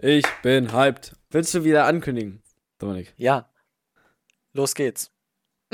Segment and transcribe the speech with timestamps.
[0.00, 1.16] Ich bin hyped.
[1.30, 2.40] Willst du wieder ankündigen,
[2.78, 3.12] Dominik?
[3.16, 3.50] Ja.
[4.52, 5.10] Los geht's.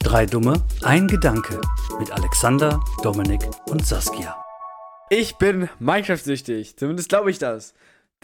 [0.00, 1.60] Drei Dumme, ein Gedanke
[2.00, 4.36] mit Alexander, Dominik und Saskia.
[5.10, 6.76] Ich bin Minecraft-süchtig.
[6.76, 7.72] Zumindest glaube ich das.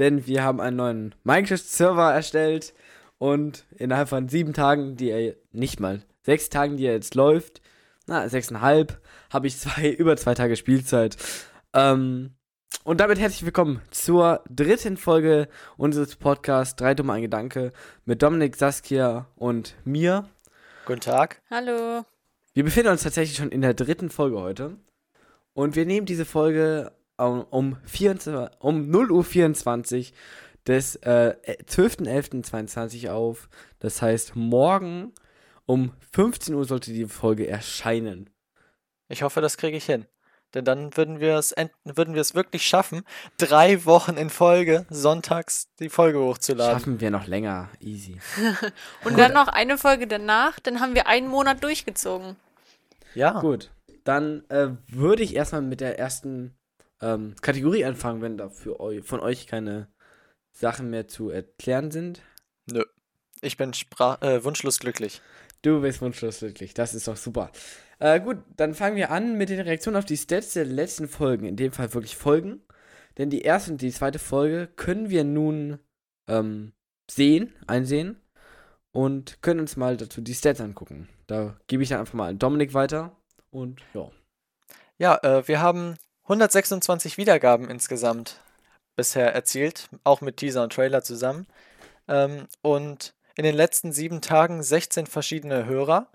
[0.00, 2.74] Denn wir haben einen neuen Minecraft-Server erstellt
[3.18, 7.60] und innerhalb von sieben Tagen, die er nicht mal sechs Tagen, die er jetzt läuft,
[8.08, 9.00] na, sechseinhalb,
[9.30, 11.16] habe ich zwei, über zwei Tage Spielzeit.
[11.74, 12.34] Ähm,
[12.84, 17.72] und damit herzlich willkommen zur dritten Folge unseres Podcasts Drei Dumme ein Gedanke
[18.04, 20.28] mit Dominik, Saskia und mir.
[20.86, 21.42] Guten Tag.
[21.50, 22.04] Hallo.
[22.54, 24.76] Wir befinden uns tatsächlich schon in der dritten Folge heute.
[25.52, 30.14] Und wir nehmen diese Folge um, um, 24, um 0 Uhr 24
[30.66, 33.48] des äh, 12.11.22 auf.
[33.80, 35.12] Das heißt, morgen
[35.66, 38.30] um 15 Uhr sollte die Folge erscheinen.
[39.08, 40.06] Ich hoffe, das kriege ich hin.
[40.54, 43.02] Denn dann würden wir es würden wir es wirklich schaffen,
[43.36, 46.78] drei Wochen in Folge sonntags die Folge hochzuladen.
[46.78, 48.18] Schaffen wir noch länger, easy.
[49.04, 52.36] Und dann noch eine Folge danach, dann haben wir einen Monat durchgezogen.
[53.14, 53.40] Ja.
[53.40, 53.70] Gut.
[54.04, 56.56] Dann äh, würde ich erstmal mit der ersten
[57.02, 59.88] ähm, Kategorie anfangen, wenn da für eu von euch keine
[60.52, 62.22] Sachen mehr zu erklären sind.
[62.66, 62.84] Nö.
[63.40, 65.20] Ich bin Spra äh, wunschlos glücklich.
[65.62, 66.74] Du bist wunschlos glücklich.
[66.74, 67.50] Das ist doch super.
[67.98, 71.46] Äh, gut, dann fangen wir an mit den Reaktionen auf die Stats der letzten Folgen.
[71.46, 72.62] In dem Fall wirklich Folgen.
[73.16, 75.80] Denn die erste und die zweite Folge können wir nun
[76.28, 76.72] ähm,
[77.10, 78.20] sehen, einsehen.
[78.92, 81.08] Und können uns mal dazu die Stats angucken.
[81.26, 83.16] Da gebe ich dann einfach mal an Dominik weiter.
[83.50, 84.10] Und ja.
[84.98, 88.40] Ja, äh, wir haben 126 Wiedergaben insgesamt
[88.96, 89.88] bisher erzielt.
[90.04, 91.46] Auch mit Teaser und Trailer zusammen.
[92.06, 96.10] Ähm, und in den letzten sieben Tagen 16 verschiedene Hörer.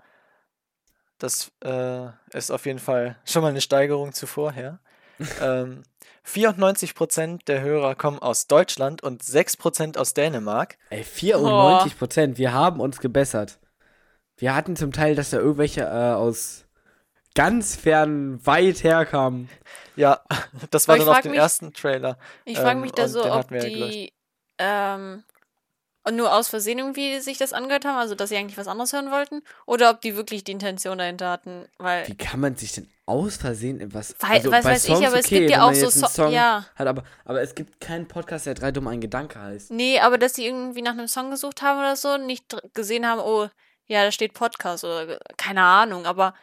[1.18, 4.80] Das äh, ist auf jeden Fall schon mal eine Steigerung zu vorher.
[5.40, 5.82] ähm,
[6.26, 10.78] 94% der Hörer kommen aus Deutschland und 6% aus Dänemark.
[10.90, 12.36] Ey, 94%, oh.
[12.38, 13.58] wir haben uns gebessert.
[14.36, 16.64] Wir hatten zum Teil, dass da irgendwelche äh, aus
[17.34, 19.48] ganz fern weit herkamen.
[19.96, 20.20] Ja,
[20.70, 22.18] das war dann auf den mich, ersten Trailer.
[22.44, 24.12] Ich frage mich ähm, da so, ob die
[24.58, 25.24] ähm,
[26.04, 28.92] und nur aus Versehen irgendwie sich das angehört haben, also dass sie eigentlich was anderes
[28.92, 32.06] hören wollten, oder ob die wirklich die Intention dahinter hatten, weil.
[32.06, 34.14] Wie kann man sich denn aus Versehen etwas.
[34.18, 36.32] Weil, also weiß, weiß Songs ich, aber okay, es gibt ja auch so Songs.
[36.32, 36.64] Ja.
[36.74, 39.70] Hat, aber, aber es gibt keinen Podcast, der drei dumm ein Gedanke heißt.
[39.70, 43.20] Nee, aber dass sie irgendwie nach einem Song gesucht haben oder so, nicht gesehen haben,
[43.20, 43.48] oh,
[43.86, 46.34] ja, da steht Podcast oder keine Ahnung, aber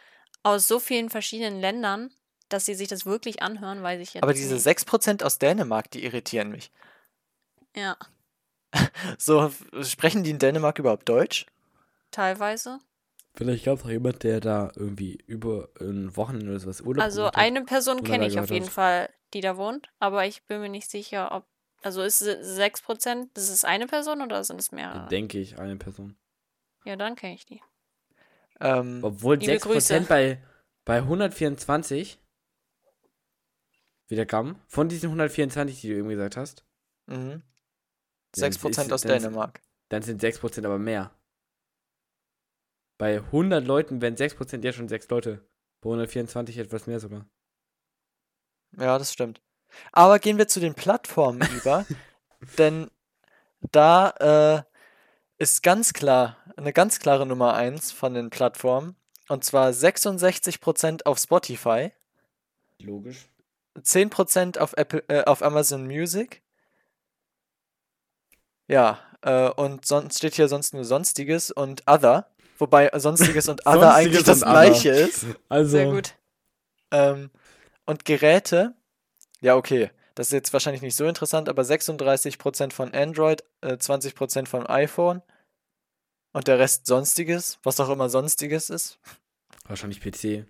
[0.44, 2.12] aus so vielen verschiedenen Ländern,
[2.48, 4.22] dass sie sich das wirklich anhören, weiß ich jetzt.
[4.22, 4.66] Aber diese nicht.
[4.66, 6.70] 6% aus Dänemark, die irritieren mich.
[7.74, 7.96] Ja.
[9.18, 9.52] So,
[9.82, 11.46] sprechen die in Dänemark überhaupt Deutsch?
[12.10, 12.78] Teilweise.
[13.34, 17.30] Vielleicht gab es auch jemand, der da irgendwie über ein Wochenende oder sowas Urlaub Also
[17.30, 18.72] eine Person kenne ich auf jeden hat.
[18.72, 21.46] Fall, die da wohnt, aber ich bin mir nicht sicher, ob.
[21.82, 25.08] Also ist es 6%, das ist eine Person oder sind es mehrere?
[25.08, 26.16] Denke ich, eine Person.
[26.84, 27.60] Ja, dann kenne ich die.
[28.60, 30.00] Ähm, Obwohl 6% Grüße.
[30.08, 30.40] bei,
[30.84, 32.20] bei 124
[34.06, 36.64] wieder kam, von diesen 124, die du eben gesagt hast.
[37.06, 37.42] Mhm.
[38.36, 39.60] 6% ist, aus dann Dänemark.
[39.88, 41.12] Dann sind 6% aber mehr.
[42.98, 45.44] Bei 100 Leuten wären 6% ja schon 6 Leute.
[45.80, 47.26] Bei 124 etwas mehr sogar.
[48.78, 49.40] Ja, das stimmt.
[49.90, 51.84] Aber gehen wir zu den Plattformen über.
[52.58, 52.90] Denn
[53.70, 54.10] da
[54.58, 54.62] äh,
[55.38, 58.96] ist ganz klar, eine ganz klare Nummer 1 von den Plattformen.
[59.28, 61.92] Und zwar 66% auf Spotify.
[62.78, 63.28] Logisch.
[63.78, 66.41] 10% auf, Apple, äh, auf Amazon Music.
[68.72, 72.30] Ja, äh, und sonst steht hier sonst nur Sonstiges und Other.
[72.56, 75.26] Wobei Sonstiges und Other eigentlich das gleiche ist.
[75.50, 75.70] Also.
[75.70, 76.14] Sehr gut.
[76.90, 77.30] Ähm,
[77.84, 78.74] und Geräte,
[79.42, 79.90] ja, okay.
[80.14, 85.20] Das ist jetzt wahrscheinlich nicht so interessant, aber 36% von Android, äh, 20% von iPhone
[86.32, 88.98] und der Rest Sonstiges, was auch immer Sonstiges ist.
[89.66, 90.46] Wahrscheinlich PC.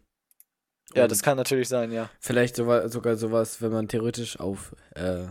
[0.95, 2.09] Ja, das kann natürlich sein, ja.
[2.21, 5.27] Vielleicht sogar, sogar sowas, wenn man theoretisch auf äh,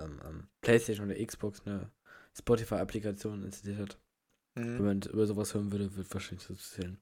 [0.00, 1.90] ähm, PlayStation oder Xbox eine
[2.38, 3.98] Spotify-Applikation installiert hat.
[4.54, 4.78] Mhm.
[4.78, 6.98] Wenn man über sowas hören würde, wird wahrscheinlich so zählen.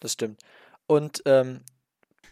[0.00, 0.40] Das stimmt.
[0.86, 1.60] Und ähm,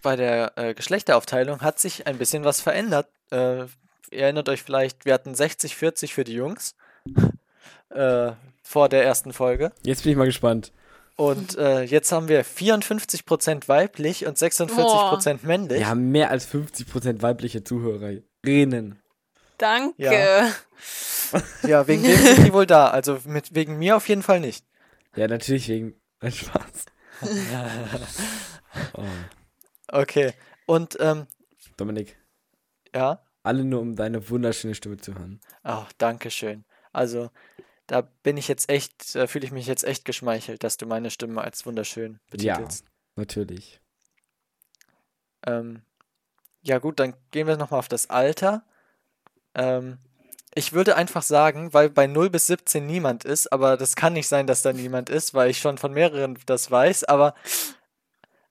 [0.02, 3.08] bei der äh, Geschlechteraufteilung hat sich ein bisschen was verändert.
[3.30, 3.64] Äh,
[4.10, 6.74] ihr erinnert euch vielleicht, wir hatten 60-40 für die Jungs
[7.90, 8.32] äh,
[8.62, 9.72] vor der ersten Folge.
[9.82, 10.72] Jetzt bin ich mal gespannt.
[11.16, 15.46] Und äh, jetzt haben wir 54% weiblich und 46% oh.
[15.46, 15.78] männlich.
[15.78, 18.98] Wir haben mehr als 50% weibliche Zuhörerinnen.
[19.58, 19.94] Danke.
[20.02, 20.52] Ja.
[21.62, 22.88] Ja, wegen wem sind die wohl da?
[22.88, 24.64] Also mit, wegen mir auf jeden Fall nicht.
[25.16, 26.00] Ja, natürlich wegen.
[26.20, 26.84] Mein Spaß.
[28.94, 29.02] oh.
[29.88, 30.34] Okay.
[30.66, 31.26] Und, ähm.
[31.76, 32.16] Dominik.
[32.94, 33.24] Ja?
[33.42, 35.40] Alle nur, um deine wunderschöne Stimme zu hören.
[35.64, 36.64] Ach, danke schön.
[36.92, 37.30] Also,
[37.86, 41.10] da bin ich jetzt echt, da fühle ich mich jetzt echt geschmeichelt, dass du meine
[41.10, 42.86] Stimme als wunderschön betitelst.
[43.16, 43.80] Natürlich.
[45.46, 45.82] Ähm,
[46.62, 48.64] ja gut, dann gehen wir nochmal auf das Alter.
[49.56, 49.98] Ähm,
[50.54, 54.28] ich würde einfach sagen, weil bei 0 bis 17 niemand ist, aber das kann nicht
[54.28, 57.34] sein, dass da niemand ist, weil ich schon von mehreren das weiß, aber,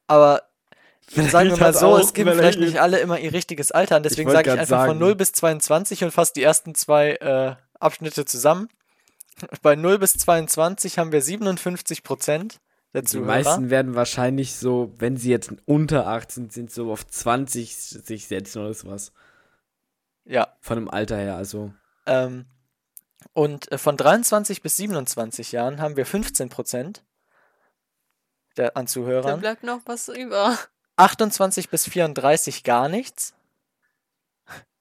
[0.06, 0.44] aber
[1.10, 4.30] sagen wir mal so, es geben vielleicht nicht alle immer ihr richtiges Alter an, deswegen
[4.30, 5.00] sage ich einfach von sagen.
[5.00, 8.69] 0 bis 22 und fasse die ersten zwei äh, Abschnitte zusammen.
[9.62, 12.60] Bei 0 bis 22 haben wir 57 Prozent
[12.96, 17.75] der Die meisten werden wahrscheinlich so, wenn sie jetzt unter 18 sind, so auf 20
[17.75, 19.12] sich setzen oder sowas.
[20.25, 21.72] Ja, Von dem Alter her, also.
[22.07, 22.45] Ähm,
[23.33, 27.04] und äh, von 23 bis 27 Jahren haben wir 15 Prozent
[28.57, 29.39] der, an Da Zuhörern.
[29.39, 30.57] bleibt noch was über.
[30.98, 33.33] 28 bis 34 gar nichts.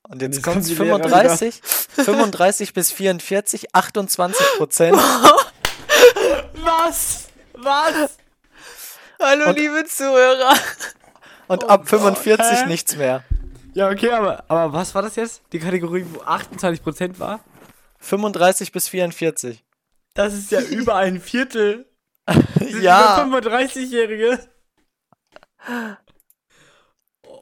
[0.06, 0.98] Und jetzt, jetzt kommt kommen die Lehrer
[1.36, 4.96] 35, 35 bis 44, 28 Prozent.
[6.54, 7.26] Was?
[7.54, 8.16] Was?
[9.20, 10.54] Hallo, Und- liebe Zuhörer.
[11.46, 12.66] Und Oh ab Gott, 45 hä?
[12.66, 13.22] nichts mehr.
[13.74, 15.42] Ja, okay, aber, aber was war das jetzt?
[15.52, 17.40] Die Kategorie, wo 28% war?
[17.98, 19.62] 35 bis 44.
[20.16, 21.90] Das ist ja über ein Viertel.
[22.80, 24.38] Ja, 35-Jährige.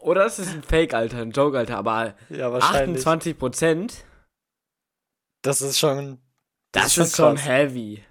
[0.01, 3.05] Oder ist es ein Fake-Alter, ein Joke-Alter, aber ja, wahrscheinlich.
[3.07, 3.93] 28%,
[5.43, 6.19] Das ist schon.
[6.73, 7.47] das, ist ist schon krass.
[7.47, 8.03] heavy.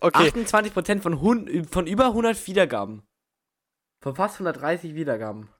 [0.00, 3.02] Okay, 28% von, von über 100 Wiedergaben.
[4.00, 5.50] Von fast 130 Wiedergaben.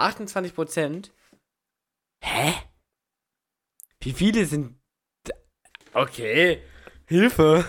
[0.00, 1.10] 28%?
[2.22, 2.52] Hä?
[4.00, 4.80] Wie viele sind.
[5.92, 6.62] Okay.
[7.06, 7.64] Hilfe.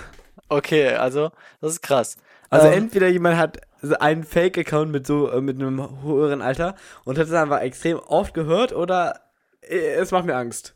[0.50, 2.18] okay, also, das ist krass.
[2.50, 3.62] Also Ähm, entweder jemand hat
[4.00, 6.76] einen Fake-Account mit so äh, mit einem höheren Alter
[7.06, 9.32] und hat es einfach extrem oft gehört oder
[9.62, 10.76] äh, es macht mir Angst.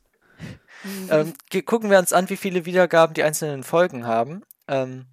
[1.09, 1.33] Ähm,
[1.65, 4.43] gucken wir uns an, wie viele Wiedergaben die einzelnen Folgen haben.
[4.67, 5.05] Ähm,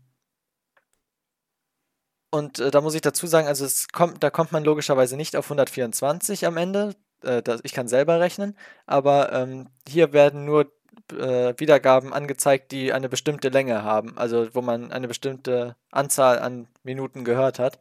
[2.33, 5.37] und äh, da muss ich dazu sagen, also es kommt, da kommt man logischerweise nicht
[5.37, 6.97] auf 124 am Ende.
[7.23, 8.57] Äh, das, ich kann selber rechnen,
[8.87, 10.73] aber ähm, hier werden nur
[11.13, 16.69] äh, Wiedergaben angezeigt, die eine bestimmte Länge haben, also wo man eine bestimmte Anzahl an
[16.83, 17.79] Minuten gehört hat.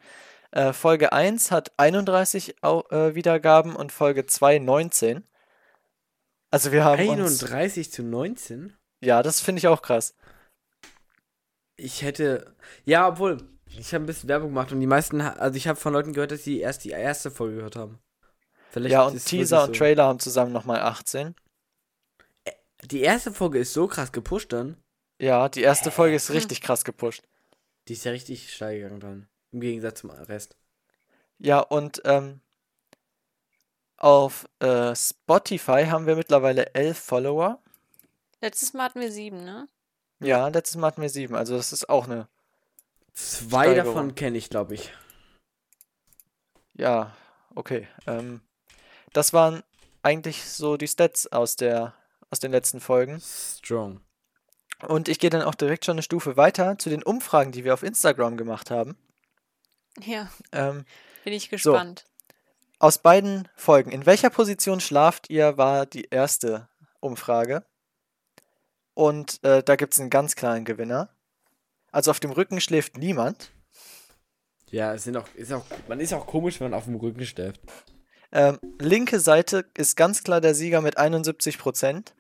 [0.52, 5.24] Äh, Folge 1 hat 31 Au äh, Wiedergaben und Folge 2 19.
[6.52, 8.76] Also wir haben uns 31 zu 19?
[9.00, 10.14] ja, das finde ich auch krass.
[11.78, 12.54] Ich hätte.
[12.84, 13.38] Ja, obwohl.
[13.78, 15.22] Ich habe ein bisschen Werbung gemacht und die meisten.
[15.22, 18.00] Also ich habe von Leuten gehört, dass sie erst die erste Folge gehört haben.
[18.70, 19.80] Vielleicht Ja, und Teaser wirklich und so.
[19.80, 21.36] Trailer haben zusammen nochmal 18.
[22.86, 24.78] Die erste Folge ist so krass gepusht dann.
[25.20, 27.24] Ja, die erste Folge ist richtig krass gepusht.
[27.88, 29.28] Die ist ja richtig steil gegangen dann.
[29.52, 30.56] Im Gegensatz zum Rest.
[31.38, 32.42] Ja, und ähm,
[33.98, 37.62] auf äh, Spotify haben wir mittlerweile 11 Follower.
[38.42, 39.68] Letztes Mal hatten wir sieben, ne?
[40.20, 42.28] Ja, letztes Mal hatten wir 7, also das ist auch eine.
[43.14, 43.94] Zwei Steigerung.
[43.94, 44.94] davon kenne ich, glaube ich.
[46.74, 47.16] Ja,
[47.56, 47.88] okay.
[48.08, 48.42] Ähm,
[49.14, 49.64] das waren
[50.02, 51.94] eigentlich so die Stats aus der
[52.30, 53.20] aus den letzten Folgen.
[53.22, 54.00] Strong.
[54.88, 57.74] Und ich gehe dann auch direkt schon eine Stufe weiter zu den Umfragen, die wir
[57.74, 58.98] auf Instagram gemacht haben.
[60.00, 60.86] Ja, Ähm,
[61.24, 62.06] bin ich gespannt.
[62.80, 63.92] Aus beiden Folgen.
[63.92, 66.68] In welcher Position schlaft ihr, war die erste
[67.00, 67.64] Umfrage.
[68.96, 71.14] Und äh, da gibt es einen ganz klaren Gewinner.
[71.92, 73.52] Also auf dem Rücken schläft niemand.
[74.70, 77.26] Ja, es sind auch, ist auch, man ist auch komisch, wenn man auf dem Rücken
[77.26, 77.60] schläft.
[78.32, 82.14] Ähm, linke Seite ist ganz klar der Sieger mit 71%.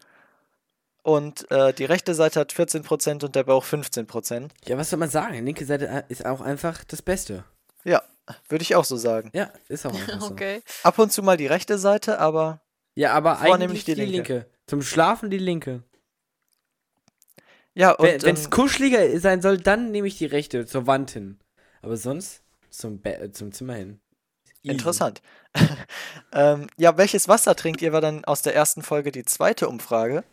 [1.03, 4.49] Und äh, die rechte Seite hat 14% und der Bauch 15%.
[4.65, 5.33] Ja, was soll man sagen?
[5.33, 7.43] Die linke Seite äh, ist auch einfach das Beste.
[7.83, 8.03] Ja,
[8.49, 9.31] würde ich auch so sagen.
[9.33, 10.27] Ja, ist auch einfach so.
[10.31, 10.61] Okay.
[10.83, 12.61] Ab und zu mal die rechte Seite, aber
[12.93, 14.33] Ja, aber Vornehmlich eigentlich die die, linke.
[14.33, 14.49] linke.
[14.67, 15.83] Zum Schlafen die linke.
[17.73, 21.11] Ja, und Wenn es ähm, kuscheliger sein soll, dann nehme ich die rechte zur Wand
[21.11, 21.39] hin.
[21.81, 24.01] Aber sonst zum, Be äh, zum Zimmer hin.
[24.63, 24.73] Easy.
[24.73, 25.21] Interessant.
[26.33, 30.23] ähm, ja, welches Wasser trinkt ihr, war dann aus der ersten Folge die zweite Umfrage.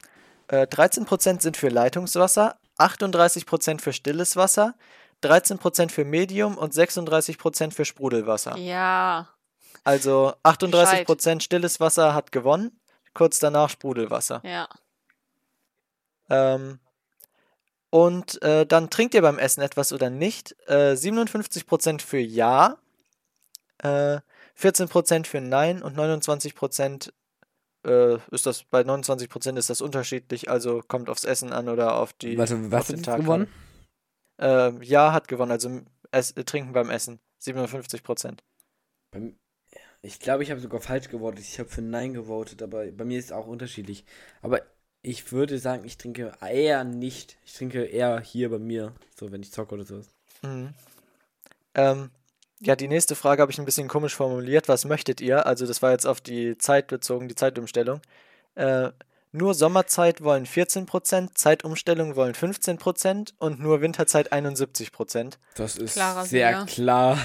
[0.48, 4.74] Äh, 13% sind für Leitungswasser, 38% für stilles Wasser,
[5.22, 8.56] 13% für Medium und 36% für Sprudelwasser.
[8.56, 9.28] Ja.
[9.84, 12.78] Also 38% stilles Wasser hat gewonnen,
[13.14, 14.42] kurz danach Sprudelwasser.
[14.44, 14.68] Ja.
[16.28, 16.78] Ähm,
[17.90, 20.56] und äh, dann trinkt ihr beim Essen etwas oder nicht.
[20.66, 22.78] Äh, 57% für Ja,
[23.78, 24.18] äh,
[24.58, 27.12] 14% für Nein und 29%
[27.86, 32.12] äh, ist das, bei 29% ist das unterschiedlich, also kommt aufs Essen an oder auf
[32.12, 33.48] die Warte, auf was den hat Tag gewonnen?
[34.40, 35.80] Äh, ja hat gewonnen, also
[36.10, 38.40] es, äh, Trinken beim Essen, 57%.
[39.12, 39.38] Beim,
[40.02, 41.40] Ich glaube, ich habe sogar falsch gewotet.
[41.40, 44.04] Ich habe für Nein gewotet, aber bei mir ist es auch unterschiedlich.
[44.42, 44.62] Aber
[45.02, 47.36] ich würde sagen, ich trinke eher nicht.
[47.44, 50.08] Ich trinke eher hier bei mir, so wenn ich zocke oder sowas.
[50.42, 50.74] Mhm.
[51.74, 52.10] Ähm,
[52.60, 54.68] ja, die nächste Frage habe ich ein bisschen komisch formuliert.
[54.68, 55.46] Was möchtet ihr?
[55.46, 58.00] Also, das war jetzt auf die Zeit bezogen, die Zeitumstellung.
[58.56, 58.90] Äh,
[59.30, 65.34] nur Sommerzeit wollen 14%, Zeitumstellung wollen 15% und nur Winterzeit 71%.
[65.54, 66.66] Das ist Klarer sehr Sieger.
[66.66, 67.18] klar,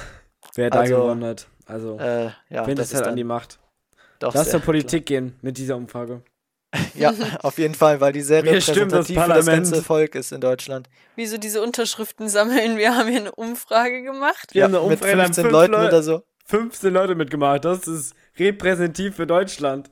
[0.55, 1.47] wer da Also, gewonnen hat.
[1.65, 3.57] Also, Äh, ja, halt an die Macht.
[4.19, 6.21] doch Lass zur Politik gehen mit dieser Umfrage.
[6.95, 10.15] Ja, auf jeden Fall, weil die sehr Wir stimmen das repräsentativ für das ganze Volk
[10.15, 10.89] ist in Deutschland.
[11.15, 12.77] Wieso diese Unterschriften sammeln?
[12.77, 14.53] Wir haben hier eine Umfrage gemacht.
[14.53, 16.23] Wir haben eine mit Umfrage, haben 15 fünf Leuten Leu- oder so.
[16.45, 17.65] 15 Leute mitgemacht.
[17.65, 19.91] Das ist repräsentativ für Deutschland.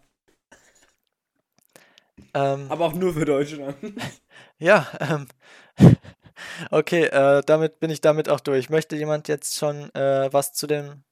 [2.33, 3.75] Ähm, Aber auch nur für Deutschland.
[4.57, 5.27] Ja, ähm,
[6.69, 8.69] okay, äh, damit bin ich damit auch durch.
[8.69, 11.03] Möchte jemand jetzt schon äh, was zu den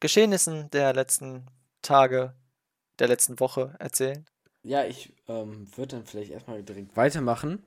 [0.00, 1.46] Geschehnissen der letzten
[1.82, 2.34] Tage,
[2.98, 4.24] der letzten Woche erzählen?
[4.64, 7.62] Ja, ich ähm, würde dann vielleicht erstmal direkt weitermachen,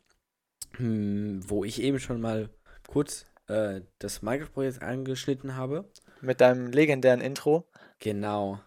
[0.77, 2.49] hm, wo ich eben schon mal
[2.87, 5.89] kurz äh, das Minecraft-Projekt angeschnitten habe.
[6.21, 7.69] Mit deinem legendären Intro.
[7.99, 8.59] Genau.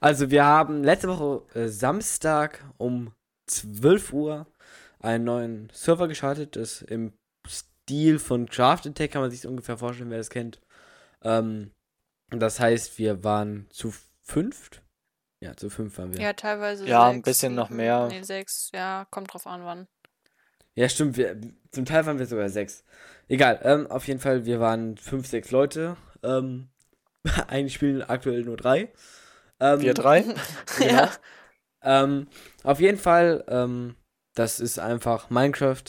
[0.00, 3.12] Also wir haben letzte Woche äh, Samstag um
[3.48, 4.46] 12 Uhr
[5.00, 6.56] einen neuen Server geschaltet.
[6.56, 7.12] Das im
[7.46, 10.60] Stil von Crafted Tech kann man sich ungefähr vorstellen, wer das kennt.
[11.22, 11.72] Ähm,
[12.30, 14.82] das heißt, wir waren zu fünft.
[15.40, 16.20] Ja, zu fünf waren wir.
[16.20, 16.86] Ja, teilweise.
[16.86, 18.08] Ja, ein sechs, bisschen noch mehr.
[18.08, 18.70] Nee, sechs.
[18.74, 19.86] Ja, kommt drauf an, wann.
[20.74, 21.16] Ja, stimmt.
[21.16, 21.40] Wir,
[21.70, 22.84] zum Teil waren wir sogar sechs.
[23.28, 25.96] Egal, ähm, auf jeden Fall, wir waren fünf, sechs Leute.
[26.22, 26.70] Ähm,
[27.48, 28.92] eigentlich spielen aktuell nur drei.
[29.60, 30.24] Ähm, Wir drei.
[30.78, 30.92] Genau.
[30.92, 31.12] Ja.
[31.82, 32.28] Ähm,
[32.64, 33.96] auf jeden Fall, ähm,
[34.34, 35.84] das ist einfach Minecraft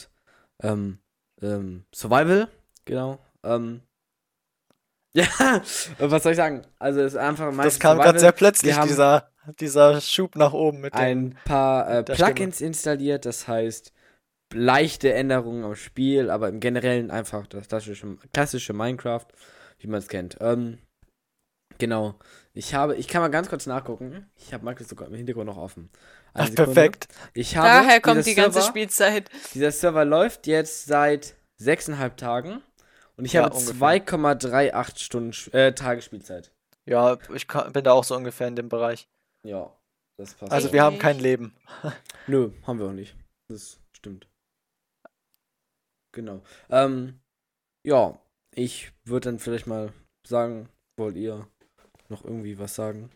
[0.62, 1.00] ähm,
[1.42, 2.48] ähm, Survival,
[2.84, 3.18] genau.
[3.42, 3.82] Ähm,
[5.12, 5.26] ja,
[5.98, 6.64] was soll ich sagen?
[6.78, 10.52] Also es ist einfach Minecraft Das kam gerade sehr plötzlich, haben dieser, dieser Schub nach
[10.52, 11.00] oben mit dem.
[11.00, 13.92] ein paar äh, Plugins installiert, das heißt
[14.52, 19.26] leichte Änderungen am Spiel, aber im Generellen einfach das klassische, klassische Minecraft,
[19.78, 20.36] wie man es kennt.
[20.40, 20.78] Ähm,
[21.78, 22.18] genau.
[22.52, 24.28] Ich habe, ich kann mal ganz kurz nachgucken.
[24.36, 25.90] Ich habe Minecraft sogar im Hintergrund noch offen.
[26.34, 26.74] Eine Ach, Sekunde.
[26.74, 27.08] perfekt.
[27.32, 29.30] Ich habe Daher kommt die ganze Server, Spielzeit.
[29.54, 32.62] Dieser Server läuft jetzt seit sechseinhalb Tagen
[33.16, 33.74] und ich Ja, habe ungefähr.
[33.76, 36.50] 2,38 Stunden äh, Tage Spielzeit.
[36.86, 39.06] Ja, ich kann, bin da auch so ungefähr in dem Bereich.
[39.42, 39.74] Ja,
[40.16, 40.52] das passt.
[40.52, 41.56] Also wir haben kein Leben.
[42.26, 43.16] Nö, haben wir auch nicht.
[43.48, 44.28] Das stimmt.
[46.12, 46.42] Genau.
[46.68, 47.20] Ähm,
[47.82, 48.20] ja,
[48.52, 49.92] ich würde dann vielleicht mal
[50.26, 51.46] sagen, wollt ihr
[52.08, 53.10] noch irgendwie was sagen?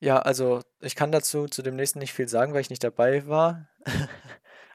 [0.00, 3.26] Ja, also ich kann dazu zu dem nächsten nicht viel sagen, weil ich nicht dabei
[3.26, 3.68] war.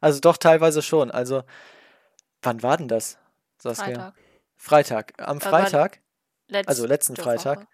[0.04, 1.12] Also doch teilweise schon.
[1.12, 1.44] Also
[2.42, 3.20] wann war denn das?
[3.60, 4.16] Saskia?
[4.56, 5.14] Freitag.
[5.14, 5.30] Freitag.
[5.30, 6.02] Am Freitag,
[6.48, 7.68] Letzte also letzten Freitag, Woche.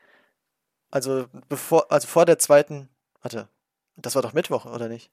[0.91, 2.89] Also bevor, also vor der zweiten,
[3.21, 3.47] warte,
[3.95, 5.11] das war doch Mittwoch, oder nicht?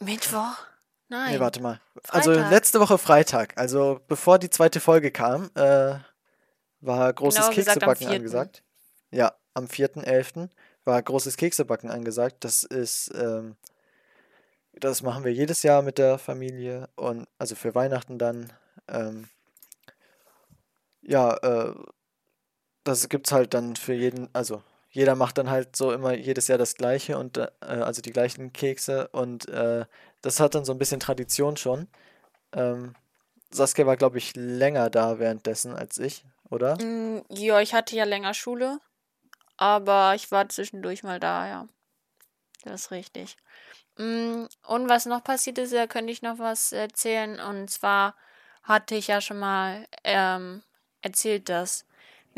[0.00, 0.56] Mittwoch?
[1.08, 1.32] Nein.
[1.32, 1.80] Nee, warte mal.
[2.08, 2.50] Also Freitag.
[2.50, 5.94] letzte Woche Freitag, also bevor die zweite Folge kam, äh,
[6.80, 8.16] war großes am Keksebacken 4..
[8.16, 8.62] angesagt.
[9.10, 10.50] Ja, am 4.11.
[10.84, 12.44] war großes Keksebacken angesagt.
[12.44, 13.56] Das ist, ähm,
[14.72, 18.52] das machen wir jedes Jahr mit der Familie und also für Weihnachten dann.
[18.86, 19.28] Ähm,
[21.02, 21.74] ja, äh,
[22.84, 24.62] das gibt's halt dann für jeden, also
[24.98, 28.52] jeder macht dann halt so immer jedes Jahr das Gleiche und äh, also die gleichen
[28.52, 29.84] Kekse und äh,
[30.22, 31.86] das hat dann so ein bisschen Tradition schon.
[32.52, 32.96] Ähm,
[33.52, 36.76] Saskia war, glaube ich, länger da währenddessen als ich, oder?
[36.82, 38.80] Mm, Ja, ich hatte ja länger Schule,
[39.56, 41.68] aber ich war zwischendurch mal da, ja.
[42.64, 43.36] Das ist richtig.
[43.98, 47.38] Mm, Und was noch passiert ist, da könnte ich noch was erzählen.
[47.38, 48.16] Und zwar
[48.64, 50.62] hatte ich ja schon mal ähm,
[51.02, 51.86] erzählt, dass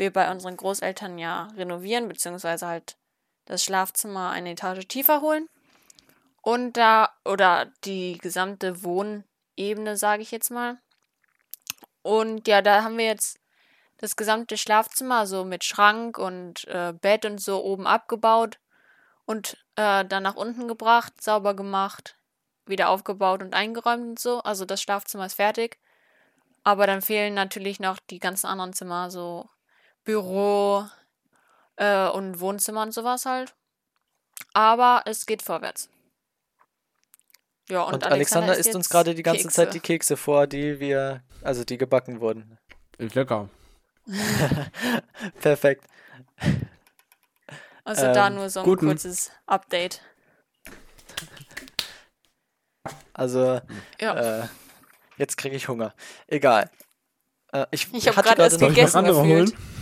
[0.01, 2.97] wir bei unseren Großeltern ja renovieren, beziehungsweise halt
[3.45, 5.47] das Schlafzimmer eine Etage tiefer holen.
[6.41, 10.79] Und da, oder die gesamte Wohnebene, sage ich jetzt mal.
[12.01, 13.39] Und ja, da haben wir jetzt
[13.97, 18.59] das gesamte Schlafzimmer so mit Schrank und äh, Bett und so oben abgebaut
[19.25, 22.17] und äh, dann nach unten gebracht, sauber gemacht,
[22.65, 24.41] wieder aufgebaut und eingeräumt und so.
[24.41, 25.79] Also das Schlafzimmer ist fertig.
[26.63, 29.47] Aber dann fehlen natürlich noch die ganzen anderen Zimmer, so
[30.03, 30.85] Büro
[31.77, 33.53] äh, und Wohnzimmer und sowas halt.
[34.53, 35.89] Aber es geht vorwärts.
[37.69, 39.79] Ja, und, Und, Alexander isst uns gerade die ganze Zeit Kekse.
[39.79, 42.57] die Kekse vor, die wir, also die gebacken wurden.
[42.97, 43.49] Ist lecker.
[45.41, 45.85] Perfekt.
[47.85, 48.87] Also da ähm, nur so ein guten.
[48.87, 50.01] kurzes Update.
[53.13, 53.61] Also,
[53.99, 54.41] Ja.
[54.43, 54.47] äh,
[55.17, 55.93] jetzt kriege ich Hunger.
[56.27, 56.69] Egal.
[57.53, 59.49] Äh, ich Ich hab hatte grad erst gerade noch- gegessen gefühlt.
[59.55, 59.80] holen?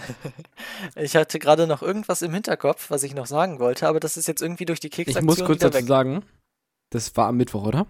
[0.96, 4.28] Ich hatte gerade noch irgendwas im Hinterkopf, was ich noch sagen wollte, aber das ist
[4.28, 5.86] jetzt irgendwie durch die Ich Keksaktion muss kurz dazu weg.
[5.86, 6.24] sagen,
[6.90, 7.86] das war am Mittwoch, oder?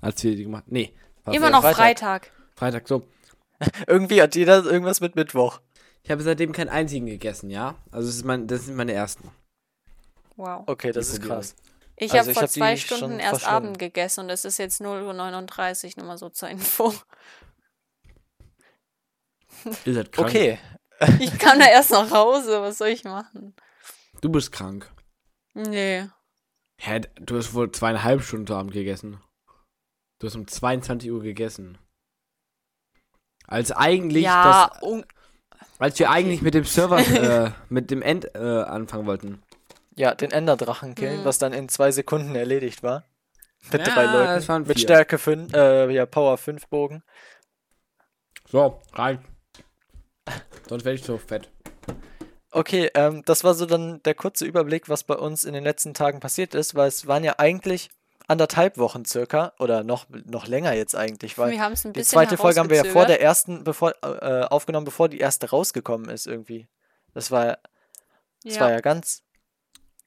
[0.00, 2.26] Als wir die gemacht Nee, war Immer noch Freitag.
[2.26, 2.32] Freitag.
[2.56, 3.06] Freitag, so.
[3.86, 5.60] Irgendwie hat jeder irgendwas mit Mittwoch.
[6.02, 7.74] Ich habe seitdem keinen einzigen gegessen, ja?
[7.90, 9.30] Also das, ist mein, das sind meine ersten.
[10.36, 10.64] Wow.
[10.66, 11.54] Okay, das Die ist krass.
[11.96, 13.46] Ich Also habe ich vor hab die zwei Stunden erst.
[13.48, 16.92] Abend gegessen und es ist jetzt 0.39 Uhr, nur mal so zur Info.
[19.84, 20.28] Ihr seid krank.
[20.28, 20.58] Okay,
[21.20, 23.54] Ich kam da erst nach Hause, was soll ich machen?
[24.20, 24.90] Du bist krank.
[25.54, 26.08] Nee.
[26.78, 29.20] Hä, du hast wohl zweieinhalb Stunden zu Abend gegessen.
[30.18, 31.78] Du hast um 22 Uhr gegessen.
[33.46, 35.04] Als eigentlich ja, das, un-
[35.78, 39.42] als wir eigentlich mit dem Server, äh, mit dem End äh, anfangen wollten.
[39.94, 41.24] ja, den Enderdrachen killen, Mhm.
[41.24, 43.04] was dann in zwei Sekunden erledigt war.
[43.72, 44.66] Mit Ja, drei Leuten.
[44.68, 44.80] mit.
[44.80, 47.02] Stärke 5, äh, ja, Power 5 Bogen.
[48.48, 49.24] So, rein.
[50.68, 51.50] Sonst werde ich so fett.
[52.50, 55.94] Okay, ähm, das war so dann der kurze Überblick, was bei uns in den letzten
[55.94, 57.90] Tagen passiert ist, weil es waren ja eigentlich
[58.28, 62.00] anderthalb Wochen circa oder noch, noch länger jetzt eigentlich, weil wir haben es ein die
[62.00, 65.50] bisschen zweite Folge haben wir ja vor der ersten bevor, äh, aufgenommen, bevor die erste
[65.50, 66.66] rausgekommen ist irgendwie.
[67.14, 67.58] Das war,
[68.42, 69.22] das war ja ganz,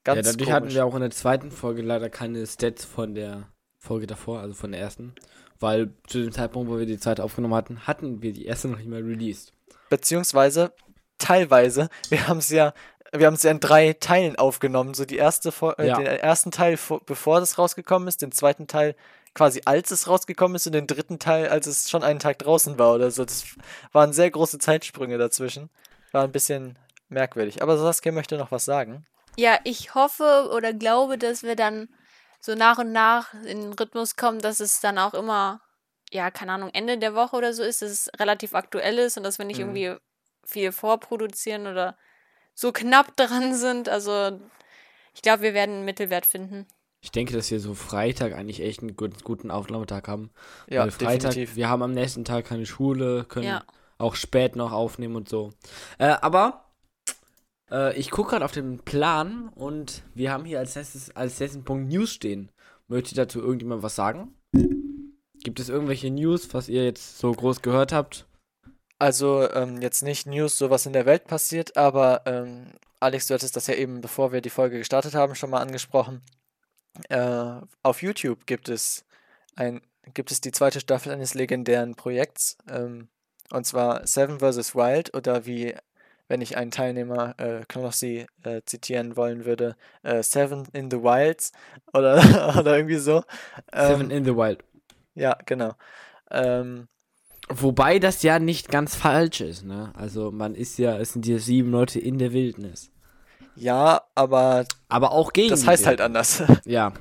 [0.04, 0.54] ganz ja, dadurch komisch.
[0.54, 3.48] hatten wir auch in der zweiten Folge leider keine Stats von der
[3.78, 5.16] Folge davor, also von der ersten.
[5.60, 8.78] Weil zu dem Zeitpunkt, wo wir die zweite aufgenommen hatten, hatten wir die erste noch
[8.78, 9.54] nicht mal released.
[9.90, 10.72] Beziehungsweise
[11.18, 12.74] teilweise, wir haben es ja,
[13.12, 14.94] wir haben es ja in drei Teilen aufgenommen.
[14.94, 15.98] So die erste, äh, Ja.
[15.98, 18.96] den ersten Teil, vor, bevor das rausgekommen ist, den zweiten Teil
[19.36, 22.80] quasi als es rausgekommen ist und den dritten Teil, als es schon einen Tag draußen
[22.80, 23.24] war oder so.
[23.26, 23.46] Das
[23.92, 25.70] waren sehr große Zeitsprünge dazwischen.
[26.12, 26.78] War ein bisschen
[27.10, 27.62] merkwürdig.
[27.62, 29.06] Aber Saskia möchte noch was sagen.
[29.38, 31.90] Ja, ich hoffe oder glaube, dass wir dann
[32.42, 35.62] so nach und nach in den Rhythmus kommen, dass es dann auch immer,
[36.12, 39.24] ja, keine Ahnung, Ende der Woche oder so ist, dass es relativ aktuell ist und
[39.24, 39.76] dass wir nicht Mhm.
[39.76, 39.96] irgendwie
[40.44, 41.98] viel vorproduzieren oder
[42.56, 43.90] so knapp dran sind.
[43.90, 44.40] Also
[45.14, 46.66] ich glaube, wir werden einen Mittelwert finden.
[47.02, 50.32] Ich denke, dass wir so Freitag eigentlich echt einen gut, guten Aufnahmetag haben.
[50.68, 51.56] Ja, Weil Freitag, definitiv.
[51.56, 53.64] wir haben am nächsten Tag keine Schule, können Ja.
[53.98, 55.54] auch spät noch aufnehmen und so.
[55.98, 56.66] Äh, aber
[57.72, 61.64] äh, ich gucke gerade auf den Plan und wir haben hier als nächstes, als nächsten
[61.64, 62.52] Punkt News stehen.
[62.88, 64.36] Möchte dazu irgendjemand was sagen?
[65.44, 68.26] Gibt es irgendwelche News, was ihr jetzt so groß gehört habt?
[69.00, 73.34] Also ähm, jetzt nicht News, so was in der Welt passiert, aber ähm, Alex, du
[73.34, 76.22] hattest das ja eben, bevor wir die Folge gestartet haben, schon mal angesprochen.
[77.08, 79.06] Äh, auf YouTube gibt es
[79.56, 79.82] ein,
[80.14, 83.08] gibt es die zweite Staffel eines legendären Projekts, ähm,
[83.52, 84.76] und zwar Seven vs.
[84.76, 85.74] Wild oder wie,
[86.28, 91.54] wenn ich einen Teilnehmer äh, Knossi äh, zitieren wollen würde, äh, Seven in the Wilds
[91.94, 92.18] oder,
[92.60, 93.24] oder irgendwie so.
[93.74, 94.64] Seven Ähm, in the Wild.
[95.20, 95.74] Ja, genau.
[96.32, 96.88] Ähm,
[97.52, 99.92] Wobei das ja nicht ganz falsch ist, ne?
[99.96, 102.92] Also man ist ja, es sind ja sieben Leute in der Wildnis.
[103.56, 106.44] ja, aber Aber auch gegen das heißt halt anders.
[106.66, 106.94] Ja.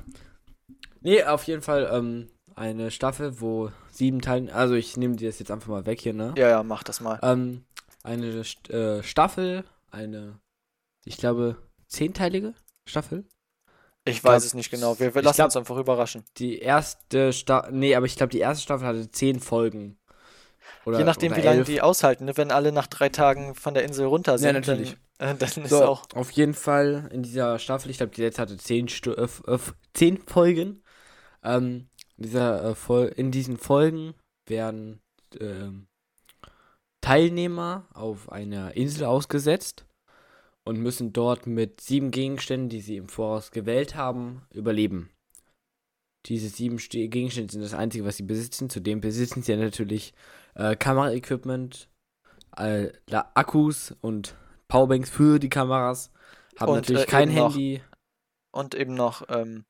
[1.01, 5.39] Nee, auf jeden Fall ähm, eine Staffel, wo sieben Teilen, also ich nehme dir das
[5.39, 6.33] jetzt einfach mal weg hier, ne?
[6.35, 7.19] Ja, ja, mach das mal.
[7.21, 7.63] Ähm,
[8.03, 10.39] eine äh, Staffel, eine,
[11.05, 12.53] ich glaube, zehnteilige
[12.85, 13.23] Staffel.
[14.09, 14.99] Ich glaub- weiß es nicht genau.
[14.99, 16.23] Wir, wir lassen glaub- uns einfach überraschen.
[16.37, 19.97] Die erste Staffel, nee, aber ich glaube, die erste Staffel hatte zehn Folgen.
[20.85, 22.25] Oder, Je nachdem, wie lange die aushalten.
[22.25, 22.37] Ne?
[22.37, 24.95] Wenn alle nach drei Tagen von der Insel runter sind, natürlich.
[25.17, 26.03] dann, äh, dann ist So, auch.
[26.15, 29.59] auf jeden Fall in dieser Staffel, ich glaube, die letzte hatte zehn, Stu äh, äh,
[29.93, 30.83] zehn Folgen.
[31.43, 34.13] Ähm, in, dieser, äh, Fol in diesen Folgen
[34.47, 35.01] werden
[35.39, 35.87] ähm,
[37.01, 39.85] Teilnehmer auf einer Insel ausgesetzt
[40.65, 45.09] und müssen dort mit sieben Gegenständen, die sie im Voraus gewählt haben, überleben.
[46.25, 48.69] Diese sieben Ste Gegenstände sind das Einzige, was sie besitzen.
[48.69, 50.13] Zudem besitzen sie natürlich
[50.55, 51.89] äh, Kameraequipment,
[52.57, 54.35] äh, Akkus und
[54.67, 56.11] Powerbanks für die Kameras.
[56.57, 57.81] Haben Und, natürlich äh, kein eben noch Handy.
[58.51, 59.65] Und eben noch, ähm,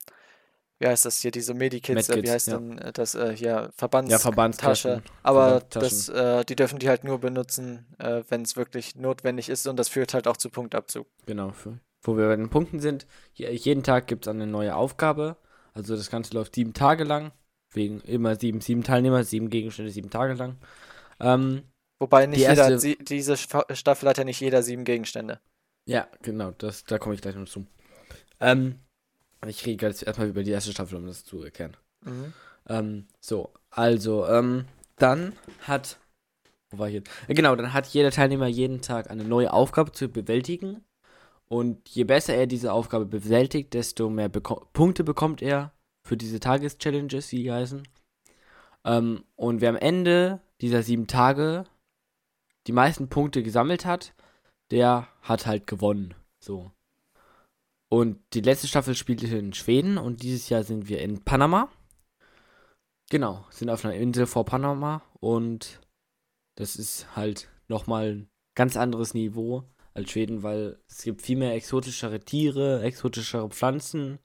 [0.80, 2.58] wie heißt das hier, diese Medikits, äh, wie heißt ja.
[2.58, 4.12] denn äh, das äh, hier, Verbandstasche.
[4.12, 5.04] Ja, Verbandstaschen.
[5.24, 9.68] Aber das, äh, die dürfen die halt nur benutzen, äh, wenn es wirklich notwendig ist
[9.68, 11.08] und das führt halt auch zu Punktabzug.
[11.26, 13.08] Genau, für, wo wir bei den Punkten sind.
[13.34, 15.36] Je, jeden Tag gibt es eine neue Aufgabe.
[15.74, 17.32] Also das Ganze läuft sieben Tage lang.
[17.72, 20.58] Wegen immer sieben, sieben Teilnehmer, sieben Gegenstände, sieben Tage lang.
[21.20, 21.63] Ähm,
[22.02, 25.39] Wobei nicht Die jeder, erste- sie, diese Sta- Staffel hat ja nicht jeder sieben Gegenstände.
[25.86, 27.68] ja, genau, das, da komme ich gleich noch zu.
[28.39, 28.80] Ähm,
[29.47, 31.78] ich rede jetzt erstmal über die erste Staffel, um das zu erklären.
[32.04, 32.34] Mhm.
[32.67, 34.65] Ähm, so, also, ähm,
[34.97, 35.97] dann hat.
[36.69, 37.10] Wo war ich jetzt?
[37.28, 40.84] Äh, Genau, dann hat jeder Teilnehmer jeden Tag eine neue Aufgabe zu bewältigen.
[41.47, 45.73] Und je besser er diese Aufgabe bewältigt, desto mehr beko Punkte bekommt er
[46.06, 47.88] für diese Tageschallenges, wie die heißen.
[48.86, 51.65] Ähm, und wer am Ende dieser sieben Tage
[52.67, 54.13] die meisten Punkte gesammelt hat,
[54.69, 56.13] der hat halt gewonnen.
[56.39, 56.71] So.
[57.89, 61.69] Und die letzte Staffel spielte in Schweden und dieses Jahr sind wir in Panama.
[63.10, 65.82] Genau, sind auf einer Insel vor Panama und
[66.56, 69.63] das ist halt nochmal ein ganz anderes Niveau
[69.95, 74.19] als Schweden, weil es gibt viel mehr exotischere Tiere, exotischere Pflanzen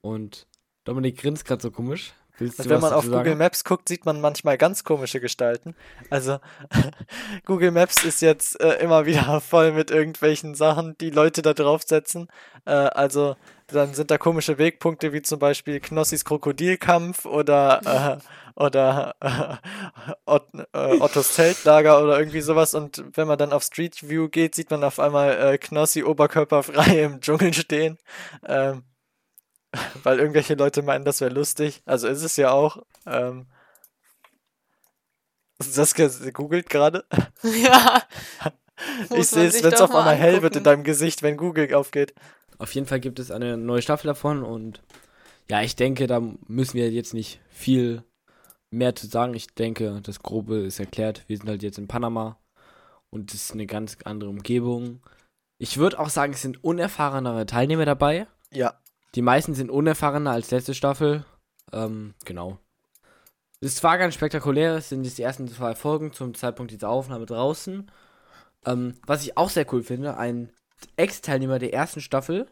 [0.00, 0.48] und
[0.84, 2.12] Dominik grinst gerade so komisch.
[2.38, 3.16] Willst Und du wenn man auf sagen?
[3.16, 5.74] Google Maps guckt, sieht man manchmal ganz komische Gestalten.
[6.10, 6.38] Also
[7.44, 12.28] Google Maps ist jetzt äh, immer wieder voll mit irgendwelchen Sachen, die Leute da draufsetzen.
[12.64, 13.36] Äh, also
[13.68, 18.24] dann sind da komische Wegpunkte wie zum Beispiel Knossis Krokodilkampf oder äh,
[18.56, 19.56] oder äh,
[20.24, 22.74] Ott, äh, Ottos Zeltlager oder irgendwie sowas.
[22.74, 27.02] Und wenn man dann auf Street View geht, sieht man auf einmal äh, Knossi oberkörperfrei
[27.04, 27.98] im Dschungel stehen.
[28.46, 28.82] Ähm,
[30.02, 31.82] weil irgendwelche Leute meinen, das wäre lustig.
[31.86, 32.82] Also ist es ja auch.
[33.06, 33.46] Ähm,
[35.58, 37.04] Saskia googelt gerade.
[37.42, 38.02] ja.
[39.08, 40.64] Ich sehe es, wenn es doch auf mal einmal hell wird in angucken.
[40.64, 42.14] deinem Gesicht, wenn Google aufgeht.
[42.58, 44.82] Auf jeden Fall gibt es eine neue Staffel davon und
[45.48, 48.02] ja, ich denke, da müssen wir jetzt nicht viel
[48.70, 49.32] mehr zu sagen.
[49.32, 51.24] Ich denke, das Grobe ist erklärt.
[51.26, 52.38] Wir sind halt jetzt in Panama
[53.08, 55.00] und es ist eine ganz andere Umgebung.
[55.58, 58.26] Ich würde auch sagen, es sind unerfahrenere Teilnehmer dabei.
[58.52, 58.78] Ja.
[59.16, 61.24] Die meisten sind unerfahrener als letzte Staffel.
[61.72, 62.58] Ähm, genau.
[63.60, 64.76] Es war ganz spektakulär.
[64.76, 67.90] Es sind jetzt die ersten zwei Folgen zum Zeitpunkt dieser Aufnahme draußen.
[68.66, 70.52] Ähm, was ich auch sehr cool finde, ein
[70.96, 72.46] Ex-Teilnehmer der ersten Staffel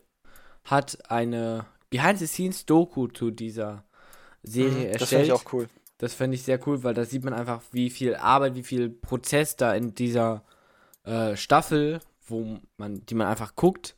[0.65, 3.85] hat eine Behind-the-Scenes-Doku zu dieser
[4.43, 5.01] Serie Mhm, erstellt.
[5.01, 5.69] Das finde ich auch cool.
[5.99, 8.89] Das fände ich sehr cool, weil da sieht man einfach, wie viel Arbeit, wie viel
[8.89, 10.43] Prozess da in dieser
[11.05, 13.97] äh, Staffel, wo man, die man einfach guckt,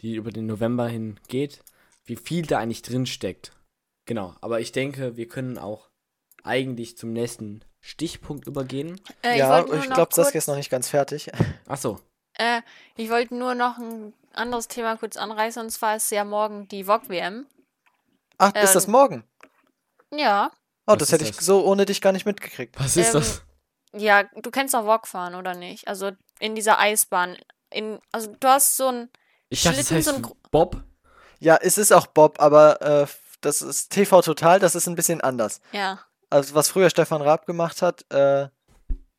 [0.00, 1.64] die über den November hin geht,
[2.08, 3.52] wie viel da eigentlich drin steckt.
[4.06, 5.90] Genau, aber ich denke, wir können auch
[6.42, 9.00] eigentlich zum nächsten Stichpunkt übergehen.
[9.22, 11.30] Äh, ja, ich glaube, Saskia kurz- ist noch nicht ganz fertig.
[11.66, 12.00] Achso,
[12.38, 12.62] Äh,
[12.96, 16.84] ich wollte nur noch ein anderes Thema kurz anreißen, und zwar ist ja morgen die
[16.84, 17.46] VOG-WM.
[18.38, 19.24] Ach, ist das Ähm, morgen?
[20.12, 20.50] Ja.
[20.86, 21.44] Oh, was das hätte ich das?
[21.44, 22.78] so ohne dich gar nicht mitgekriegt.
[22.80, 23.42] was ist Ähm, das?
[23.92, 25.88] Ja, du kennst doch VOG fahren, oder nicht?
[25.88, 27.36] Also in dieser Eisbahn.
[27.70, 29.10] In, also du hast so ein.
[29.50, 30.82] Ich dachte, das Schlitten, heißt so ein Bob.
[31.38, 33.06] Ja, es ist auch Bob, aber äh,
[33.40, 35.60] das ist TV Total, das ist ein bisschen anders.
[35.72, 36.00] Ja.
[36.30, 38.48] Also, was früher Stefan Raab gemacht hat, äh,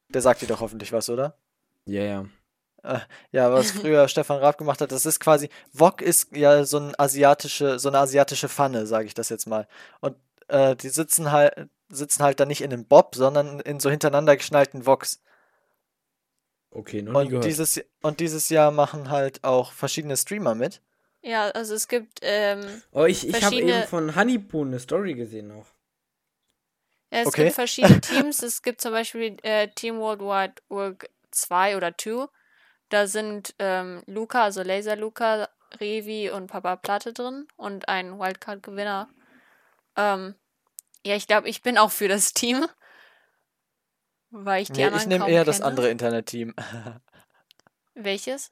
[0.10, 1.36] der sagt dir doch hoffentlich was, oder?
[1.86, 2.25] Ja, ja.
[3.32, 6.93] Ja, was früher Stefan Raab gemacht hat, das ist quasi, Wok ist ja so ein
[6.97, 9.67] asiatische, so eine asiatische Pfanne, sage ich das jetzt mal.
[9.99, 10.15] Und
[10.47, 14.38] äh, die sitzen halt, sitzen halt dann nicht in einem Bob, sondern in so hintereinander
[14.38, 15.21] geschnallten Woks.
[16.71, 17.45] Okay, noch nie Und gehört.
[17.45, 20.82] dieses, und dieses Jahr machen halt auch verschiedene Streamer mit.
[21.21, 25.13] Ja, also es gibt, ähm, oh, ich, ich habe verschiedene- eben von Honeypoo eine Story
[25.15, 25.67] gesehen noch.
[27.12, 27.43] ja, es Okay.
[27.45, 28.41] gibt verschiedene Teams.
[28.43, 32.27] Es gibt zum Beispiel äh, Team Worldwide Work 2 oder 2.
[32.89, 39.10] Da sind ähm, Luca, also Laser Luca, Revi und Papa Platte drin und ein Wildcard-Gewinner.
[39.97, 40.36] Ähm,
[41.05, 42.65] ja, ich glaube, ich bin auch für das Team.
[44.32, 45.65] Weil ich die Nee, anderen ich nehme eher das kenne.
[45.65, 46.55] andere Internetteam.
[47.95, 48.51] Welches?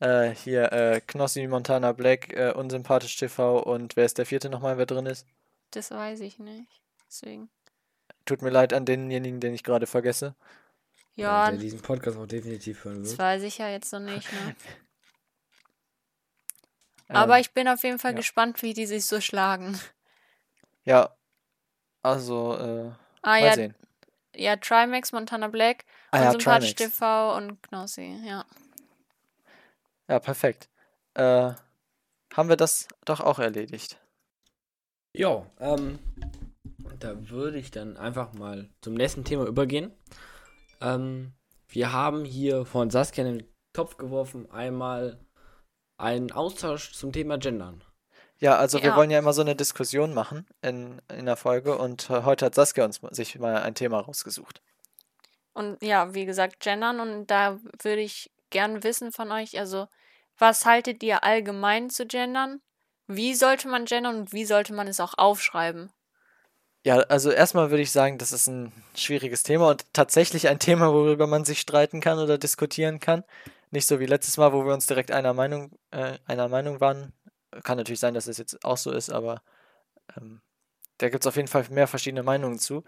[0.00, 4.76] Äh, hier, äh, Knossi, Montana Black, äh, Unsympathisch TV und wer ist der vierte nochmal,
[4.78, 5.26] wer drin ist?
[5.70, 6.80] Das weiß ich nicht.
[7.08, 7.48] Deswegen.
[8.24, 10.34] Tut mir leid an denjenigen, den ich gerade vergesse.
[11.16, 13.18] Ja, Der diesen Podcast auch definitiv hören das wird.
[13.20, 14.54] weiß ich ja jetzt noch nicht, ne?
[17.08, 18.16] Ähm, Aber ich bin auf jeden Fall ja.
[18.18, 19.76] gespannt, wie die sich so schlagen.
[20.84, 21.10] Ja,
[22.02, 22.90] also, äh,
[23.22, 23.74] Ah mal ja, sehen.
[24.36, 26.76] ja, Trimax, Montana Black, Ah ja, Unsympathisch.
[26.76, 28.44] TV und Knossi, ja.
[30.10, 30.68] Ja, perfekt.
[31.14, 31.52] Äh,
[32.34, 33.96] haben wir das doch auch erledigt.
[35.16, 36.00] Ja, ähm,
[36.98, 39.92] da würde ich dann einfach mal zum nächsten Thema übergehen.
[40.80, 41.32] Ähm,
[41.68, 45.20] wir haben hier von Saskia in den Topf geworfen einmal
[45.96, 47.84] einen Austausch zum Thema Gendern.
[48.38, 48.96] Ja, also wir Ja.
[48.96, 52.56] wollen ja immer so eine Diskussion machen in, in der Folge und äh, heute hat
[52.56, 54.60] Saskia uns sich mal ein Thema rausgesucht.
[55.52, 59.86] Und ja, wie gesagt, gendern und da würde ich gern wissen von euch, also
[60.40, 62.60] was haltet ihr allgemein zu gendern?
[63.06, 65.90] Wie sollte man gendern und wie sollte man es auch aufschreiben?
[66.84, 70.92] Ja, also erstmal würde ich sagen, das ist ein schwieriges Thema und tatsächlich ein Thema,
[70.92, 73.24] worüber man sich streiten kann oder diskutieren kann.
[73.70, 77.12] Nicht so wie letztes Mal, wo wir uns direkt einer Meinung, äh, einer Meinung waren.
[77.64, 79.42] Kann natürlich sein, dass es jetzt auch so ist, aber
[80.16, 80.40] ähm,
[80.98, 82.82] da gibt es auf jeden Fall mehr verschiedene Meinungen zu.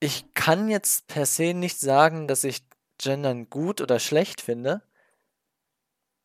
[0.00, 2.64] Ich kann jetzt per se nicht sagen, dass ich
[2.98, 4.82] Gendern gut oder schlecht finde.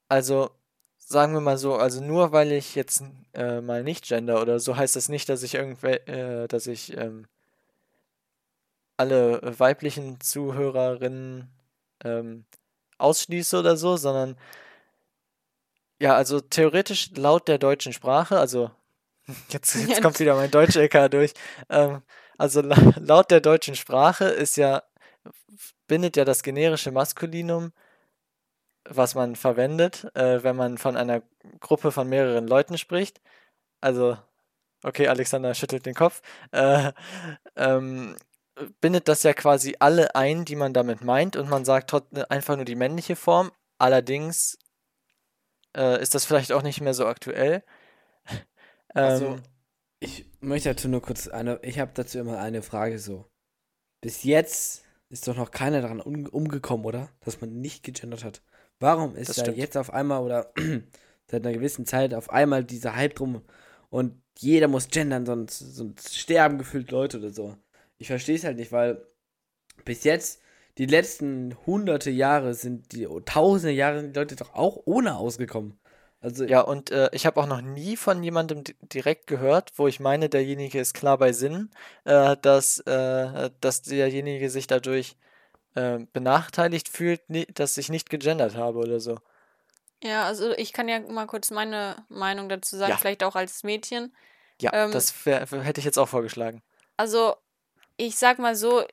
[0.10, 0.52] Also
[0.98, 4.76] sagen wir mal so, also nur weil ich jetzt äh, mal nicht gender oder so,
[4.76, 7.28] heißt das nicht, dass ich irgendwel, äh, dass ich ähm,
[8.98, 11.50] alle weiblichen Zuhörerinnen
[12.04, 12.46] ähm,
[12.98, 14.38] ausschließe oder so, sondern
[16.00, 18.72] ja, also theoretisch laut der deutschen Sprache, also
[19.50, 21.34] jetzt, jetzt kommt wieder mein Deutsch-LK durch.
[21.70, 22.02] Ähm,
[22.38, 24.84] also la laut der deutschen Sprache ist ja,
[25.88, 27.72] bindet ja das generische Maskulinum,
[28.90, 31.22] was man verwendet, äh, wenn man von einer
[31.60, 33.22] Gruppe von mehreren Leuten spricht.
[33.82, 34.18] Also,
[34.84, 36.22] okay, Alexander schüttelt den Kopf.
[36.52, 36.92] Äh,
[37.56, 38.16] ähm,
[38.82, 41.94] bindet das ja quasi alle ein, die man damit meint, und man sagt
[42.32, 43.52] einfach nur die männliche Form.
[43.78, 44.58] Allerdings
[45.76, 47.64] äh, ist das vielleicht auch nicht mehr so aktuell.
[48.90, 49.44] Also, Ähm,
[50.00, 53.30] ich möchte dazu nur kurz eine, ich habe dazu immer eine Frage so.
[54.02, 57.10] Bis jetzt ist doch noch keiner daran um, umgekommen, oder?
[57.22, 58.42] Dass man nicht gegendert hat.
[58.80, 59.58] Warum ist Das da stimmt.
[59.58, 60.52] jetzt auf einmal oder
[61.30, 63.42] seit einer gewissen Zeit auf einmal dieser Hype drum
[63.90, 67.58] und jeder muss gendern, sonst, sonst sterben gefühlt Leute oder so.
[67.98, 69.04] Ich verstehe es halt nicht, weil
[69.86, 70.42] bis jetzt
[70.78, 75.18] die letzten hunderte Jahre sind die oh, tausende Jahre sind die Leute doch auch ohne
[75.18, 75.80] ausgekommen.
[76.20, 79.88] Also Ja, und äh, ich habe auch noch nie von jemandem di- direkt gehört, wo
[79.88, 81.70] ich meine, derjenige ist klar bei Sinn,
[82.06, 85.16] äh, dass, äh, dass derjenige sich dadurch
[85.78, 87.22] äh, benachteiligt fühlt,
[87.60, 89.18] dass ich nicht gegendert habe oder so.
[90.04, 92.98] Ja, also ich kann ja mal kurz meine Meinung dazu sagen, Ja.
[92.98, 94.16] vielleicht auch als Mädchen.
[94.62, 96.62] Ja, Ähm, das wär- hätte ich jetzt auch vorgeschlagen.
[96.98, 97.36] Also,
[97.96, 98.86] ich sag mal so,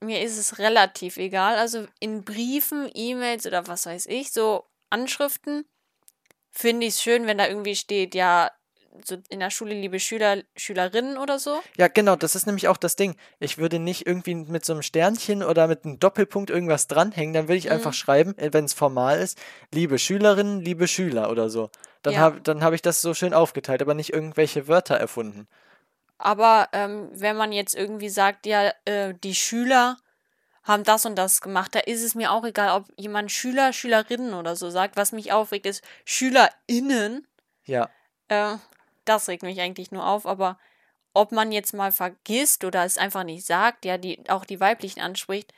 [0.00, 1.56] mir ist es relativ egal.
[1.56, 5.64] Also in Briefen, E-Mails oder was weiß ich, so Anschriften,
[6.50, 8.50] finde ich es schön, wenn da irgendwie steht, ja,
[9.04, 11.60] so in der Schule liebe Schüler, Schülerinnen oder so.
[11.76, 13.16] Ja, genau, das ist nämlich auch das Ding.
[13.38, 17.44] Ich würde nicht irgendwie mit so einem Sternchen oder mit einem Doppelpunkt irgendwas dranhängen, dann
[17.48, 17.96] würde ich einfach Mhm.
[17.96, 19.38] schreiben, wenn es formal ist,
[19.72, 21.70] liebe Schülerinnen, liebe Schüler oder so.
[22.02, 22.20] Dann Ja.
[22.20, 25.48] habe dann hab ich das so schön aufgeteilt, aber nicht irgendwelche Wörter erfunden.
[26.18, 29.96] Aber ähm, wenn man jetzt irgendwie sagt, ja, äh, die Schüler
[30.64, 34.34] haben das und das gemacht, da ist es mir auch egal, ob jemand Schüler, Schülerinnen
[34.34, 34.96] oder so sagt.
[34.96, 37.26] Was mich aufregt, ist SchülerInnen.
[37.64, 37.88] Ja,
[38.28, 38.56] Äh,
[39.08, 40.58] das regt mich eigentlich nur auf, aber
[41.14, 45.00] ob man jetzt mal vergisst oder es einfach nicht sagt, ja, die auch die weiblichen
[45.00, 45.52] anspricht,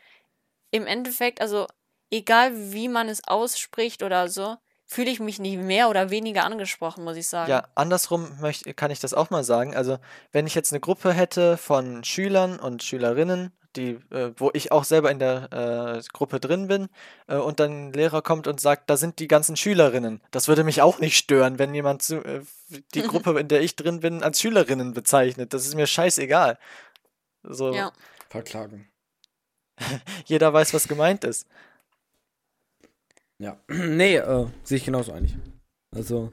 [0.71, 1.67] im Endeffekt, also
[2.11, 7.05] egal wie man es ausspricht oder so, fühle ich mich nicht mehr oder weniger angesprochen,
[7.05, 7.51] muss ich sagen.
[7.51, 9.77] Ja, andersrum möcht, kann ich das auch mal sagen.
[9.77, 9.99] Also,
[10.33, 14.85] wenn ich jetzt eine Gruppe hätte von Schülern und Schülerinnen, die, äh, wo ich auch
[14.85, 16.89] selber in der äh, Gruppe drin bin,
[17.27, 20.21] äh, und dann ein Lehrer kommt und sagt, da sind die ganzen Schülerinnen.
[20.31, 22.43] Das würde mich auch nicht stören, wenn jemand zu, äh,
[22.95, 25.55] die Gruppe, in der ich drin bin, als Schülerinnen bezeichnet.
[25.55, 26.59] Das ist mir scheißegal.
[27.43, 27.93] So, Ja.
[28.29, 28.89] verklagen.
[30.27, 31.47] jeder weiß, was gemeint ist.
[33.39, 35.37] Ja, nee, äh, sehe ich genauso eigentlich.
[35.95, 36.31] Also,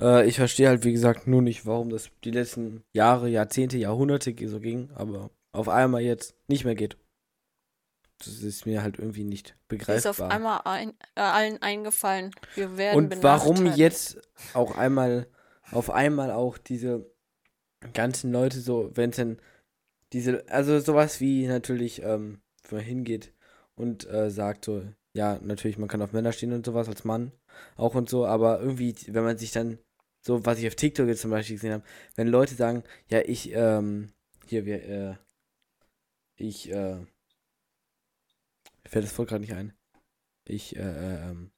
[0.00, 4.34] äh, ich verstehe halt, wie gesagt, nur nicht, warum das die letzten Jahre, Jahrzehnte, Jahrhunderte
[4.48, 6.96] so ging, aber auf einmal jetzt nicht mehr geht.
[8.18, 9.54] Das ist mir halt irgendwie nicht Ist
[10.06, 10.30] auf begreifbar.
[10.30, 12.30] einmal ein, äh, allen eingefallen.
[12.54, 14.20] Wir werden Und warum jetzt
[14.54, 15.26] auch einmal,
[15.72, 17.10] auf einmal auch diese
[17.92, 19.38] ganzen Leute so, wenn es denn
[20.12, 23.32] diese, also sowas wie natürlich, ähm, wenn man hingeht
[23.74, 24.84] und äh, sagt so,
[25.14, 27.32] ja, natürlich, man kann auf Männer stehen und sowas als Mann
[27.76, 29.78] auch und so, aber irgendwie, wenn man sich dann,
[30.20, 31.84] so was ich auf TikTok jetzt zum Beispiel gesehen habe,
[32.14, 34.12] wenn Leute sagen, ja, ich, ähm,
[34.46, 35.14] hier, wir, äh,
[36.42, 37.06] ich, äh, mir
[38.86, 39.72] fällt das voll gerade nicht ein.
[40.44, 41.52] Ich, äh, äh, ähm,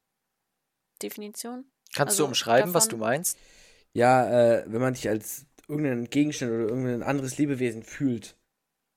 [1.03, 1.65] Definition?
[1.95, 3.39] Kannst Also du umschreiben, was davon- du meinst?
[3.93, 8.37] Ja, äh, wenn man sich als irgendein Gegenstand oder irgendein anderes Lebewesen fühlt.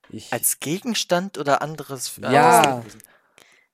[0.09, 2.17] Ich, Als Gegenstand oder anderes?
[2.17, 2.77] äh, Ja.
[2.77, 3.03] Lebewesen?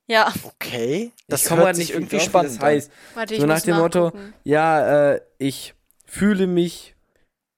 [0.06, 2.66] Ja, Okay, das ich komme hört halt sich nicht irgendwie drauf, spannend das an.
[2.66, 2.92] heißt.
[3.14, 4.34] warte, ich So nach dem Motto, nachgucken.
[4.44, 5.74] Ja, äh, ich
[6.06, 6.96] fühle mich.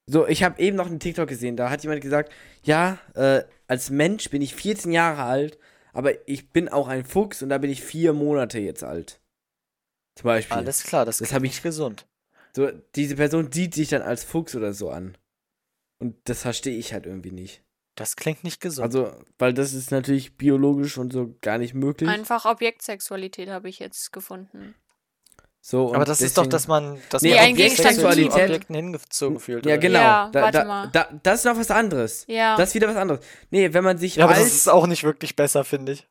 [0.08, 2.32] So, ich habe eben noch einen TikTok gesehen, da hat jemand gesagt,
[2.64, 5.58] ja, äh, als Mensch bin ich 14 Jahre alt,
[5.94, 9.20] aber ich bin auch ein Fuchs und da bin ich vier Monate jetzt alt.
[10.16, 10.58] Zum Beispiel.
[10.58, 12.08] Alles klar, das, Das klingt hab ich- nicht gesund.
[12.56, 15.18] So, diese Person sieht sich dann als Fuchs oder so an.
[16.00, 17.64] Und das verstehe ich halt irgendwie nicht.
[17.96, 18.84] Das klingt nicht gesund.
[18.86, 22.10] Also, weil das ist natürlich biologisch und so gar nicht möglich.
[22.10, 24.76] Einfach Objektsexualität habe ich jetzt gefunden.
[25.68, 27.96] So, und Aber das ist doch, deswegen- dass man, dass Nee, man ein auf Gegenstand
[27.96, 29.66] sexuelle Objektsexualität- Objekten hingezogen fühlt.
[29.66, 30.00] Ja, genau.
[30.00, 30.90] Ja, da, warte da, mal.
[30.92, 32.24] Da, das ist noch was anderes.
[32.28, 32.56] Ja.
[32.56, 33.26] Das ist wieder was anderes.
[33.50, 36.08] Nee, wenn man sich Ja, aber das ist auch nicht wirklich besser, finde ich.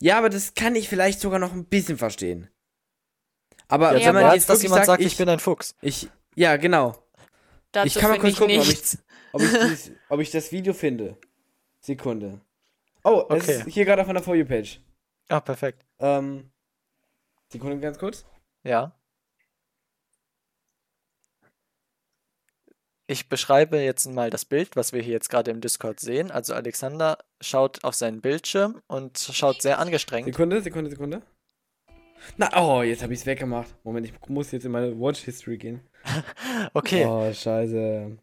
[0.00, 2.50] ja, aber das kann ich vielleicht sogar noch ein bisschen verstehen.
[3.68, 5.76] Aber Ja, wenn man jetzt dass jemand sagt, sagt, ich bin ein Fuchs.
[5.82, 6.96] ich, ja, genau.
[7.70, 8.98] Dazu ich kann mal kurz gucken, ob ich,
[9.32, 11.16] ob, ich dies, ob ich das Video finde.
[11.80, 12.40] Sekunde.
[13.04, 13.58] Oh, es Okay.
[13.58, 14.80] ist hier gerade auf meiner For You-Page.
[15.28, 15.84] Ah, perfekt.
[16.00, 16.50] Ähm,
[17.52, 18.24] Sekunde ganz kurz.
[18.64, 18.95] Ja.
[23.08, 26.32] Ich beschreibe jetzt mal das Bild, was wir hier jetzt gerade im Discord sehen.
[26.32, 30.26] Also Alexander schaut auf seinen Bildschirm und schaut sehr angestrengt.
[30.26, 31.22] Sekunde, Sekunde, Sekunde.
[32.36, 33.72] Na, oh, jetzt habe ich es weggemacht.
[33.84, 35.80] Moment, ich muss jetzt in meine Watch History gehen.
[36.74, 37.04] Okay.
[37.04, 38.18] Oh, scheiße.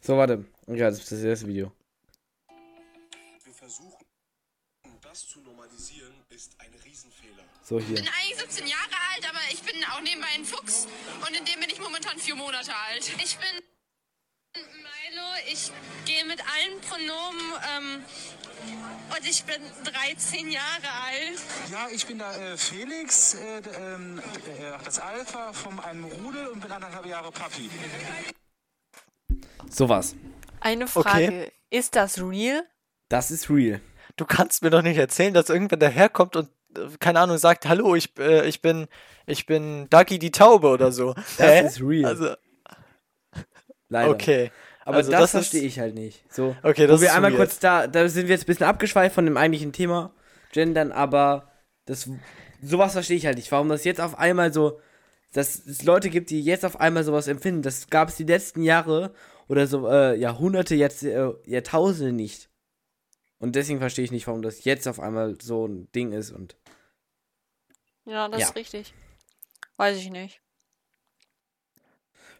[0.00, 0.44] So, warte.
[0.66, 1.72] Ja, das ist das erste Video.
[3.44, 4.04] Wir versuchen,
[5.00, 7.44] das zu normalisieren, ist ein Riesenfehler.
[7.62, 7.96] So, hier.
[7.96, 10.86] bin eigentlich 17 Jahre alt, aber ich bin auch nebenbei ein Fuchs
[11.26, 13.10] und in dem bin ich momentan vier Monate alt.
[13.22, 13.62] Ich bin
[14.54, 15.72] Milo, ich
[16.04, 17.40] gehe mit allen Pronomen
[17.74, 18.04] ähm,
[19.16, 21.40] und ich bin 13 Jahre alt.
[21.70, 26.60] Ja, ich bin da äh, Felix, äh, ähm, äh, das Alpha von einem Rudel und
[26.60, 27.70] bin anderthalb Jahre Papi.
[29.70, 30.14] Sowas.
[30.60, 31.50] Eine Frage.
[31.70, 32.62] Ist das real?
[33.08, 33.80] Das ist real.
[34.16, 37.94] Du kannst mir doch nicht erzählen, dass irgendwer daherkommt und, äh, keine Ahnung, sagt, hallo,
[37.94, 38.86] ich, äh, ich bin,
[39.24, 41.14] ich bin Ducky die Taube oder so.
[41.38, 42.04] Das ist real.
[42.04, 42.36] Also,
[43.92, 44.10] Leider.
[44.10, 44.50] okay.
[44.84, 46.24] Aber also das, das verstehe ich halt nicht.
[46.32, 46.56] So.
[46.64, 47.38] Okay, das Wo wir ist einmal weird.
[47.40, 50.12] kurz da, da sind wir jetzt ein bisschen abgeschweift von dem eigentlichen Thema,
[50.50, 51.52] Gendern, aber
[51.86, 52.10] das,
[52.60, 53.52] sowas verstehe ich halt nicht.
[53.52, 54.80] Warum das jetzt auf einmal so,
[55.32, 57.62] dass es Leute gibt, die jetzt auf einmal sowas empfinden.
[57.62, 59.14] Das gab es die letzten Jahre
[59.48, 62.50] oder so äh, Jahrhunderte, jetzt äh, Jahrtausende nicht.
[63.38, 66.56] Und deswegen verstehe ich nicht, warum das jetzt auf einmal so ein Ding ist und
[68.04, 68.46] Ja, das Ja.
[68.48, 68.92] ist richtig.
[69.76, 70.41] Weiß ich nicht.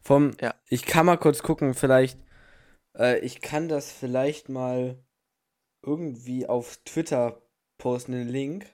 [0.02, 0.54] Vom, Ja.
[0.68, 2.18] ich kann mal kurz gucken, vielleicht,
[2.96, 4.98] äh, ich kann das vielleicht mal
[5.82, 7.40] irgendwie auf Twitter
[7.78, 8.66] posten, den Link.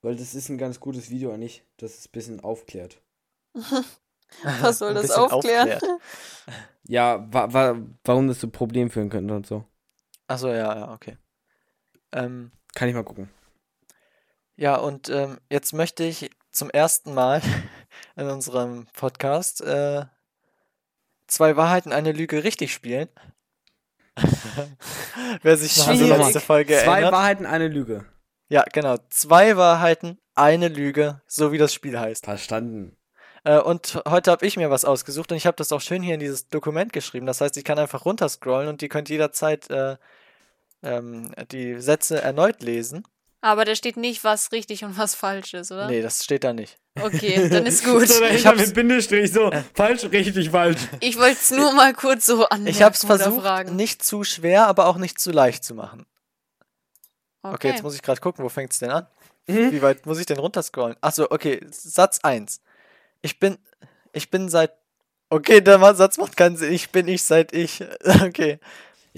[0.00, 3.02] Weil das ist ein ganz gutes Video eigentlich, das es ein bisschen aufklärt.
[4.60, 5.72] Was soll das aufklären?
[5.72, 5.82] aufklärt.
[6.90, 9.62] Ja, wa wa warum das zu Problemen führen könnte und so.
[10.26, 11.18] Achso, ja, ja, okay.
[12.12, 13.28] Ähm, Kann ich mal gucken.
[14.56, 17.42] ja, und ähm, jetzt möchte ich zum ersten Mal
[18.16, 20.04] in unserem Podcast äh,
[21.26, 23.08] zwei Wahrheiten, eine Lüge richtig spielen.
[25.42, 27.12] Wer sich noch an die letzte Folge Zwei erinnert.
[27.12, 28.04] Wahrheiten, eine Lüge.
[28.48, 28.96] Ja, genau.
[29.10, 32.24] Zwei Wahrheiten, eine Lüge, so wie das Spiel heißt.
[32.24, 32.96] Verstanden.
[33.44, 36.14] Äh, und heute habe ich mir was ausgesucht und ich habe das auch schön hier
[36.14, 37.26] in dieses Dokument geschrieben.
[37.26, 39.96] Das heißt, ich kann einfach runterscrollen und ihr könnt jederzeit äh,
[40.82, 43.04] ähm, die Sätze erneut lesen.
[43.40, 45.86] Aber da steht nicht, was richtig und was falsch ist, oder?
[45.86, 46.76] Nee, das steht da nicht.
[47.00, 48.02] Okay, dann ist gut.
[48.32, 50.80] Ich hab's- mit Bindestrich so, falsch, richtig, falsch.
[51.00, 53.76] Ich wollte es nur mal kurz so anmerken Ich habe es versucht, fragen.
[53.76, 56.04] nicht zu schwer, aber auch nicht zu leicht zu machen.
[57.42, 59.06] Okay, Okay, jetzt muss ich gerade gucken, wo fängt es denn an?
[59.46, 59.70] Mhm.
[59.72, 60.96] Wie weit muss ich denn runterscrollen?
[61.00, 62.60] Achso, okay, Satz 1.
[63.22, 63.56] Ich bin,
[64.12, 64.72] ich bin seit,
[65.30, 66.72] okay, der Satz macht keinen Sinn.
[66.72, 67.84] Ich bin ich seit ich,
[68.22, 68.58] okay.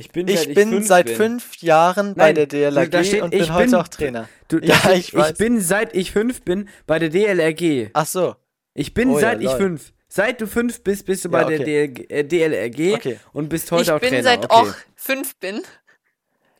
[0.00, 1.16] Ich bin, Ich seit bin fünf seit bin.
[1.16, 3.88] fünf Jahren bei Nein, der du- da DLRG steht, und ich bin heute bin- auch
[3.88, 4.28] Trainer.
[4.48, 5.32] Du, Ja, steht, ich weiß.
[5.32, 7.90] ich bin seit ich fünf bin bei der DLRG.
[7.92, 8.34] Ach so,
[8.72, 9.56] Ich bin Oh ja, seit ich lol.
[9.58, 9.92] fünf.
[10.08, 13.20] Seit du fünf bist, bist du Ja, bei der DLG, äh, DLRG Okay.
[13.34, 14.22] und bist heute ich auch bin Trainer.
[14.22, 14.54] seit okay.
[14.54, 15.60] auch fünf bin.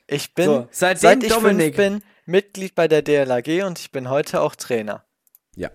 [0.06, 4.10] ich bin, So, seit ich Dominik- fünf bin, Mitglied bei der DLRG und ich bin
[4.10, 5.04] heute auch Trainer.
[5.56, 5.70] Ja.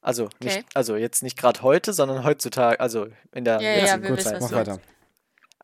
[0.00, 0.34] Also, Okay.
[0.44, 4.16] nicht, also jetzt nicht gerade heute, sondern heutzutage, also in der Ja, ja, jetzigen wir
[4.16, 4.40] wissen, Zeit.
[4.42, 4.80] was Mach weiter.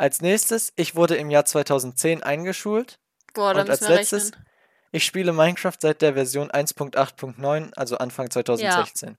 [0.02, 2.98] Als nächstes, ich wurde im Jahr 2010 eingeschult.
[3.34, 4.46] Boah, da Und als müssen wir letztes, rechnen.
[4.90, 9.16] ich spiele Minecraft seit der Version 1.8.9, also Anfang 2016.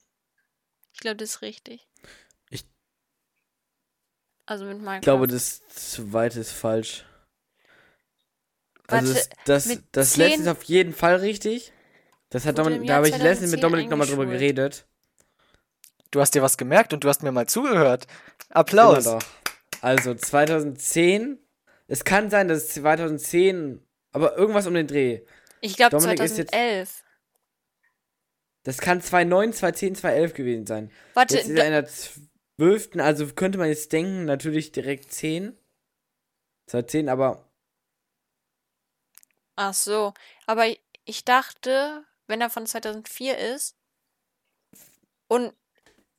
[0.92, 1.88] Ich glaube, das ist richtig.
[2.50, 2.66] Ich-
[4.46, 4.96] Also mit Minecraft.
[4.98, 7.06] Ich glaube, das zweite ist falsch.
[8.88, 11.72] Also Warte, das, das, das 10 letzte ist auf jeden Fall richtig.
[12.30, 14.86] Das hat Dominik, da habe ich letztens 2010 mit Dominik nochmal drüber geredet.
[16.12, 18.06] Du hast dir was gemerkt und du hast mir mal zugehört.
[18.50, 19.06] Applaus.
[19.06, 19.26] Immer doch.
[19.84, 21.38] Also 2010.
[21.88, 25.26] Es kann sein, dass es 2010, aber irgendwas um den Dreh.
[25.60, 27.04] ich glaube Dominik ist jetzt- 2011.
[28.64, 30.90] Das kann 2009, 2010, 2011 gewesen sein.
[31.16, 32.96] Warte, Jetzt ist er in der 12.
[33.02, 35.58] Also könnte man jetzt denken, natürlich direkt 10.
[36.68, 37.52] 2010, aber
[39.58, 40.14] ach so.
[40.46, 43.76] Aber ich- ich dachte, wenn er von 2004 ist
[45.28, 45.54] und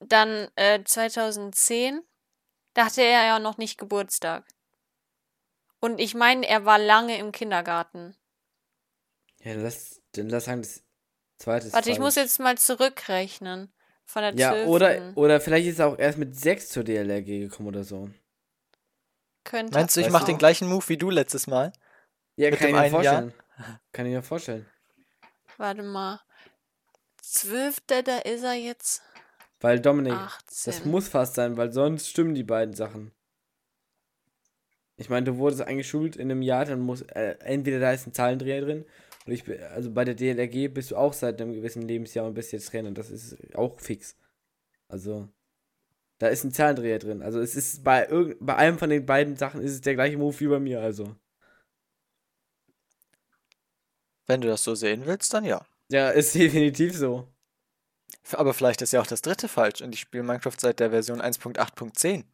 [0.00, 2.02] dann äh, 2010,
[2.74, 4.44] dachte er ja noch nicht Geburtstag.
[5.80, 8.16] Und ich meine, er war lange im Kindergarten.
[9.42, 10.82] ja, lass, dann lass sagen, das
[11.38, 13.72] zweite ist Warte, ich muss jetzt mal zurückrechnen.
[14.06, 14.66] Von der Ja, 12.
[14.68, 18.10] oder, oder vielleicht ist er auch erst mit 6 zur DLRG gekommen oder so.
[19.44, 19.72] könnte.
[19.74, 21.72] Meinst du, ich mache den gleichen Move wie du letztes Mal?
[22.36, 23.14] Ja, Mit kann ich mir einen Jahr?
[23.22, 23.34] vorstellen.
[23.92, 24.66] Kann ich mir vorstellen.
[25.56, 26.20] Warte mal.
[27.22, 27.76] 12.
[27.86, 29.02] da ist er jetzt
[29.60, 30.72] Weil Dominik, 18.
[30.72, 33.12] das muss fast sein, weil sonst stimmen die beiden Sachen.
[34.96, 38.12] Ich meine, du wurdest eingeschult in einem Jahr, dann muss äh, entweder da ist ein
[38.12, 38.84] Zahlendreher drin
[39.26, 42.34] und ich bin, also bei der DLRG bist du auch seit einem gewissen Lebensjahr und
[42.34, 42.92] bist jetzt Trainer.
[42.92, 44.16] Das ist auch fix.
[44.86, 45.28] Also
[46.18, 47.22] da ist ein Zahlendreher drin.
[47.22, 50.18] Also es ist bei irgend, bei einem von den beiden Sachen ist es der gleiche
[50.18, 50.80] Move wie bei mir.
[50.80, 51.16] Also
[54.26, 55.64] Wenn du das so sehen willst, dann ja.
[55.90, 57.28] Ja, ist definitiv so.
[58.32, 61.20] Aber vielleicht ist ja auch das dritte falsch und ich spiele Minecraft seit der Version
[61.20, 62.24] 1.8.10.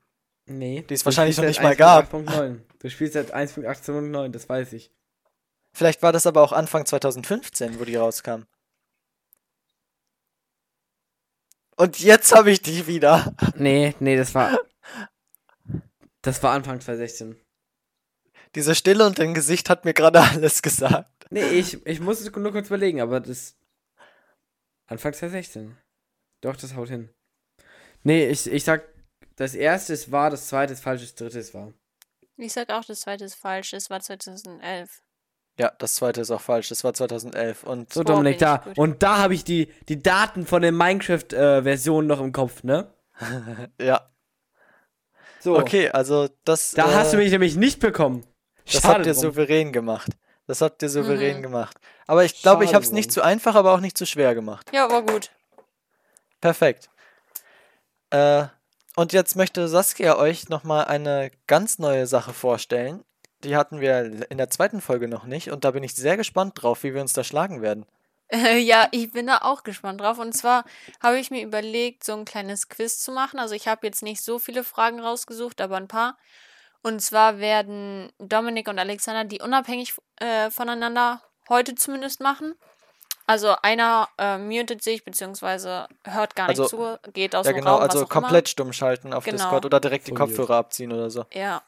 [0.46, 0.84] Nee.
[0.88, 2.12] Die es wahrscheinlich noch nicht mal gab.
[2.12, 2.60] 1.8.9.
[2.78, 4.90] Du spielst seit 1.18.9, das weiß ich.
[5.72, 8.42] Vielleicht war das aber auch Anfang 2015, wo die rauskam.
[11.76, 13.34] Und jetzt habe ich die wieder.
[13.56, 14.58] Nee, nee, das war.
[16.22, 17.40] Das war Anfang 2016.
[18.54, 21.26] Diese Stille und dein Gesicht hat mir gerade alles gesagt.
[21.30, 23.56] Nee, ich, ich muss es nur kurz überlegen, aber das.
[24.90, 25.76] Anfang 2016.
[26.42, 27.10] Doch, das haut hin.
[28.02, 28.82] Nee, ich, ich sag,
[29.36, 31.72] das erste ist wahr, das zweite ist falsch, das dritte ist wahr.
[32.36, 33.72] Ich sag auch, das zweite ist falsch.
[33.72, 35.02] Es war 2011.
[35.58, 36.70] Ja, das zweite ist auch falsch.
[36.70, 37.64] Das war 2011.
[37.64, 38.64] Und So, Dominik, da.
[38.76, 42.92] Und da habe ich die, die Daten von der Minecraft-Version noch im Kopf, ne?
[43.80, 44.10] ja,
[45.38, 45.58] So.
[45.58, 46.72] okay, also das.
[46.72, 48.26] Da äh, hast du mich nämlich nicht bekommen.
[48.64, 49.22] Das Schade habt ihr drum.
[49.22, 50.12] souverän gemacht.
[50.50, 51.42] Das habt ihr souverän Mhm.
[51.42, 51.76] gemacht.
[52.08, 54.66] Aber ich glaube, ich habe es nicht zu einfach, aber auch nicht zu schwer gemacht.
[54.72, 55.30] Ja, war gut.
[56.40, 56.90] Perfekt.
[58.10, 58.46] Äh,
[58.96, 63.04] und jetzt möchte Saskia euch nochmal eine ganz neue Sache vorstellen.
[63.44, 66.54] Die hatten wir in der zweiten Folge noch nicht und da bin ich sehr gespannt
[66.60, 67.86] drauf, wie wir uns da schlagen werden.
[68.26, 70.18] Äh, ja, ich bin da auch gespannt drauf.
[70.18, 70.64] Und zwar
[71.00, 73.38] habe ich mir überlegt, so ein kleines Quiz zu machen.
[73.38, 76.18] Also ich habe jetzt nicht so viele Fragen rausgesucht, aber ein paar.
[76.82, 82.54] Und zwar werden Dominik und Alexander die unabhängig äh, voneinander heute zumindest machen.
[83.26, 87.58] Also einer äh, mutet sich beziehungsweise hört gar nicht Also, zu, geht aus Ja, dem
[87.60, 88.20] genau, Raum, was also auch immer.
[88.22, 89.36] komplett stumm schalten auf Genau.
[89.36, 90.14] Discord oder direkt die.
[90.14, 91.26] Kopfhörer abziehen oder so.
[91.32, 91.62] Ja.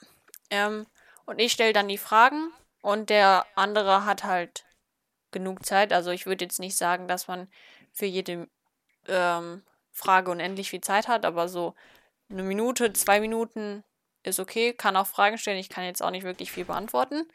[0.50, 0.86] Ähm,
[1.24, 2.50] und ich stelle dann die Fragen
[2.80, 4.64] und der andere hat halt
[5.30, 5.92] genug Zeit.
[5.92, 7.48] Also ich würde jetzt nicht sagen, dass man
[7.92, 8.48] für jede
[9.06, 11.74] ähm, Frage unendlich viel Zeit hat, aber so
[12.28, 13.84] eine Minute, zwei Minuten
[14.24, 14.72] ist okay.
[14.72, 15.58] Kann auch Fragen stellen.
[15.58, 17.26] Ich kann jetzt auch nicht wirklich viel beantworten.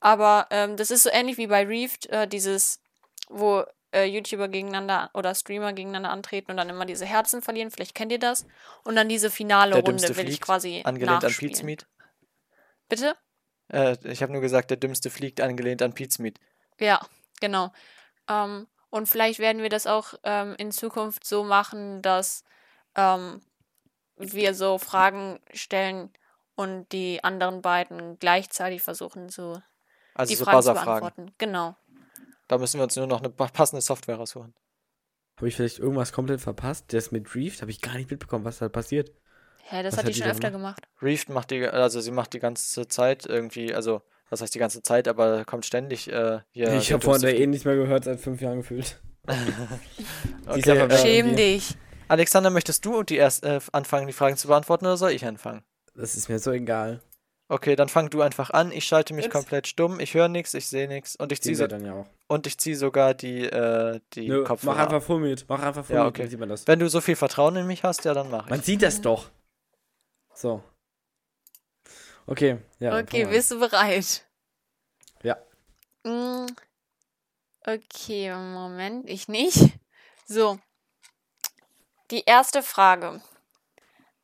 [0.00, 2.80] Aber ähm, das ist so ähnlich wie bei Reefed, äh, dieses,
[3.28, 7.70] wo äh, YouTuber gegeneinander oder Streamer gegeneinander antreten und dann immer diese Herzen verlieren.
[7.70, 8.46] Vielleicht kennt ihr das.
[8.84, 11.52] Und dann diese finale Der Runde will ich fliegt, quasi Angelehnt an nachspielen.
[11.52, 11.86] Pete's Meat.
[12.88, 13.16] Bitte?
[13.72, 16.38] Äh, ich habe nur gesagt, der Dümmste fliegt, angelehnt an Pete's Meat.
[16.78, 17.00] Ja,
[17.40, 17.72] genau.
[18.28, 22.44] Ähm, und vielleicht werden wir das auch ähm, in Zukunft so machen, dass
[22.94, 23.40] ähm,
[24.16, 26.12] wir so Fragen stellen
[26.56, 29.60] und die anderen beiden gleichzeitig versuchen, so
[30.14, 31.32] Also die so Fragen zu beantworten.
[31.38, 31.76] Genau.
[32.48, 34.54] Da müssen wir uns nur noch eine pa- passende Software rausholen.
[35.36, 36.92] Habe ich vielleicht irgendwas komplett verpasst?
[36.92, 39.10] Das mit Reef habe ich gar nicht mitbekommen, was da passiert.
[39.68, 40.88] Hä, das Was hat hat die die schon da öfter gemacht.
[41.02, 44.00] Reefed macht die, also sie macht die ganze Zeit irgendwie, also
[44.30, 46.72] was heißt die ganze Zeit, aber kommt ständig äh, hier.
[46.74, 49.00] ich habe von Dümmste der eh nichts mehr gehört seit fünf Jahren gefühlt.
[50.46, 51.76] Okay, Schäm dich.
[52.08, 55.64] Alexander, möchtest du die erst äh, anfangen, die Fragen zu beantworten oder soll ich anfangen?
[55.96, 57.00] Das ist mir so egal.
[57.48, 58.72] Okay, dann fang du einfach an.
[58.72, 59.32] Ich schalte mich Jetzt?
[59.32, 60.00] komplett stumm.
[60.00, 63.14] Ich höre nichts, ich sehe nichts und ich ziehe so, ja und ich ziehe sogar
[63.14, 64.74] die äh, die Nö, Kopfhörer.
[64.74, 65.44] mach einfach Full Mute.
[65.48, 66.22] Mach einfach Full Ja, okay.
[66.22, 66.66] dann sieht man das.
[66.66, 68.66] Wenn du so viel Vertrauen in mich hast, ja, dann mach Man ich.
[68.66, 69.30] sieht das doch.
[70.34, 70.62] So.
[72.26, 72.98] Okay, ja.
[72.98, 74.26] Okay, bist du bereit?
[75.22, 75.36] Ja.
[76.04, 76.46] Mm,
[77.68, 79.58] Okay, Moment, ich nicht.
[80.26, 80.58] So.
[82.12, 83.20] Die erste Frage.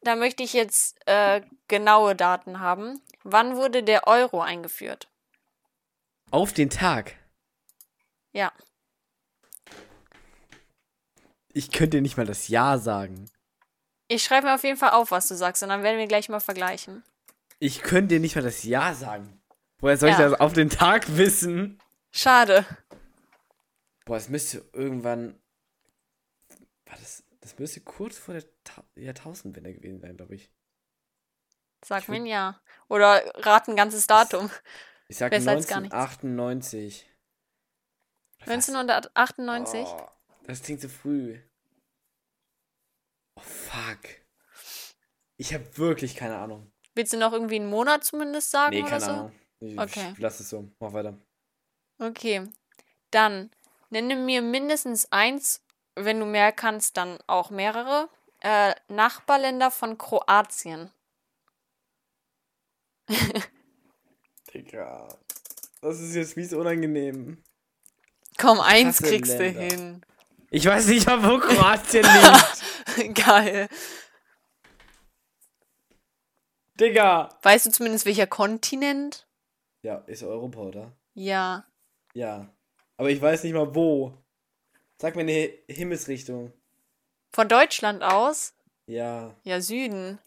[0.03, 3.01] Da möchte ich jetzt äh, genaue Daten haben.
[3.23, 5.09] Wann wurde der Euro eingeführt?
[6.31, 7.15] Auf den Tag.
[8.33, 8.53] Ja.
[11.53, 13.31] Ich könnte nicht mal das Ja sagen.
[14.09, 16.29] Ich schreibe mir auf jeden Fall auf, was du sagst, und dann werden wir gleich
[16.29, 17.05] mal vergleichen.
[17.59, 19.41] Ich könnte nicht mal das Ja sagen.
[19.79, 20.31] Woher soll ich Ja.
[20.31, 21.79] das auf den Tag wissen?
[22.11, 22.65] Schade.
[24.05, 25.39] Boah, es müsste irgendwann.
[26.87, 27.23] War das.
[27.43, 30.51] Das müsste kurz vor der Ta Jahrtausendwende gewesen sein, glaube ich.
[31.85, 32.63] Sag Ich mir ein Ja.
[32.89, 34.51] Oder rat ein ganzes Datum.
[35.09, 35.95] Ich sag Besser als gar nichts.
[35.95, 37.07] 1998.
[38.39, 38.69] Oder was?
[38.69, 39.87] 1998?
[39.87, 40.09] Oh,
[40.45, 41.41] das klingt zu früh.
[43.37, 44.01] Oh, fuck.
[45.37, 46.73] Ich habe wirklich keine Ahnung.
[46.95, 49.11] Willst du noch irgendwie einen Monat zumindest sagen Nee, oder keine so?
[49.11, 49.33] Ahnung.
[49.61, 50.11] Ich, Okay.
[50.13, 50.71] ich lass es so.
[50.79, 51.19] Mach weiter.
[51.99, 52.49] Okay.
[53.11, 53.51] Dann
[53.91, 55.63] nenne mir mindestens eins,
[55.95, 58.09] wenn du mehr kannst, dann auch mehrere.
[58.41, 60.91] Äh, Nachbarländer von Kroatien.
[64.53, 65.09] Digga.
[65.81, 67.43] Das ist jetzt mies unangenehm.
[68.39, 70.03] Komm, eins kriegst du hin.
[70.51, 73.15] Ich weiß nicht mal, wo Kroatien liegt.
[73.25, 73.69] Geil.
[76.79, 77.29] Digga.
[77.43, 79.27] Weißt du zumindest welcher Kontinent?
[79.83, 80.93] Ja, ist Europa, oder?
[81.15, 81.67] Ja.
[82.15, 82.49] Ja.
[82.97, 84.22] Aber ich weiß nicht mal wo.
[85.03, 86.53] Sag mir eine Hi- Himmelsrichtung.
[87.33, 88.55] Von Deutschland aus?
[88.87, 89.35] Ja.
[89.43, 90.21] Ja, Süden.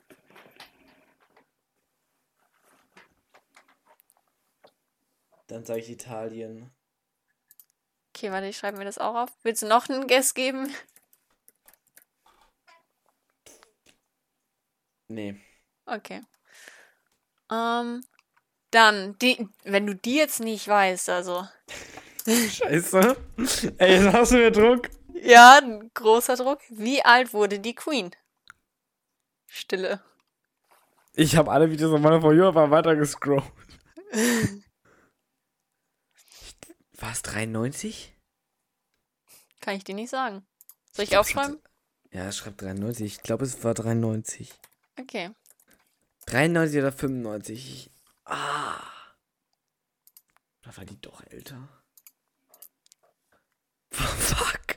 [5.47, 6.71] Dann sage ich Italien.
[8.13, 9.29] Okay, warte, ich schreibe mir das auch auf.
[9.43, 10.69] Willst du noch einen Guess geben?
[15.07, 15.39] Nee.
[15.85, 16.21] Okay.
[17.49, 18.03] Ähm,
[18.71, 21.47] dann, die, wenn du die jetzt nicht weißt, also.
[22.27, 23.15] Scheiße.
[23.77, 24.89] Ey, jetzt hast du mir Druck.
[25.13, 26.59] Ja, ein großer Druck.
[26.69, 28.11] Wie alt wurde die Queen?
[29.47, 30.03] Stille.
[31.13, 33.43] Ich habe alle Videos auf meiner For You aber weiter gescrollt.
[36.97, 38.13] War es 93?
[39.61, 40.45] Kann ich dir nicht sagen.
[40.91, 41.59] Soll ich glaub, aufschreiben?
[42.11, 43.05] Ja, schreibt 93.
[43.05, 44.53] Ich glaube, es war 93.
[44.99, 45.31] Okay.
[46.27, 47.57] 93 oder 95.
[47.87, 47.91] Ich-
[48.27, 48.81] Ah.
[50.63, 51.69] Da war die doch älter.
[54.17, 54.75] Fuck.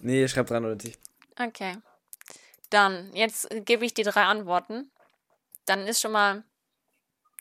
[0.00, 0.98] Nee, schreibt 93.
[1.38, 1.76] Okay.
[2.70, 4.90] Dann, jetzt gebe ich die drei Antworten.
[5.66, 6.44] Dann ist schon mal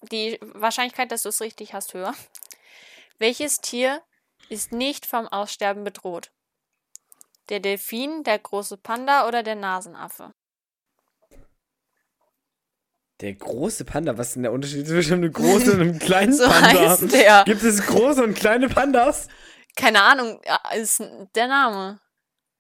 [0.02, 2.14] die Wahrscheinlichkeit, dass du es richtig hast, höher.
[3.18, 4.02] Welches Tier
[4.50, 6.32] ist nicht vom Aussterben bedroht?
[7.50, 10.34] Der Delfin, der große Panda oder der Nasenaffe?
[13.22, 16.44] Der große Panda, was ist denn der Unterschied zwischen einem großen und einem kleinen So
[16.46, 16.90] Panda?
[16.92, 17.44] heißt der.
[17.46, 19.28] Gibt es große und kleine Pandas?
[19.76, 20.40] Keine Ahnung,
[20.76, 21.02] ist
[21.36, 22.00] der Name.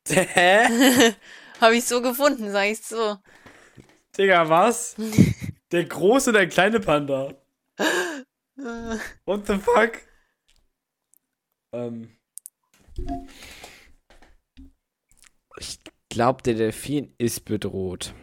[0.08, 0.68] Hä?
[1.62, 3.18] Habe ich so gefunden, sag ich so.
[4.18, 4.95] Digga, was?
[5.72, 7.34] Der große der kleine Panda.
[9.26, 10.01] What the fuck?
[11.74, 12.18] Ähm.
[15.60, 15.80] Ich
[16.10, 18.14] glaube, der Delfin ist bedroht.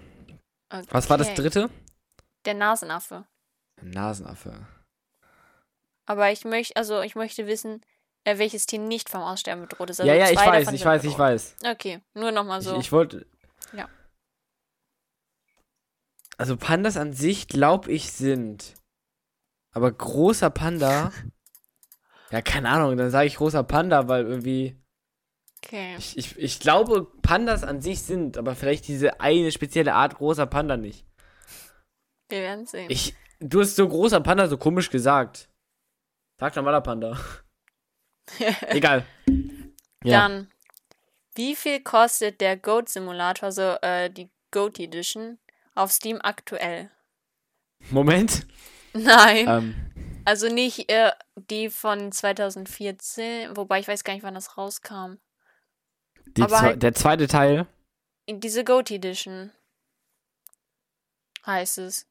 [0.70, 0.86] Okay.
[0.90, 1.68] Was war das dritte?
[2.44, 3.26] Der Nasenaffe.
[3.80, 4.66] Nasenaffe.
[6.06, 7.80] Aber ich möchte, also ich möchte wissen,
[8.24, 10.00] äh, welches Tier nicht vom Aussterben bedroht ist.
[10.00, 11.56] Also ja, ja, ich weiß, ich weiß, ich weiß.
[11.70, 12.72] Okay, nur nochmal so.
[12.74, 13.26] Ich, ich wollte.
[13.72, 13.88] Ja.
[16.36, 18.74] Also Pandas an sich, glaube ich, sind.
[19.72, 21.12] Aber großer Panda.
[22.30, 24.78] ja, keine Ahnung, dann sage ich großer Panda, weil irgendwie.
[25.64, 25.96] okay.
[25.98, 30.46] Ich, ich, ich glaube, Pandas an sich sind, aber vielleicht diese eine spezielle Art großer
[30.46, 31.06] Panda nicht.
[32.34, 32.90] Wir werden sehen.
[32.90, 35.48] Ich, du hast so großer Panda so komisch gesagt.
[36.40, 37.16] Sag normaler Panda.
[38.68, 39.06] Egal.
[40.02, 40.20] Ja.
[40.22, 40.50] Dann,
[41.36, 45.38] wie viel kostet der Goat Simulator, also äh, die Goat Edition,
[45.76, 46.90] auf Steam aktuell?
[47.90, 48.46] Moment.
[48.94, 54.56] Nein, Ähm, also nicht äh, die von 2014, wobei ich weiß gar nicht, wann das
[54.58, 55.18] rauskam.
[56.40, 57.66] Aber halt- der zweite Teil.
[58.28, 59.52] Diese Goat Edition
[61.46, 62.06] heißt es.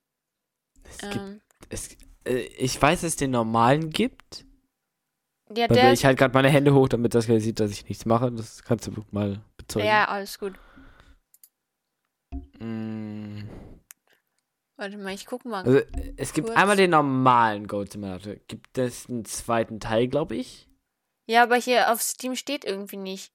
[0.90, 4.46] Es gibt, Ähm, es, äh, ich weiß, dass es den normalen gibt.
[5.56, 8.32] ja, der ich halte gerade meine Hände hoch, damit das sieht, dass ich nichts mache.
[8.32, 9.88] Das kannst du mal bezeugen.
[9.88, 10.54] Ja, alles gut.
[12.60, 13.42] Mm,
[14.76, 15.64] Warte mal, ich guck mal.
[15.64, 15.82] Also,
[16.18, 16.58] es gibt Kurz.
[16.60, 18.36] einmal den normalen Goat Simulator.
[18.48, 20.68] Gibt es einen zweiten Teil, glaube ich?
[21.28, 23.32] Ja, aber hier auf Steam steht irgendwie nicht.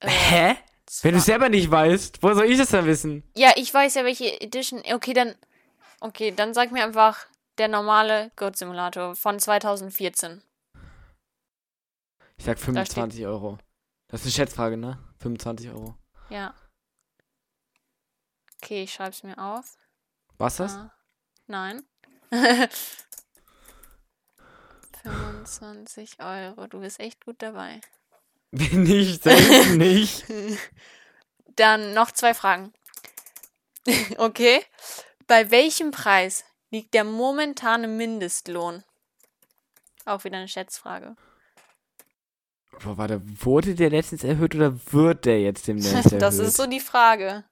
[0.00, 0.56] Äh, Hä?
[1.02, 3.22] Wenn du selber nicht weißt, wo soll ich das dann wissen?
[3.34, 4.82] Ja, ich weiß ja, welche Edition.
[4.92, 5.34] Okay, dann.
[6.04, 7.26] Okay, dann sag mir einfach
[7.56, 10.42] der normale Goat Simulator von 2014.
[12.36, 13.56] Ich sag 25 Euro.
[14.08, 14.98] Das ist eine Schätzfrage, ne?
[15.20, 15.94] 25 Euro.
[16.28, 16.52] Ja.
[18.60, 19.78] Okay, ich schreib's mir auf.
[20.36, 20.74] Was das?
[20.74, 20.92] Ah,
[21.46, 21.82] nein.
[25.04, 26.66] 25 Euro.
[26.66, 27.80] Du bist echt gut dabei.
[28.50, 30.26] Bin ich selbst nicht.
[31.56, 32.74] Dann noch zwei Fragen.
[34.18, 34.62] okay.
[35.26, 38.84] Bei welchem Preis liegt der momentane Mindestlohn?
[40.04, 41.16] Auch wieder eine Schätzfrage.
[42.82, 46.20] Boah, warte, wurde der letztens erhöht oder wird der jetzt demnächst erhöht?
[46.22, 47.44] Das ist so die Frage.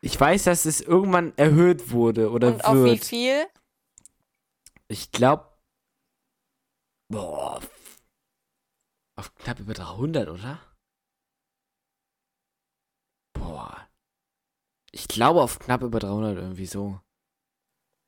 [0.00, 3.04] Ich weiß, dass es irgendwann erhöht wurde oder Und auf wie wird.
[3.04, 3.46] viel?
[4.86, 5.46] Ich glaube.
[7.10, 7.60] Boah.
[9.16, 10.60] Auf knapp über 300, oder?
[13.34, 13.88] Boah.
[14.92, 17.00] Ich glaube auf knapp über 300 irgendwie so.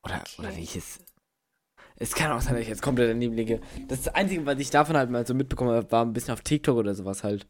[0.04, 0.56] Oder, oder Okay.
[0.58, 0.98] wie ich es.
[1.96, 3.60] Es kann auch sein, dass ich jetzt komplett daneben liege.
[3.88, 6.76] Das, Einzige, was ich davon halt mal so mitbekommen habe, war ein bisschen auf TikTok
[6.78, 7.46] oder sowas halt.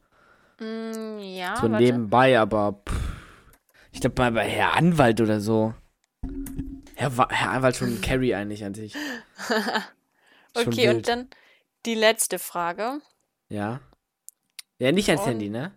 [0.58, 1.84] Mm, ja, so warte.
[1.84, 3.12] nebenbei, aber pff,
[3.92, 5.72] ich glaube mal bei Herr Anwalt oder so.
[6.96, 8.94] Herr, Herr Anwalt schon Carry eigentlich an sich.
[10.54, 11.28] Okay, und dann
[11.86, 13.00] die letzte Frage.
[13.48, 13.78] Ja.
[14.80, 15.72] Ja, nicht ans Und- Handy, ne?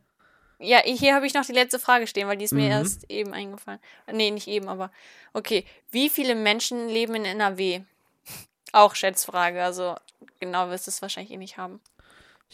[0.64, 2.72] Ja, hier habe ich noch die letzte Frage stehen, weil die ist mir Mhm.
[2.72, 3.80] erst eben eingefallen.
[4.12, 4.92] Nee, nicht eben, aber.
[5.34, 5.66] Okay.
[5.92, 7.82] Wie viele Menschen leben in NRW?
[8.72, 9.96] Auch Schätzfrage, also
[10.40, 11.80] genau wirst du es wahrscheinlich eh nicht haben.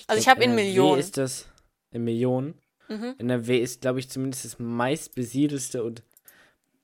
[0.08, 1.00] Also ich glaub, hab in NRW Millionen.
[1.00, 1.48] ist das
[1.92, 2.60] in Millionen.
[2.88, 3.16] Mhm.
[3.20, 6.02] NRW ist, glaube ich, zumindest das meistbesiedelste und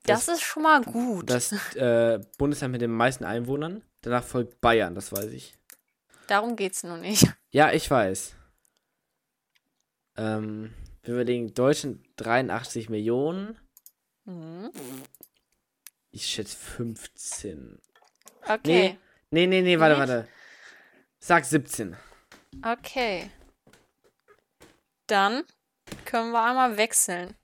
[0.04, 1.28] Das, ist schon mal gut.
[1.28, 3.82] das äh, Bundesland mit den meisten Einwohnern.
[4.02, 5.54] Danach folgt Bayern, das weiß ich.
[6.28, 7.26] Darum geht's nur nicht.
[7.50, 8.34] Ja, ich weiß.
[10.16, 10.72] Ähm,
[11.06, 13.58] wir überlegen, Deutschen 83 Millionen.
[14.24, 14.70] Mhm.
[16.10, 17.78] Ich schätze 15.
[18.46, 18.98] Okay.
[19.30, 20.08] Nee, nee, nee, warte, Nicht?
[20.08, 20.28] warte.
[21.18, 21.96] Sag 17.
[22.64, 23.30] Okay.
[25.06, 25.44] Dann
[26.04, 27.34] können wir einmal wechseln.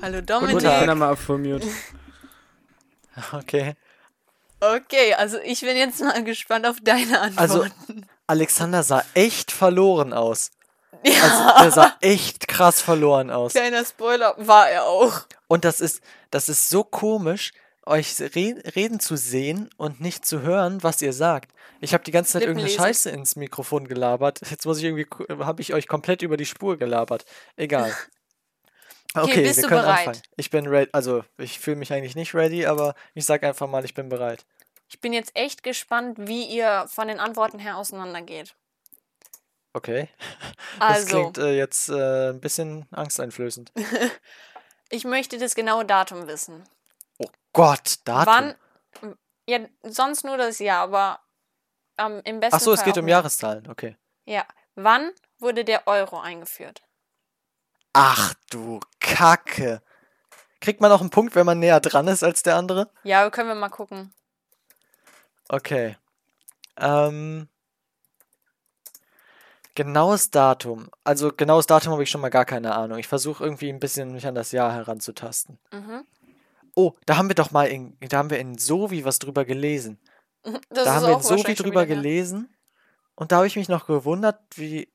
[0.00, 0.56] Hallo Gut, Dominik.
[0.62, 1.66] ich bin mal auf Full Mute.
[3.32, 3.74] Okay.
[4.58, 8.06] Okay, also ich bin jetzt mal gespannt auf deine Also, Antworten.
[8.26, 10.50] Alexander sah echt verloren aus.
[11.04, 13.52] Ja, Also, der sah echt krass verloren aus.
[13.52, 15.22] kleiner Spoiler, war er auch.
[15.48, 17.52] Und das ist, das ist so komisch,
[17.84, 21.52] euch re reden zu sehen und nicht zu hören, was ihr sagt.
[21.80, 22.70] Ich habe die ganze Zeit irgendeine.
[22.70, 24.40] Scheiße ins Mikrofon gelabert.
[24.48, 25.06] Jetzt muss ich irgendwie,
[25.42, 27.24] habe ich euch komplett über die Spur gelabert.
[27.56, 27.92] Egal.
[29.14, 29.98] Okay, bist wir du können bereit?
[30.08, 30.22] anfangen.
[30.36, 33.84] Ich bin ready, also ich fühle mich eigentlich nicht ready, aber ich sag einfach mal,
[33.84, 34.46] ich bin bereit.
[34.88, 38.54] Ich bin jetzt echt gespannt, wie ihr von den Antworten her auseinandergeht.
[39.74, 40.08] Okay.
[40.78, 43.72] Das Also, klingt äh, jetzt äh, ein bisschen angsteinflößend.
[44.90, 46.64] ich möchte das genaue Datum wissen.
[47.18, 48.54] Oh Gott, Datum.
[49.00, 49.16] Wann?
[49.46, 51.20] Ja, sonst nur das Jahr, aber
[51.98, 53.08] ähm, im besten Ach so, es Fall geht auch um.
[53.08, 53.68] Jahreszahlen.
[53.68, 53.96] Okay.
[54.24, 54.44] Ja.
[54.74, 56.82] Wann wurde der Euro eingeführt?
[57.92, 59.82] Ach du Kacke.
[60.60, 62.90] Kriegt man auch einen Punkt, wenn man näher dran ist als der andere?
[63.02, 64.14] Ja, können wir mal gucken.
[65.48, 65.96] Okay.
[66.78, 67.48] Ähm.
[69.74, 70.90] Genaues Datum.
[71.02, 72.98] Also genaues Datum habe ich schon mal gar keine Ahnung.
[72.98, 75.58] Ich versuche irgendwie ein bisschen mich an das Jahr heranzutasten.
[75.72, 76.04] Mhm.
[76.74, 79.98] Oh, da haben wir doch mal in, da haben wir in Sovi was drüber gelesen.
[80.70, 81.94] Das da haben wir in Sovi drüber her.
[81.94, 82.52] gelesen.
[83.14, 84.92] Und da habe ich mich noch gewundert, wie,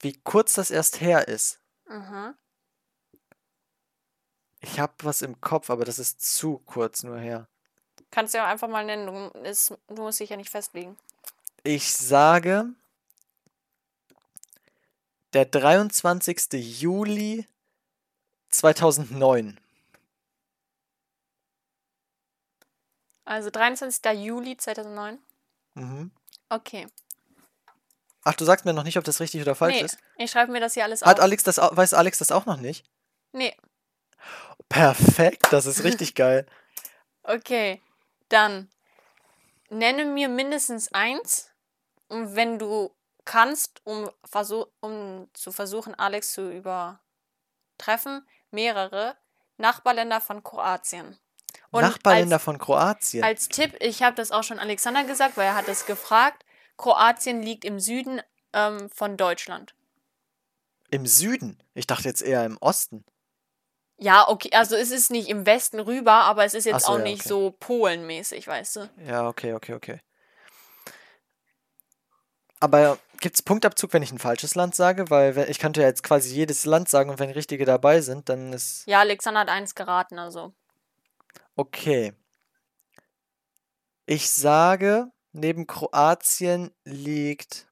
[0.00, 1.60] wie kurz das erst her ist.
[1.86, 2.34] Mhm.
[4.60, 7.46] Ich habe was im Kopf, aber das ist zu kurz nur her.
[8.10, 9.06] Kannst du ja einfach mal nennen.
[9.06, 10.96] Du, ist, du musst dich ja nicht festlegen.
[11.64, 12.70] Ich sage
[15.32, 16.52] der 23.
[16.80, 17.46] Juli
[18.50, 19.58] 2009.
[23.24, 24.12] Also 23.
[24.24, 25.18] Juli 2009.
[25.74, 26.10] Mhm.
[26.48, 26.86] Okay.
[28.24, 29.98] Ach, du sagst mir noch nicht, ob das richtig oder falsch nee, ist.
[30.16, 31.24] ich schreibe mir das hier alles Hat auf.
[31.24, 32.84] Alex das, weiß Alex das auch noch nicht?
[33.32, 33.56] Nee,
[34.72, 36.46] Perfekt, das ist richtig geil.
[37.24, 37.82] okay.
[38.28, 38.70] Dann
[39.68, 41.50] nenne mir mindestens eins.
[42.08, 42.90] Und wenn du
[43.24, 49.16] kannst, um, versuch, um zu versuchen, Alex zu übertreffen, mehrere
[49.56, 51.18] Nachbarländer von Kroatien.
[51.70, 53.24] Und Nachbarländer als, von Kroatien.
[53.24, 56.44] als Tipp, ich habe das auch schon Alexander gesagt, weil er hat es gefragt.
[56.76, 58.20] Kroatien liegt im Süden
[58.52, 59.74] ähm, von Deutschland.
[60.90, 61.62] Im Süden.
[61.74, 63.04] Ich dachte jetzt eher im Osten.
[63.98, 66.98] Ja, okay, also es ist nicht im Westen rüber, aber es ist jetzt so, auch
[66.98, 67.28] ja, nicht okay.
[67.28, 68.90] so Polenmäßig, weißt du?
[69.06, 70.00] Ja, okay, okay, okay.
[72.62, 75.10] Aber gibt es Punktabzug, wenn ich ein falsches Land sage?
[75.10, 78.52] Weil ich könnte ja jetzt quasi jedes Land sagen und wenn richtige dabei sind, dann
[78.52, 78.86] ist.
[78.86, 80.54] Ja, Alexander hat eins geraten, also.
[81.56, 82.12] Okay.
[84.06, 87.66] Ich sage, neben Kroatien liegt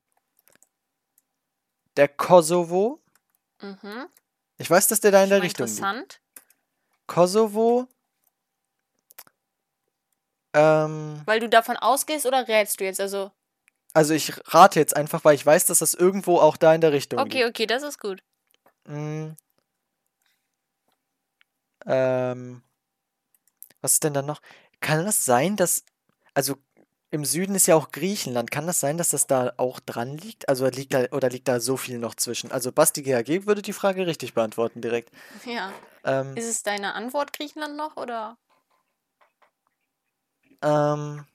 [1.96, 3.00] der Kosovo.
[3.60, 4.08] Mhm.
[4.58, 5.78] Ich weiß, dass der da in der Richtung liegt.
[5.78, 6.20] Interessant.
[7.06, 7.86] Kosovo.
[10.52, 13.00] Ähm, Weil du davon ausgehst oder rätst du jetzt?
[13.00, 13.30] Also,
[13.92, 16.92] also ich rate jetzt einfach, weil ich weiß, dass das irgendwo auch da in der
[16.92, 17.50] Richtung okay, liegt.
[17.50, 18.22] okay, das ist gut.
[18.86, 19.30] Mm.
[21.86, 22.62] Ähm,
[23.80, 24.40] was ist denn da noch?
[24.80, 25.84] Kann das sein, dass,
[26.34, 26.56] also
[27.10, 28.50] im Süden ist ja auch Griechenland.
[28.50, 30.48] Kann das sein, dass das da auch dran liegt?
[30.48, 32.52] Also liegt da, oder liegt da so viel noch zwischen?
[32.52, 35.10] Also Basti GHG würde die Frage richtig beantworten direkt.
[35.44, 35.72] Ja.
[36.02, 38.38] Ähm, Ist es deine Antwort Griechenland noch oder?
[40.62, 41.26] ähm,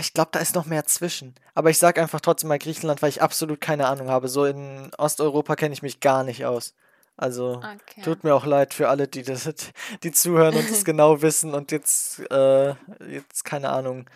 [0.00, 1.34] ich glaube, da ist noch mehr zwischen.
[1.54, 4.28] Aber ich sag einfach trotzdem mal Griechenland, weil ich absolut keine Ahnung habe.
[4.28, 6.74] So in Osteuropa kenne ich mich gar nicht aus.
[7.16, 7.58] Also.
[7.58, 8.02] Okay.
[8.02, 9.48] Tut mir auch leid für alle, die das,
[10.02, 12.74] die zuhören und das genau wissen und jetzt, äh,
[13.08, 14.08] jetzt, keine Ahnung,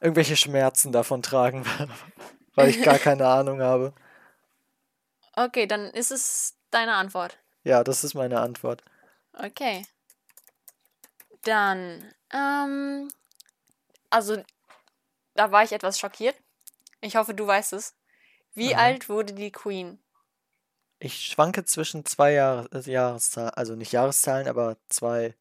[0.00, 1.64] irgendwelche Schmerzen davon tragen,
[2.54, 3.94] weil ich gar keine Ahnung habe.
[5.34, 7.38] Okay, dann ist es deine Antwort.
[7.62, 8.82] Ja, das ist meine Antwort.
[9.32, 9.86] Okay.
[11.42, 13.08] Dann, ähm,
[14.10, 14.42] also,
[15.36, 16.36] da war ich etwas schockiert.
[17.00, 17.94] Ich hoffe, du weißt es.
[18.54, 18.82] Wie Aha.
[18.82, 19.98] alt wurde die Queen?
[20.98, 25.34] Ich schwanke zwischen zwei Jahres, äh, Jahreszahlen, also nicht Jahreszahlen, aber zwei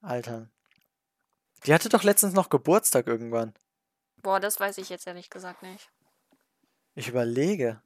[0.00, 0.52] Altern.
[1.66, 3.54] Die hatte doch letztens noch Geburtstag irgendwann.
[4.16, 5.90] Boah, das weiß ich jetzt ehrlich gesagt nicht.
[6.94, 7.82] Ich überlege.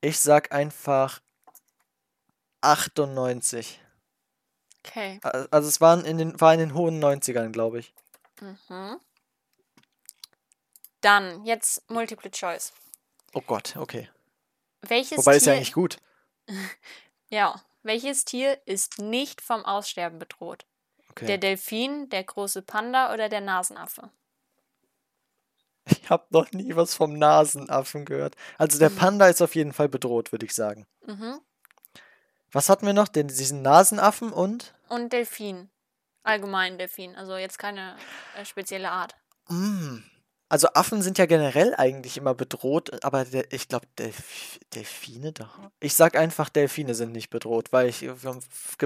[0.00, 1.20] Ich sag einfach
[2.60, 3.80] 98.
[4.84, 5.18] Okay.
[5.22, 7.94] Al- Also es waren in den, war in den hohen 90ern, glaube ich.
[8.40, 9.00] Mhm.
[11.00, 12.72] Dann, jetzt Multiple Choice.
[13.32, 14.08] Oh Gott, okay.
[14.82, 15.98] Welches Wobei ist Tier, ja eigentlich gut.
[17.28, 20.66] ja, welches Tier ist nicht vom Aussterben bedroht?
[21.10, 21.26] Okay.
[21.26, 24.10] Der Delfin, der große Panda oder der Nasenaffe?
[25.86, 28.34] Ich habe noch nie was vom Nasenaffen gehört.
[28.58, 30.86] Also der Panda ist auf jeden Fall bedroht, würde ich sagen.
[31.06, 31.40] Mhm.
[32.50, 33.08] Was hatten wir noch?
[33.08, 34.74] Den, diesen Nasenaffen und?
[34.88, 35.70] Und Delfin.
[36.26, 37.96] Allgemein Delfin, also jetzt keine
[38.36, 39.14] äh, spezielle Art.
[39.48, 39.98] Mm.
[40.48, 45.58] Also Affen sind ja generell eigentlich immer bedroht, aber der, ich glaube Delf Delfine doch.
[45.80, 48.08] Ich sag einfach, Delfine sind nicht bedroht, weil ich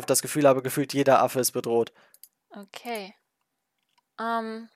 [0.06, 1.92] das Gefühl habe, gefühlt jeder Affe ist bedroht.
[2.50, 3.14] Okay.
[4.18, 4.68] Ähm,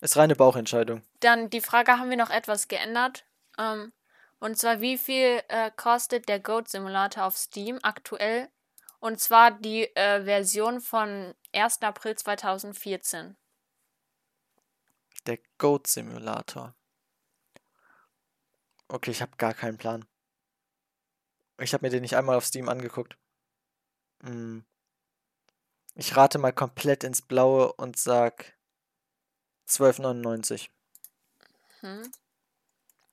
[0.00, 1.02] Ist reine Bauchentscheidung.
[1.20, 3.24] dann die Frage haben wir noch etwas geändert.
[3.58, 3.92] Ähm,
[4.38, 8.48] und zwar, wie viel äh, kostet der Goat Simulator auf Steam aktuell?
[9.06, 11.80] Und zwar die äh, Version von 1.
[11.82, 13.36] April 2014.
[15.26, 16.74] Der Goat Simulator.
[18.88, 20.04] Okay, ich habe gar keinen Plan.
[21.60, 23.16] Ich habe mir den nicht einmal auf Steam angeguckt.
[24.24, 24.66] Hm.
[25.94, 28.58] Ich rate mal komplett ins Blaue und sag
[29.68, 30.68] 12,99.
[31.78, 32.10] Hm.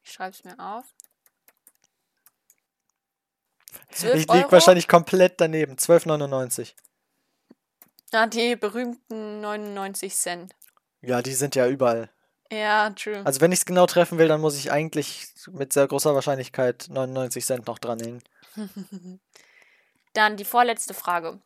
[0.01, 0.85] Ich schreibe es mir auf.
[3.91, 4.51] 12 Ich lieg Euro?
[4.51, 5.75] wahrscheinlich komplett daneben.
[5.75, 6.73] 12,99.
[8.11, 10.55] Ja, die berühmten 99 Cent.
[11.01, 12.09] Ja, die sind ja überall.
[12.51, 13.25] Ja, true.
[13.25, 16.87] Also wenn ich es genau treffen will, dann muss ich eigentlich mit sehr großer Wahrscheinlichkeit
[16.89, 18.21] 99 Cent noch dranhängen.
[20.13, 21.39] Dann die vorletzte Frage.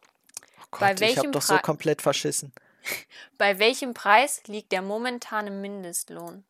[0.60, 2.52] Oh Gott, Bei ich welchem hab doch so komplett verschissen.
[3.38, 6.44] Bei welchem Preis liegt der momentane Mindestlohn?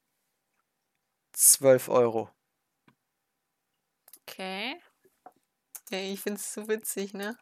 [1.33, 2.29] 12 Euro.
[4.23, 4.75] Okay.
[5.89, 7.37] Ja, ich finde es so witzig, ne?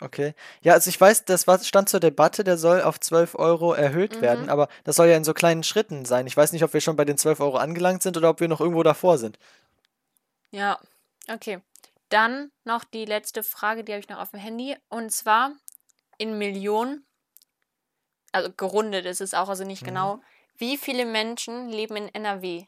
[0.00, 0.34] Okay.
[0.62, 4.16] Ja, also ich weiß, das war, stand zur Debatte, der soll auf 12 Euro erhöht
[4.16, 4.20] Mhm.
[4.20, 6.26] werden, aber das soll ja in so kleinen Schritten sein.
[6.26, 8.48] Ich weiß nicht, ob wir schon bei den 12 Euro angelangt sind oder ob wir
[8.48, 9.38] noch irgendwo davor sind.
[10.52, 10.78] Ja,
[11.28, 11.60] okay.
[12.08, 14.76] Dann noch die letzte Frage, die habe ich noch auf dem Handy.
[14.88, 15.52] Und zwar
[16.18, 17.04] in Millionen,
[18.32, 19.86] also gerundet ist es auch, also nicht Mhm.
[19.86, 20.20] genau.
[20.56, 22.64] Wie viele Menschen leben in NRW?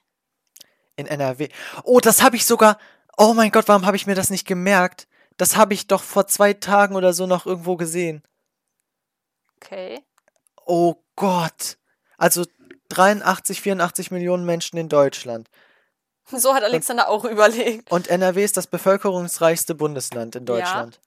[0.97, 1.49] In NRW.
[1.85, 2.79] Oh, das habe ich sogar.
[3.17, 5.07] Oh mein Gott, warum habe ich mir das nicht gemerkt?
[5.43, 8.23] Das habe ich doch vor zwei Tagen oder so noch irgendwo gesehen.
[9.57, 10.01] Okay.
[10.65, 11.79] Oh Gott.
[12.17, 12.45] Also
[12.91, 15.51] 83, 84 Millionen Menschen in Deutschland.
[16.31, 17.91] So hat Alexander auch überlegt.
[17.91, 20.47] Und NRW ist das bevölkerungsreichste Bundesland in Ja.
[20.47, 21.01] Deutschland.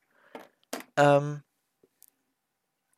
[0.98, 1.42] Ähm,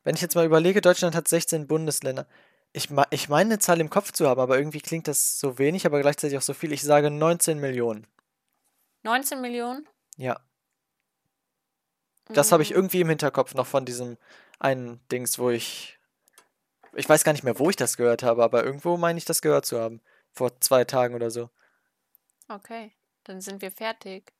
[0.02, 2.26] wenn ich jetzt mal überlege, Deutschland hat 16 Bundesländer.
[2.72, 5.86] Ich, ich meine eine Zahl im Kopf zu haben, aber irgendwie klingt das so wenig,
[5.86, 6.72] aber gleichzeitig auch so viel.
[6.72, 8.08] Ich sage 19 Millionen.
[9.04, 9.88] 19 Millionen?
[10.16, 10.40] Ja,
[12.30, 14.16] das habe ich Mm, irgendwie im Hinterkopf noch von diesem
[14.58, 15.98] einen Dings, wo ich.
[16.94, 19.42] Ich weiß gar nicht mehr, wo ich das gehört habe, aber irgendwo meine ich das
[19.42, 20.00] gehört zu haben.
[20.32, 21.50] Vor zwei Tagen oder so.
[22.48, 22.92] Okay,
[23.24, 24.32] dann sind wir fertig.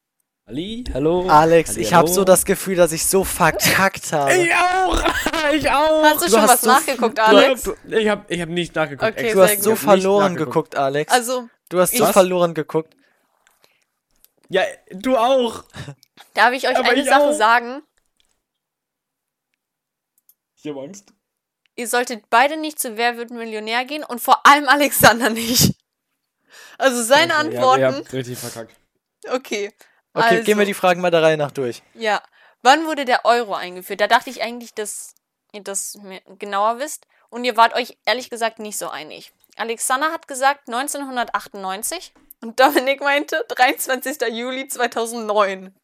[0.46, 1.28] Ali, hallo.
[1.28, 4.34] Alex, Ali, ich habe so das Gefühl, dass ich so verkackt habe.
[4.34, 5.02] Ich auch!
[5.52, 6.02] Ich auch!
[6.02, 7.70] Hast du, du schon hast was so nachgeguckt, Alex?
[7.88, 9.12] Ich habe ich hab nicht nachgeguckt.
[9.12, 9.32] Okay.
[9.32, 11.10] Du hast so verloren geguckt, Alex.
[11.12, 12.94] Also, du hast so verloren geguckt.
[14.48, 15.64] Ja, du auch.
[16.34, 17.32] darf ich euch Aber eine ich Sache auch.
[17.32, 17.82] sagen?
[20.56, 21.12] Ich habe Angst.
[21.76, 25.74] Ihr solltet beide nicht zu Wer wird Millionär gehen und vor allem Alexander nicht.
[26.78, 27.80] Also seine Okay, ja, Antworten.
[27.80, 28.74] ihr habt richtig verkackt.
[29.28, 29.72] Okay.
[30.14, 31.82] Okay, also, gehen wir die Fragen mal der Reihe nach durch.
[31.94, 32.22] Ja.
[32.62, 34.00] Wann wurde der Euro eingeführt?
[34.00, 35.14] Da dachte ich eigentlich, dass
[35.52, 37.06] ihr das mir genauer wisst.
[37.30, 39.32] Und ihr wart euch ehrlich gesagt nicht so einig.
[39.56, 44.20] Alexander hat gesagt 1998 und Dominik meinte 23.
[44.32, 45.74] Juli 2009.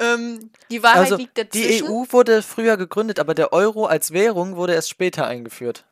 [0.00, 1.88] Ähm, die Wahrheit Also, liegt die dazwischen.
[1.88, 5.84] EU wurde früher gegründet, aber der Euro als Währung wurde erst später eingeführt.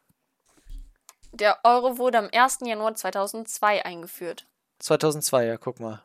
[1.33, 2.59] Der Euro wurde am 1.
[2.65, 4.47] Januar 2002 eingeführt.
[4.79, 6.01] 2002, ja, guck mal.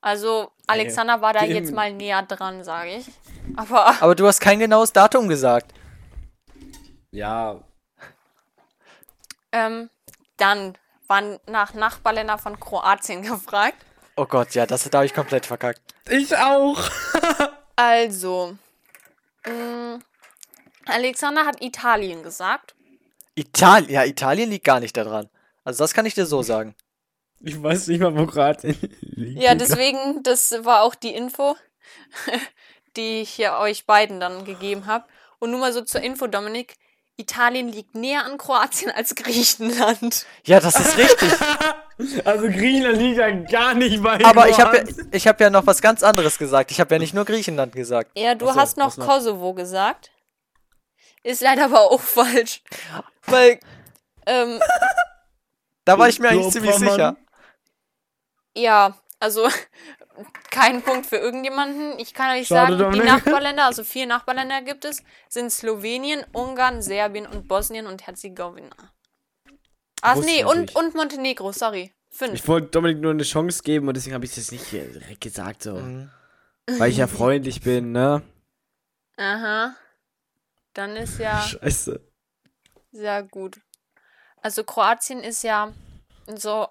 [0.00, 3.06] Also Alexander war da dem- jetzt mal näher dran, sage ich.
[3.56, 5.72] Aber Aber du hast kein genaues Datum gesagt.
[7.10, 7.60] Ja,
[9.52, 9.88] ähm,
[10.36, 13.76] dann waren nach Nachbarländer von Kroatien gefragt.
[14.16, 15.80] Oh Gott, ja, das da habe ich komplett verkackt.
[16.08, 16.78] ich auch.
[17.76, 18.56] Also,
[19.44, 19.98] mh,
[20.86, 22.74] Alexander hat Italien gesagt.
[23.34, 25.28] Italien, ja, Italien liegt gar nicht da dran.
[25.64, 26.74] Also das kann ich dir so sagen.
[27.40, 29.42] Ich weiß nicht mal, wo Kroatien liegt.
[29.42, 31.56] Ja, deswegen, das war auch die Info,
[32.96, 35.04] die ich hier euch beiden dann gegeben habe.
[35.40, 36.76] Und nur mal so zur Info, Dominik.
[37.16, 40.26] Italien liegt näher an Kroatien als Griechenland.
[40.44, 41.32] Ja, das ist richtig.
[42.24, 45.66] Also Griechenland liegt ja gar nicht bei Aber ich habe ja, ich hab ja noch
[45.66, 46.70] was ganz anderes gesagt.
[46.72, 48.10] Ich habe ja nicht nur Griechenland gesagt.
[48.18, 49.06] Ja, du so, hast noch was noch?
[49.06, 50.10] Kosovo gesagt.
[51.22, 52.62] ist leider aber auch falsch.
[53.26, 53.60] Weil,
[54.26, 54.60] ähm,
[55.84, 57.16] Da war ich mir eigentlich ziemlich sicher.
[58.56, 59.48] ja, also
[60.50, 61.98] kein Punkt für irgendjemanden.
[61.98, 63.24] Ich kann euch Schade, sagen, die Dominik.
[63.24, 68.74] Nachbarländer, also vier Nachbarländer gibt es, sind Slowenien, Ungarn, Serbien und Bosnien und Herzegowina.
[70.04, 71.92] Ach nee, und, und Montenegro, sorry.
[72.10, 72.34] Fünf.
[72.34, 75.62] Ich wollte Dominik nur eine Chance geben und deswegen habe ich das nicht direkt gesagt,
[75.62, 75.76] so.
[75.76, 76.10] Mhm.
[76.78, 78.22] Weil ich ja freundlich bin, ne?
[79.16, 79.74] Aha.
[80.74, 82.00] Dann ist ja Scheiße.
[82.92, 83.60] sehr gut.
[84.42, 85.72] Also Kroatien ist ja
[86.26, 86.68] so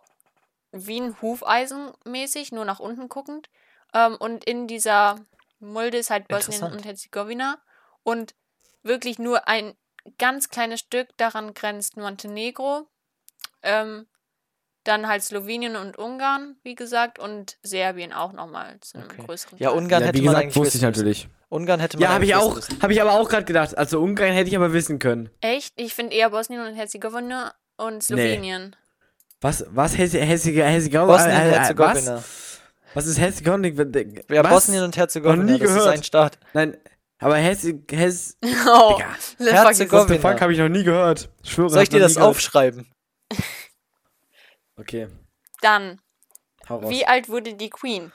[0.72, 3.50] wie ein Hufeisen mäßig, nur nach unten guckend.
[3.96, 5.20] Ähm, und in dieser
[5.60, 7.58] Mulde ist halt Bosnien und Herzegowina.
[8.04, 8.36] Und
[8.84, 9.76] wirklich nur ein
[10.20, 12.88] ganz kleines Stück daran grenzt Montenegro.
[13.64, 14.06] Ähm,
[14.86, 19.24] dann halt Slowenien und Ungarn, wie gesagt, und Serbien auch nochmal zu einem Okay.
[19.26, 19.70] größeren Ja.
[19.70, 21.30] Ungarn ja, hätte wie man gesagt, eigentlich wusste ich natürlich.
[21.48, 23.78] Ungarn hätte man Ja, habe ich auch, habe ich aber auch gerade gedacht.
[23.78, 25.30] Also Ungarn hätte ich aber wissen können.
[25.40, 25.72] Echt?
[25.78, 28.76] Ich finde eher Bosnien und Herzegowina und Slowenien.
[29.40, 32.16] Was, was, Hesse, Hessige, Hessige, Bosnien-Herzegowina.
[32.16, 32.60] Was?
[32.94, 34.10] was ist Herzegowina?
[34.30, 34.52] Ja, Was?
[34.52, 35.94] Bosnien und Herzegowina, Noch nie das ist gehört.
[35.98, 36.40] ein Staat.
[36.54, 36.78] Nein,
[37.20, 38.36] aber Hesse, Hesse,
[38.68, 38.98] Oh,
[39.40, 39.52] Digga.
[39.52, 40.02] Herzegowina.
[40.02, 41.30] what the fuck, habe ich noch nie gehört.
[41.44, 42.88] Ich schwöre, Soll ich dir das aufschreiben?
[44.76, 45.08] Okay,
[45.62, 46.02] Dann,
[46.68, 48.12] wie alt wurde die Queen?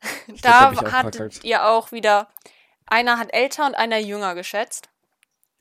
[0.42, 2.28] da hattet ihr auch wieder,
[2.86, 4.88] einer hat älter und einer jünger geschätzt.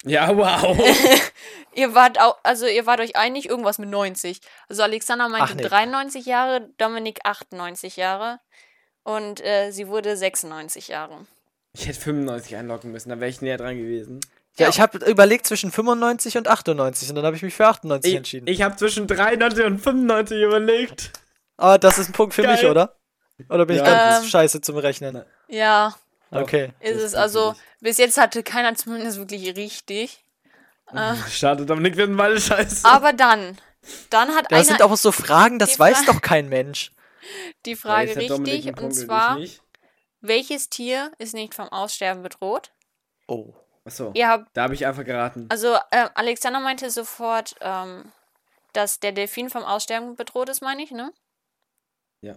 [0.03, 0.77] Ja, wow.
[1.75, 4.41] Ihr wart auch, also ihr wart euch einig, irgendwas mit 90.
[4.67, 5.61] Also Alexander meinte Ach, nee.
[5.61, 8.39] 93 Jahre, Dominik 98 Jahre
[9.03, 11.27] und äh, sie wurde 96 Jahre.
[11.73, 14.21] ich hätte 95 einloggen müssen, dann wäre ich näher dran gewesen.
[14.61, 14.69] Ja, Ja.
[14.69, 18.17] ich habe überlegt zwischen 95 und 98 und dann habe ich mich für 98 Ich,
[18.17, 18.47] entschieden.
[18.47, 21.11] ich habe zwischen 93 und 95 überlegt.
[21.57, 22.71] Aber das ist ein Punkt für mich, Geil.
[22.71, 22.95] oder?
[23.49, 23.89] Oder bin ich Ja.
[24.11, 25.23] ganz Ähm, scheiße zum Rechnen?
[25.47, 25.95] Ja,
[26.31, 26.71] Okay.
[26.79, 27.15] ist Das es.
[27.15, 30.23] Also bis jetzt hatte keiner zumindest wirklich richtig.
[30.93, 32.85] Äh, Schade, Dominik wird mal scheiße.
[32.87, 33.57] aber dann,
[34.09, 36.91] dann hat Das einer sind auch so Fragen, das weiß Fra- doch kein Mensch.
[37.65, 39.39] die Frage richtig und ich zwar,
[40.21, 42.71] welches Tier ist nicht vom Aussterben bedroht?
[43.27, 43.53] Oh.
[43.83, 45.47] Achso, Ihr habt da habe ich einfach geraten.
[45.49, 48.11] Also, äh, Alexander meinte sofort, ähm,
[48.73, 51.11] dass der Delfin vom Aussterben bedroht ist, meine ich, ne?
[52.21, 52.35] Ja.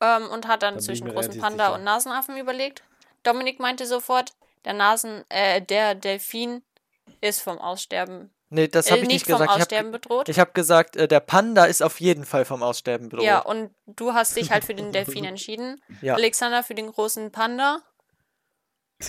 [0.00, 1.74] Ähm, und hat dann Da ich zwischen großen Panda sicher.
[1.78, 2.82] und Nasenaffen überlegt.
[3.22, 4.32] Dominik meinte sofort,
[4.64, 6.62] der Nasen, äh, der Delfin
[7.20, 9.52] ist vom Aussterben, Nee, das äh, habe ich nicht nicht vom gesagt.
[9.52, 10.28] Ich Aussterben habe bedroht.
[10.28, 13.24] ich hab gesagt, äh, der Panda ist auf jeden Fall vom Aussterben bedroht.
[13.24, 15.80] Ja, und du hast dich halt für den Delfin entschieden.
[16.02, 16.14] Ja.
[16.14, 17.80] Alexander für den großen Panda.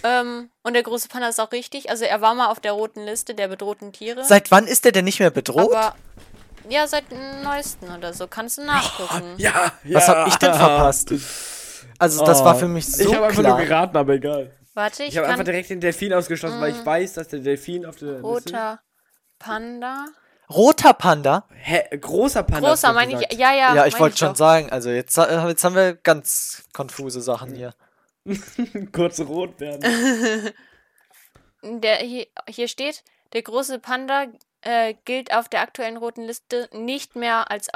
[0.04, 1.90] Ähm, und der große Panda ist auch richtig.
[1.90, 4.24] Also er war mal auf der roten Liste der bedrohten Tiere.
[4.24, 5.74] Seit wann ist der denn nicht mehr bedroht?
[5.74, 5.96] Aber
[6.70, 8.28] ja, seit dem neuesten oder so.
[8.28, 9.34] Kannst du nachgucken.
[9.38, 9.98] Ja, ja.
[9.98, 11.14] Was habe ich denn verpasst?
[11.98, 14.52] Also, das war für mich so Ich habe einfach nur geraten, aber egal.
[14.74, 17.86] Warte, ich, Ich habe einfach direkt den Delfin ausgeschlossen, weil ich weiß, dass der Delfin
[17.86, 18.80] auf der Liste Roter
[19.38, 20.06] Panda.
[20.50, 21.46] Roter Panda?
[21.54, 22.70] Hä, großer Panda.
[22.70, 23.38] Großer, meine ich.
[23.38, 23.76] Ja, ja.
[23.76, 27.74] Ja, ich wollte schon sagen, also jetzt, äh, jetzt haben wir ganz konfuse Sachen hier.
[28.92, 30.54] Kurz rot werden.
[31.64, 33.04] Der, hier, hier steht,
[33.34, 34.26] der große Panda
[34.62, 37.70] äh, gilt auf der aktuellen roten Liste nicht mehr als,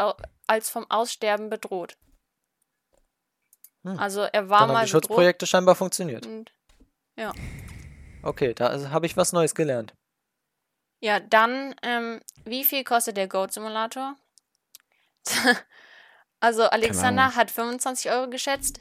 [0.47, 1.95] als vom Aussterben bedroht.
[3.83, 3.99] Hm.
[3.99, 6.23] Also er war Dann haben mal die Schutzprojekte scheinbar funktioniert.
[6.23, 6.37] bedroht.
[6.37, 6.51] Und,
[8.23, 9.93] Okay, da habe ich was Neues gelernt.
[10.99, 14.15] ja, dann, ähm, wie viel kostet der Goat Simulator?
[16.39, 18.79] also Alexander hat 25 Euro geschätzt.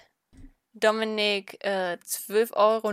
[0.75, 2.93] Dominik äh, 12,99 Euro.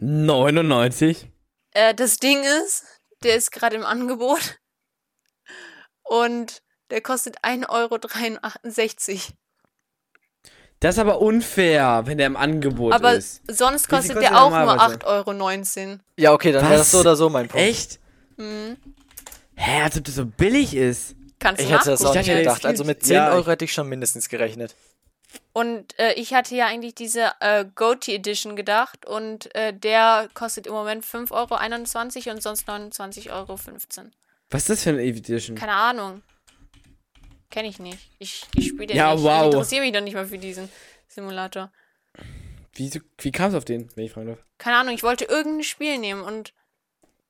[0.00, 1.28] 99.
[1.72, 2.84] Äh, das Ding ist,
[3.22, 4.58] der ist gerade im Angebot.
[6.02, 7.98] Und der kostet 1,63 Euro.
[10.80, 13.42] Das ist aber unfair, wenn der im Angebot Aber ist.
[13.48, 14.98] sonst Wie viel kostet kostet der auch nur normalerweise?
[15.06, 16.00] 8,19 Euro.
[16.16, 17.66] Ja, okay, dann wäre das so oder so mein Punkt.
[17.66, 17.98] Echt?
[18.36, 18.76] Mhm.
[19.56, 21.16] Hä, als ob das so billig ist.
[21.40, 22.64] Kannst du Ich hätte das auch nicht gedacht.
[22.64, 24.76] Also mit 10 Ja, Euro hätte ich schon mindestens gerechnet.
[25.58, 30.68] Und äh, ich hatte ja eigentlich diese äh, Goatee Edition gedacht und äh, der kostet
[30.68, 33.58] im Moment 5,21 Euro und sonst 29,15 Euro.
[34.50, 35.56] Was ist das für eine Edition?
[35.56, 36.22] Keine Ahnung.
[37.50, 37.98] Kenne ich nicht.
[38.20, 39.24] Ich, ich spiele den Ja, nicht.
[39.24, 39.40] wow.
[39.40, 40.70] Ich interessiere mich doch nicht mal für diesen
[41.08, 41.72] Simulator.
[42.74, 44.44] Wie, wie kam es auf den, wenn ich fragen darf?
[44.58, 46.54] Keine Ahnung, ich wollte irgendein Spiel nehmen und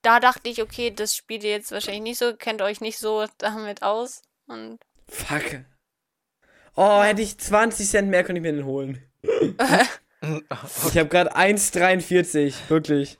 [0.03, 3.25] da dachte ich, okay, das spielt ihr jetzt wahrscheinlich nicht so, kennt euch nicht so
[3.39, 4.21] damit aus.
[4.45, 4.77] Und
[5.07, 5.63] Fuck.
[6.75, 9.03] Oh, hätte ich 20 Cent mehr, könnte ich mir den holen.
[10.89, 13.19] Ich habe gerade 1,43, wirklich.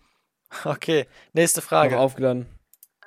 [0.65, 1.97] Okay, nächste Noch Frage.
[1.99, 2.47] aufgeladen.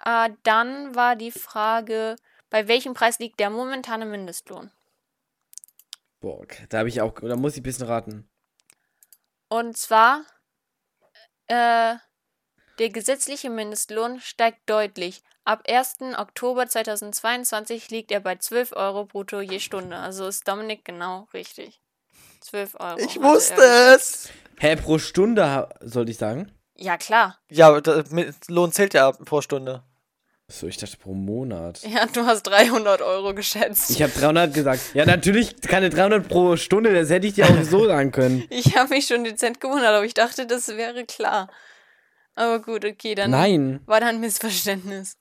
[0.04, 2.16] äh, dann war die Frage,
[2.50, 4.70] bei welchem Preis liegt der momentane Mindestlohn?
[6.20, 8.28] Boah, da habe ich auch, da muss ich ein bisschen raten.
[9.48, 10.24] Und zwar
[11.48, 11.96] Äh,
[12.78, 15.22] der gesetzliche Mindestlohn steigt deutlich.
[15.44, 15.96] Ab 1.
[16.18, 19.96] Oktober 2022 liegt er bei 12 Euro brutto je Stunde.
[19.96, 21.80] Also ist Dominik genau richtig.
[22.42, 22.98] 12 Euro.
[22.98, 23.60] Ich wusste
[23.94, 24.28] es.
[24.58, 26.52] Hä, pro Stunde sollte ich sagen?
[26.76, 27.38] Ja, klar.
[27.50, 27.70] Ja,
[28.10, 29.82] Mi- Lohn zählt ja pro Stunde.
[30.48, 31.82] So, ich dachte pro Monat.
[31.82, 33.90] Ja, du hast 300 Euro geschätzt.
[33.90, 34.80] Ich habe 300 gesagt.
[34.94, 38.44] Ja, natürlich keine 300 pro Stunde, das hätte ich dir auch so sagen können.
[38.50, 41.48] Ich habe mich schon dezent gewundert, aber ich dachte, das wäre klar.
[42.34, 45.16] Aber gut, okay, dann Nein, war da ein Missverständnis.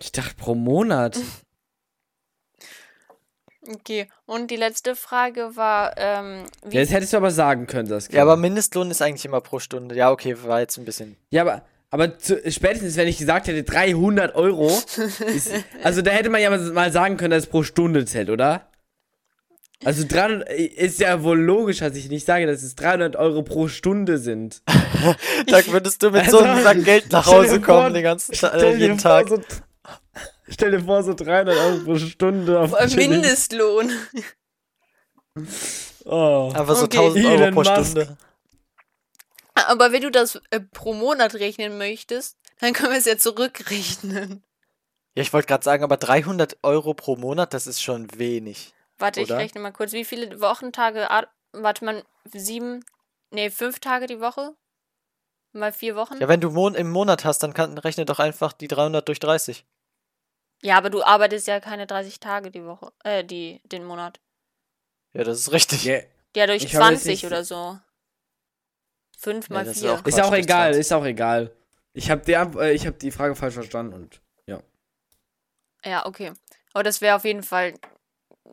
[0.00, 1.18] Ich dachte pro Monat.
[3.70, 7.88] Okay, und die letzte Frage war, ähm, wie Ja, das hättest du aber sagen können,
[7.88, 9.94] das Ja, aber Mindestlohn ist eigentlich immer pro Stunde.
[9.94, 11.16] Ja, okay, war jetzt ein bisschen.
[11.30, 14.68] Ja, aber, aber zu, spätestens, wenn ich gesagt hätte, 300 Euro,
[15.34, 15.50] ist,
[15.82, 18.70] also da hätte man ja mal- sagen können, dass es pro Stunde zählt, oder?
[19.84, 23.68] Also 300 ist ja wohl logisch, dass ich nicht sage, dass es 300 Euro pro
[23.68, 24.62] Stunde sind.
[25.46, 28.32] Da würdest du mit so einem Also, Sack Geld nach Hause vor, kommen den ganzen
[28.32, 29.28] äh, jeden vor, Tag.
[29.28, 29.40] So,
[30.48, 32.94] stell dir vor, so 300 Euro pro Stunde auf.
[32.96, 33.92] Mindestlohn?
[36.04, 36.50] Oh.
[36.54, 36.98] Einfach so Okay.
[36.98, 37.90] 1000 Euro Elon pro Musk.
[37.90, 38.16] Stunde.
[39.54, 44.42] Aber wenn du das äh, pro Monat rechnen möchtest, dann können wir es ja zurückrechnen.
[45.14, 48.72] Ja, ich wollte gerade sagen, aber 300 Euro pro Monat, das ist schon wenig.
[48.98, 49.36] Warte, Oder?
[49.36, 49.92] ich rechne mal kurz.
[49.92, 52.84] Wie viele Wochentage, ar- warte mal, sieben,
[53.30, 54.54] nee, fünf Tage die Woche?
[55.52, 56.18] Mal vier Wochen?
[56.20, 59.18] Ja, wenn du Mon im Monat hast, dann kann, rechne doch einfach die 300 durch
[59.20, 59.64] 30.
[60.62, 64.20] Ja, aber du arbeitest ja keine 30 Tage die Woche, äh, die, den Monat.
[65.12, 65.86] Ja, das ist richtig.
[65.86, 66.02] Yeah.
[66.36, 67.78] Ja, durch Ich habe jetzt 20 nicht- oder so.
[69.16, 69.92] Fünf Ja, mal das ist vier.
[69.94, 70.80] auch Ist Quatsch, auch egal, 20.
[70.80, 71.56] ist auch egal.
[71.92, 74.60] Ich habe die, äh, ich hab die Frage falsch verstanden und ja.
[75.84, 76.32] Ja, okay.
[76.72, 77.74] Aber das wäre auf jeden Fall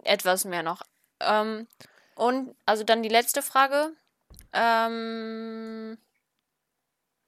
[0.03, 0.82] etwas mehr noch.
[1.20, 1.68] Ähm,
[2.16, 3.91] und also dann die letzte Frage.
[4.53, 5.97] Ähm,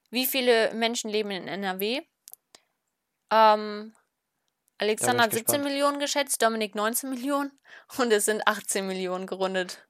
[0.10, 2.02] wie viele Menschen leben in NRW?
[3.32, 3.94] Ähm,
[4.80, 5.64] Alexander hat ich 17 gespannt.
[5.74, 7.52] Millionen geschätzt, Dominik 19 Millionen
[7.98, 9.88] und es sind 18 Millionen gerundet.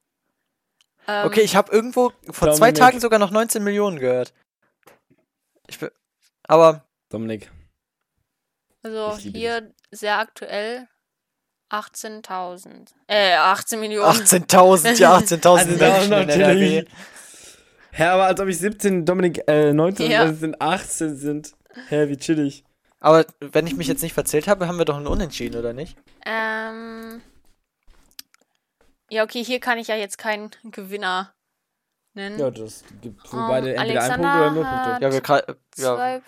[1.07, 2.75] Ähm, Okay, ich habe irgendwo vor zwei Dominik.
[2.75, 4.33] Tagen sogar noch 19 Millionen gehört.
[5.67, 5.89] Ich bin,
[6.47, 7.51] aber Dominik.
[8.83, 10.87] Also hier sehr aktuell
[11.69, 12.87] 18.000.
[13.07, 14.09] Äh, 18 Millionen.
[14.09, 16.37] 18.000, ja, 18.000 Also Menschen in NRW.
[16.37, 16.89] natürlich.
[17.91, 20.31] Hä, aber als ob ich 17, Dominik äh, 19 Ja.
[20.33, 21.53] sind 18 sind.
[21.89, 22.63] Hä, wie chillig.
[22.99, 25.97] Aber wenn ich mich jetzt nicht verzählt habe, haben wir doch einen Unentschieden, oder nicht?
[26.25, 27.21] Ähm.
[29.09, 31.33] Ja, okay, hier kann ich ja jetzt keinen Gewinner
[32.13, 32.39] nennen.
[32.39, 35.37] Ja, das gibt für Ähm, beide entweder ein Alexander Punkt oder null Punkte.
[35.37, 36.21] Ja, wir ja, Zwei.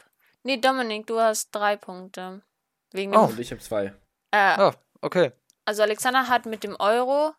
[0.44, 2.42] Nee, Dominik, du hast drei Punkte.
[2.92, 3.26] Wegen Oh.
[3.26, 3.86] Und ich habe zwei.
[4.32, 5.32] äh, ah, okay.
[5.66, 7.34] Also Alexander hat mit dem Euro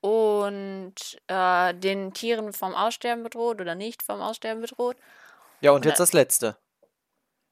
[0.00, 0.94] und
[1.26, 4.96] äh, den Tieren vom Aussterben bedroht oder nicht vom Aussterben bedroht.
[5.60, 6.56] Ja, und Oder- jetzt das letzte.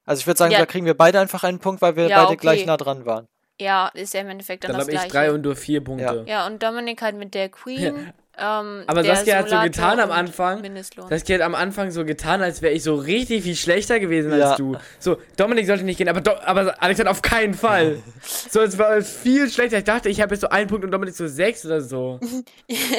[0.05, 0.59] Also ich würde sagen, Ja.
[0.59, 2.37] da kriegen wir beide einfach einen Punkt, weil wir Ja, beide okay.
[2.37, 3.27] gleich nah dran waren.
[3.59, 5.27] Ja, ist ja im Endeffekt dann, Dann das habe ich gleiche.
[5.29, 6.25] drei und du vier Punkte.
[6.27, 8.11] ja, und Dominik halt mit der Queen.
[8.37, 10.63] ähm, Aber Saskia hat so getan am Anfang.
[11.09, 14.49] Saskia hat am Anfang so getan, als wäre ich so richtig viel schlechter gewesen Ja.
[14.49, 14.77] als du.
[14.97, 18.01] So, Dominik sollte nicht gehen, aber, Do aber Alexander auf keinen Fall.
[18.49, 19.77] so, es war viel schlechter.
[19.77, 22.19] Ich dachte, ich habe jetzt so einen Punkt und Dominik so sechs oder so.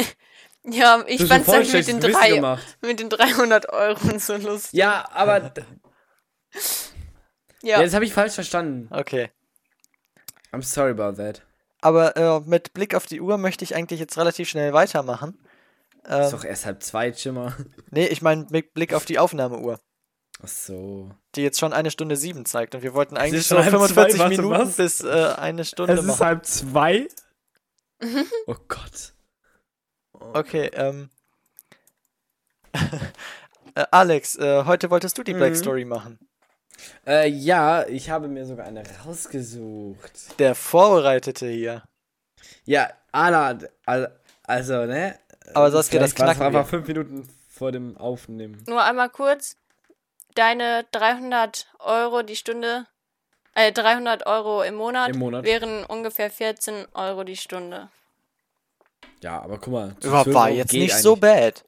[0.64, 2.78] ja, ich fand's voll halt mit den, Gewissen drei, gemacht.
[2.82, 4.78] mit den 300 Euro so lustig.
[4.78, 5.52] Ja, aber
[7.62, 8.88] Ja, ja, das habe ich falsch verstanden.
[8.90, 9.30] Okay.
[10.52, 11.42] I'm sorry about that.
[11.80, 15.38] Aber äh, mit Blick auf die Uhr möchte ich eigentlich jetzt relativ schnell weitermachen.
[16.06, 17.56] Ähm, Ist doch erst halb zwei, Chimmer.
[17.90, 19.78] nee, ich meine mit Blick auf die Aufnahmeuhr,
[20.42, 21.10] Ach so.
[21.34, 22.74] die jetzt schon eine Stunde sieben zeigt.
[22.74, 24.76] Und wir wollten eigentlich ist schon schon noch halb 45 zwei, Minuten was?
[24.76, 26.26] bis äh, eine Stunde Es ist machen.
[26.26, 27.08] halb zwei?
[28.46, 29.14] oh Gott.
[30.12, 31.10] Okay, ähm.
[33.74, 35.56] äh, Alex, äh, heute wolltest du die Black Mhm.
[35.56, 36.18] Story machen.
[37.06, 40.38] Äh, ja, ich habe mir sogar eine rausgesucht.
[40.38, 41.82] Der Vorbereitete hier.
[42.64, 45.18] Ja, Ala, al- also, ne?
[45.54, 46.58] Aber Saskia, das Vielleicht war es knacken wir.
[46.58, 48.62] einfach fünf Minuten vor dem Aufnehmen.
[48.66, 49.56] nur einmal kurz.
[50.34, 52.86] Deine 300 Euro die Stunde,
[53.54, 55.44] äh, 300 Euro im Monat, Im Monat.
[55.44, 57.90] wären ungefähr 14 Euro die Stunde.
[59.22, 59.96] Ja, aber guck mal.
[60.02, 61.20] War, 12 war Euro jetzt geht nicht so eigentlich.
[61.20, 61.64] bad.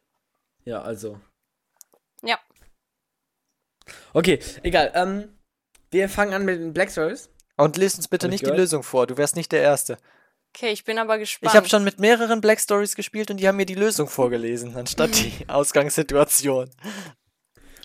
[0.65, 1.21] Ja, also.
[4.13, 4.93] Okay, egal.
[4.95, 5.29] Ähm,
[5.91, 7.31] wir fangen an mit den Black Stories.
[7.57, 8.59] Und lies uns bitte nicht die gehört.
[8.59, 9.07] Lösung vor.
[9.07, 9.97] Du wärst nicht der Erste.
[10.57, 11.53] Okay, ich bin aber gespannt.
[11.53, 14.77] Ich habe schon mit mehreren Black Stories gespielt und die haben mir die Lösung vorgelesen,
[14.77, 16.71] anstatt die Ausgangssituation.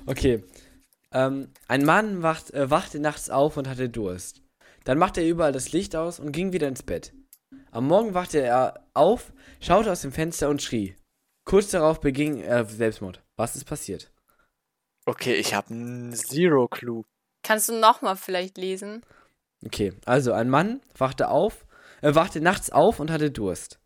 [0.06, 0.44] Okay.
[1.12, 4.42] Ähm, ein Mann wacht, äh, wachte nachts auf und hatte Durst.
[4.84, 7.14] Dann machte er überall das Licht aus und ging wieder ins Bett.
[7.72, 10.96] Am Morgen wachte er auf, schaute aus dem Fenster und schrie.
[11.46, 13.24] Kurz darauf beging er Selbstmord.
[13.36, 14.12] Was ist passiert?
[15.10, 15.74] Okay, ich habe
[16.14, 17.02] Zero Clue.
[17.42, 19.02] Kannst du nochmal vielleicht lesen?
[19.66, 21.66] Okay, also ein Mann wachte auf,
[22.04, 23.80] äh, wachte nachts auf und hatte Durst.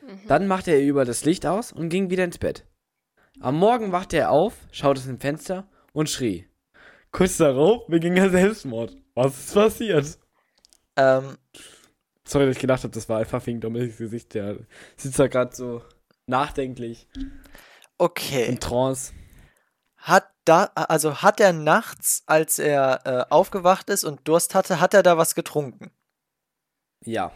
[0.00, 0.26] Mhm.
[0.26, 2.64] Dann machte er über das Licht aus und ging wieder ins Bett.
[3.40, 6.48] Am Morgen wachte er auf, schaute aus dem Fenster und schrie.
[7.12, 8.96] Kurz darauf beging er Selbstmord.
[9.14, 10.18] Was ist passiert?
[10.96, 11.36] Ähm,
[12.24, 14.32] Sorry, dass ich gedacht habe, das war einfach wegen Dominiks Gesicht.
[14.32, 14.56] Der
[14.96, 15.82] sitzt da gerade so
[16.26, 17.06] nachdenklich
[17.98, 18.46] okay.
[18.46, 19.12] in Trance.
[20.00, 24.94] Hat da, also hat er nachts, als er äh, aufgewacht ist und Durst hatte, hat
[24.94, 25.90] er da was getrunken?
[27.04, 27.32] Ja.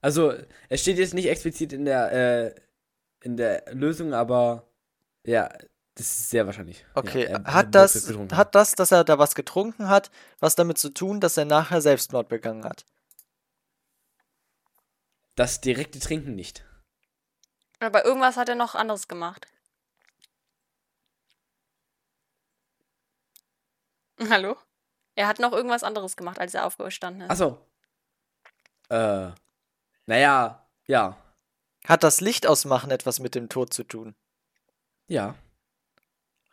[0.00, 0.34] Also,
[0.68, 2.54] es steht jetzt nicht explizit in der, äh,
[3.20, 4.68] in der Lösung, aber
[5.24, 5.48] ja,
[5.94, 6.84] das ist sehr wahrscheinlich.
[6.94, 10.78] Okay, ja, er- hat das, hat das, dass er da was getrunken hat, was damit
[10.78, 12.84] zu tun, dass er nachher Selbstmord begangen hat?
[15.34, 16.64] das direkte Trinken nicht.
[17.78, 19.46] Aber irgendwas hat er noch anderes gemacht.
[24.30, 24.56] Hallo?
[25.14, 27.30] Er hat noch irgendwas anderes gemacht, als er aufgestanden ist.
[27.30, 27.58] Achso.
[28.88, 29.30] Äh,
[30.06, 31.16] naja, ja.
[31.86, 34.14] Hat das Licht ausmachen etwas mit dem Tod zu tun?
[35.08, 35.34] Ja.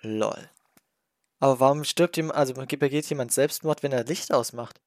[0.02, 0.50] Lol.
[1.40, 4.80] Aber warum stirbt jemand, also begeht jemand Selbstmord, wenn er Licht ausmacht?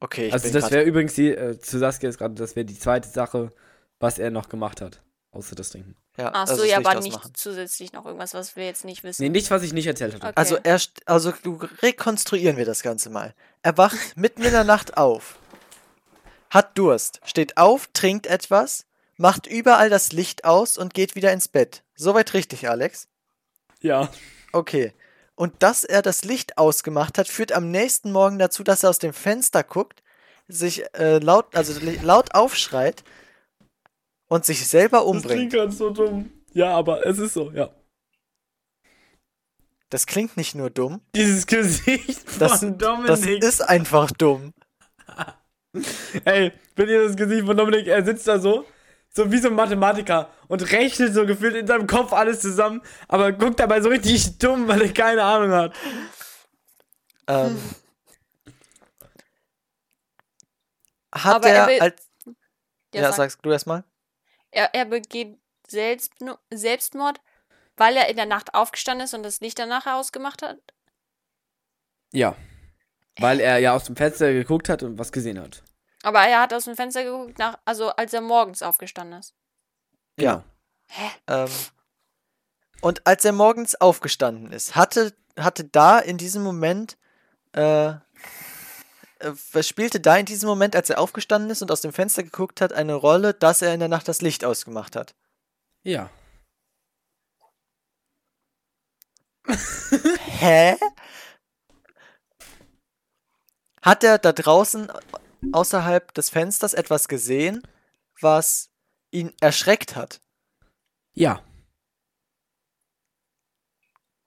[0.00, 2.66] Okay, ich also bin das wäre übrigens die, äh, zu Saskia ist gerade, das wäre
[2.66, 3.52] die zweite Sache,
[4.00, 5.02] was er noch gemacht hat.
[5.30, 5.96] Außer das Trinken.
[6.16, 7.22] Ja, Ach also so, ja, Licht aber ausmachen.
[7.24, 9.22] nicht zusätzlich noch irgendwas, was wir jetzt nicht wissen.
[9.22, 10.26] Nee, nichts, was ich nicht erzählt hatte.
[10.26, 10.32] Okay.
[10.36, 13.34] Also er, st- also du rekonstruieren wir das Ganze mal.
[13.62, 15.36] Er wacht mitten in der Nacht auf,
[16.50, 18.86] hat Durst, steht auf, trinkt etwas,
[19.16, 21.82] macht überall das Licht aus und geht wieder ins Bett.
[21.96, 23.08] Soweit richtig, Alex?
[23.80, 24.08] Ja.
[24.52, 24.92] Okay.
[25.36, 29.00] Und dass er das Licht ausgemacht hat, führt am nächsten Morgen dazu, dass er aus
[29.00, 30.02] dem Fenster guckt,
[30.46, 33.02] sich äh, laut, also laut aufschreit
[34.28, 35.52] und sich selber umbringt.
[35.52, 36.30] ganz so dumm.
[36.52, 37.70] Ja, aber es ist so, ja.
[39.90, 43.42] Das klingt nicht nur dumm, Dieses Gesicht das, von das Dominik.
[43.44, 44.52] ist einfach dumm.
[46.24, 48.64] Ey, wenn ihr das Gesicht von Dominik, er sitzt da so,
[49.10, 53.32] so wie so ein Mathematiker und rechnet so gefühlt in seinem Kopf alles zusammen, aber
[53.32, 55.76] guckt dabei so richtig dumm, weil er keine Ahnung hat.
[57.28, 57.58] Ähm,
[61.12, 62.08] hat Aber er er will- als.
[62.94, 63.16] Ja, Ja, sag.
[63.16, 63.84] sagst du erstmal?
[64.54, 67.20] Er, er begeht Selbstno Selbstmord,
[67.76, 70.58] weil er in der Nacht aufgestanden ist und das Licht danach ausgemacht hat.
[72.12, 72.36] Ja.
[73.18, 75.62] Weil er ja aus dem Fenster geguckt hat und was gesehen hat.
[76.02, 79.34] Aber er hat aus dem Fenster geguckt, nach, also als er morgens aufgestanden ist.
[80.18, 80.44] Ja.
[80.86, 81.10] Hä?
[81.26, 81.50] Ähm,
[82.80, 86.96] und als er morgens aufgestanden ist, hatte, hatte da in diesem Moment,
[87.52, 87.94] äh,
[89.60, 92.72] spielte da in diesem Moment, als er aufgestanden ist und aus dem Fenster geguckt hat,
[92.72, 95.14] eine Rolle, dass er in der Nacht das Licht ausgemacht hat?
[95.82, 96.10] Ja.
[100.40, 100.76] Hä?
[103.82, 104.90] Hat er da draußen
[105.52, 107.62] außerhalb des Fensters etwas gesehen,
[108.20, 108.70] was
[109.10, 110.20] ihn erschreckt hat?
[111.12, 111.42] Ja.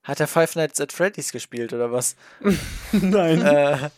[0.03, 2.15] Hat er Five Nights at Freddy's gespielt oder was?
[2.91, 3.41] Nein.
[3.41, 3.89] äh,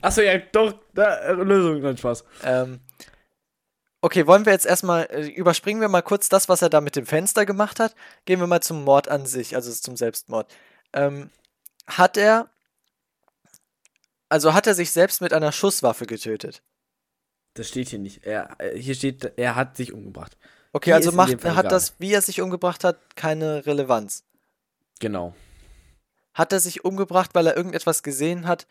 [0.00, 2.24] Achso, ja, doch, da, äh, Lösung, nein, Spaß.
[2.44, 2.80] ähm,
[4.00, 6.96] okay, wollen wir jetzt erstmal, äh, überspringen wir mal kurz das, was er da mit
[6.96, 7.94] dem Fenster gemacht hat.
[8.24, 10.50] Gehen wir mal zum Mord an sich, also zum Selbstmord.
[10.92, 11.30] Ähm,
[11.86, 12.48] hat er,
[14.28, 16.62] also hat er sich selbst mit einer Schusswaffe getötet?
[17.54, 18.24] Das steht hier nicht.
[18.24, 20.36] Er, äh, hier steht, er hat sich umgebracht.
[20.72, 24.24] Okay, Hier also macht, hat das, wie er sich umgebracht hat, keine Relevanz.
[25.00, 25.34] Genau.
[26.34, 28.66] Hat er sich umgebracht, weil er irgendetwas gesehen hat,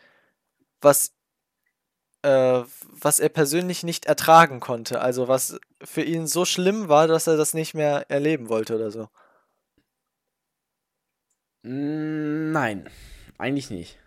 [0.81, 1.13] was,
[2.21, 5.01] äh, was er persönlich nicht ertragen konnte?
[5.01, 8.91] Also was für ihn so schlimm war, dass er das nicht mehr erleben wollte oder
[8.91, 9.09] so?
[11.63, 12.89] Mm, Nein,
[13.37, 13.99] eigentlich nicht.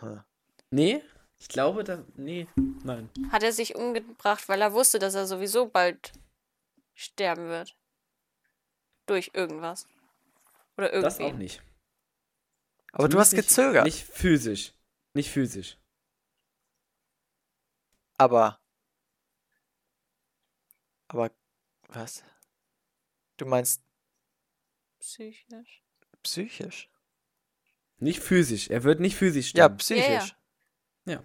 [0.00, 0.22] Hm.
[0.70, 1.02] Nee?
[1.38, 2.02] Ich glaube, da.
[2.16, 2.48] Nee,
[2.82, 3.10] nein.
[3.30, 6.12] Hat er sich umgebracht, weil er wusste, dass er sowieso bald
[6.94, 7.76] sterben wird.
[9.06, 9.86] Durch irgendwas.
[10.76, 11.04] Oder irgendwie.
[11.04, 11.62] Das auch nicht.
[12.92, 13.84] Aber du hast Zumindest gezögert.
[13.84, 14.72] Nicht, nicht physisch.
[15.14, 15.78] Nicht physisch.
[18.18, 18.60] Aber.
[21.08, 21.30] Aber.
[21.88, 22.24] Was?
[23.36, 23.82] Du meinst
[24.98, 25.82] Psychisch.
[26.22, 26.90] psychisch?
[27.98, 28.68] Nicht physisch.
[28.70, 29.76] Er wird nicht physisch Ja, sterben.
[29.78, 30.34] psychisch.
[31.04, 31.22] Ja.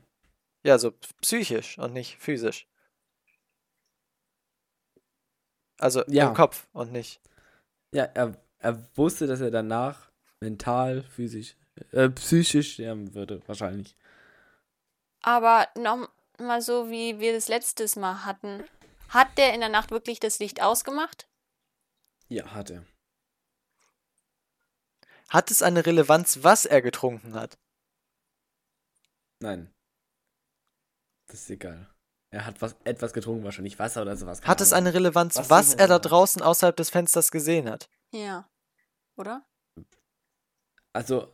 [0.63, 2.67] Ja, so psychisch und nicht physisch.
[5.79, 6.27] Also Ja.
[6.29, 7.19] im Kopf und nicht.
[7.91, 10.10] Ja, er, er wusste, dass er danach
[10.41, 11.55] mental, physisch,
[11.91, 13.95] äh, psychisch sterben würde, wahrscheinlich.
[15.21, 16.09] Aber noch
[16.39, 18.63] mal so, wie wir das letztes Mal hatten.
[19.09, 21.27] Hat der in der Nacht wirklich das Licht ausgemacht?
[22.27, 22.85] Ja, hat er.
[25.29, 27.57] Hat es eine Relevanz, was er getrunken hat?
[29.39, 29.73] Nein.
[31.27, 31.89] Das ist egal.
[32.31, 34.41] Er hat was, etwas getrunken, wahrscheinlich Wasser oder sowas.
[34.41, 37.89] Hat es eine Relevanz, Was was, er da draußen außerhalb des Fensters gesehen hat?
[38.11, 38.49] Ja.
[39.17, 39.45] Oder?
[40.93, 41.27] Also,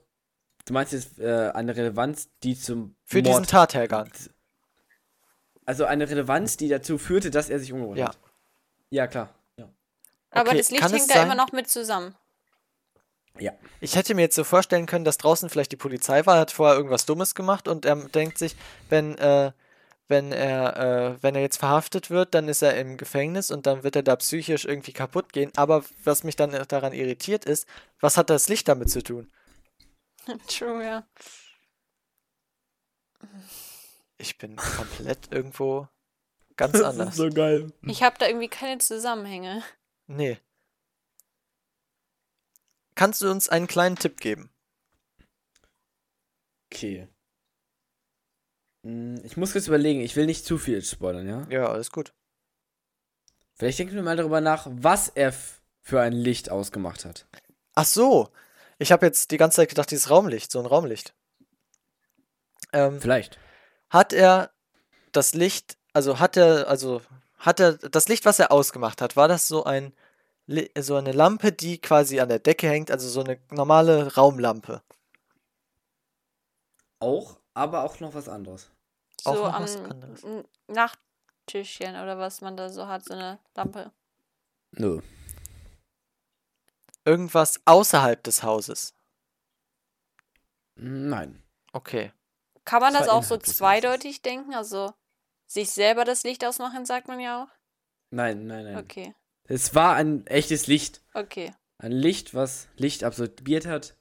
[0.66, 4.12] du meinst jetzt äh, eine Relevanz, die zum Für diesen Mord- Tathergang.
[5.66, 8.08] Also eine Relevanz, die dazu führte, dass er sich umgebracht Ja.
[8.10, 8.18] hat.
[8.90, 9.34] Ja, klar.
[9.58, 9.68] Ja.
[10.32, 12.16] Aber Okay, das Licht hängt da sein- immer noch mit zusammen.
[13.40, 13.52] Ja.
[13.82, 16.76] Ich hätte mir jetzt so vorstellen können, dass draußen vielleicht die Polizei war, hat vorher
[16.78, 18.56] irgendwas Dummes gemacht und er denkt sich,
[18.90, 19.52] wenn, äh,
[20.08, 20.78] wenn er,
[21.18, 24.04] äh, wenn er jetzt verhaftet wird, dann ist er im Gefängnis und dann wird er
[24.04, 25.52] da psychisch irgendwie kaputt gehen.
[25.58, 27.68] Aber was mich dann daran irritiert ist,
[28.00, 29.30] was hat das Licht damit zu tun?
[30.48, 31.08] True, ja.
[34.18, 35.88] Ich bin komplett irgendwo
[36.56, 37.18] ganz anders.
[37.34, 37.72] geil.
[37.84, 39.64] Ich habe da irgendwie keine Zusammenhänge.
[40.08, 40.40] Nee.
[42.96, 44.52] Kannst du uns einen kleinen Tipp geben?
[46.72, 47.08] Okay.
[48.84, 51.48] Hm, Ich muss kurz überlegen, ich will nicht zu viel spoilern, ja?
[51.50, 52.14] Ja, alles gut.
[53.54, 57.28] Vielleicht denken wir mal darüber nach, was er f- für ein Licht ausgemacht hat.
[57.74, 58.32] Ach so.
[58.80, 61.14] Ich habe jetzt die ganze Zeit gedacht, dieses Raumlicht, so ein Raumlicht.
[62.74, 63.40] Ähm, Vielleicht.
[63.90, 64.52] hat er
[65.12, 67.02] das Licht, also hat er, also
[67.38, 69.94] hat er das Licht, was er ausgemacht hat, war das so ein
[70.80, 74.82] so eine Lampe, die quasi an der Decke hängt, also so eine normale Raumlampe.
[77.00, 78.70] Auch, aber auch noch was anderes.
[79.26, 80.22] Auch So noch am was anderes.
[80.68, 83.92] Nachttischchen oder was man da so hat, so eine Lampe.
[84.72, 85.02] Nö.
[87.08, 88.94] Irgendwas außerhalb des Hauses.
[90.76, 91.42] Nein.
[91.72, 92.12] Okay.
[92.66, 94.54] Kann man Das das auch so zweideutig denken?
[94.54, 94.94] Also
[95.46, 97.48] sich selber das Licht ausmachen, sagt man ja auch.
[98.10, 98.78] Nein, nein, nein.
[98.78, 99.16] Okay,
[99.46, 101.02] Es war ein echtes Licht.
[101.14, 101.54] okay.
[101.80, 103.96] Ein Licht, was Licht absorbiert hat,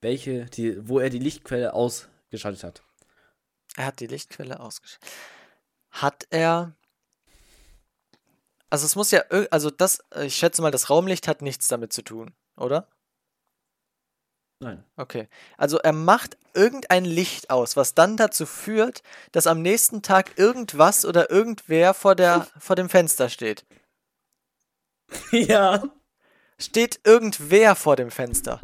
[0.00, 2.82] welche, die, wo er die Lichtquelle ausgeschaltet hat.
[3.76, 5.10] Er hat die Lichtquelle ausgeschaltet.
[5.90, 6.74] Hat er.
[8.70, 11.92] Also es muss ja, also das, äh, ich schätze mal, das Raumlicht hat nichts damit
[11.92, 12.88] zu tun, oder?
[14.62, 14.84] Nein.
[14.96, 15.28] Okay.
[15.56, 19.02] Also er macht irgendein Licht aus, was dann dazu führt,
[19.32, 23.64] dass am nächsten Tag irgendwas oder irgendwer vor der, vor dem Fenster steht.
[25.32, 25.82] ja.
[26.58, 28.60] Steht irgendwer vor dem Fenster?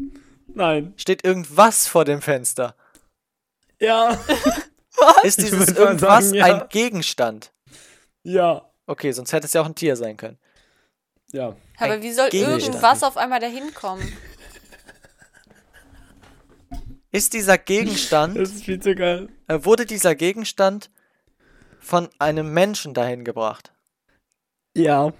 [0.47, 0.93] Nein.
[0.97, 2.75] Steht irgendwas vor dem Fenster?
[3.79, 4.11] Ja.
[5.23, 6.45] Ist Ich dieses irgendwas sagen, ja.
[6.45, 7.51] ein Gegenstand?
[8.23, 8.66] Ja.
[8.87, 10.39] Okay, sonst hätte es ja auch ein Tier sein können.
[11.31, 11.55] Ja.
[11.77, 12.63] Aber Ein wie soll Gegenstand.
[12.63, 14.17] irgendwas auf einmal dahin kommen?
[17.11, 19.29] Ist dieser Gegenstand Das ist viel zu geil.
[19.47, 20.89] Äh, wurde dieser Gegenstand
[21.79, 23.73] von einem Menschen dahin gebracht?
[24.75, 25.13] Ja.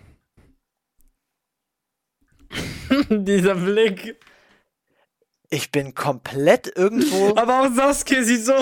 [3.10, 4.18] Dieser Blick.
[5.50, 7.36] Ich bin komplett irgendwo.
[7.36, 8.54] Aber auch Sasuke sieht so,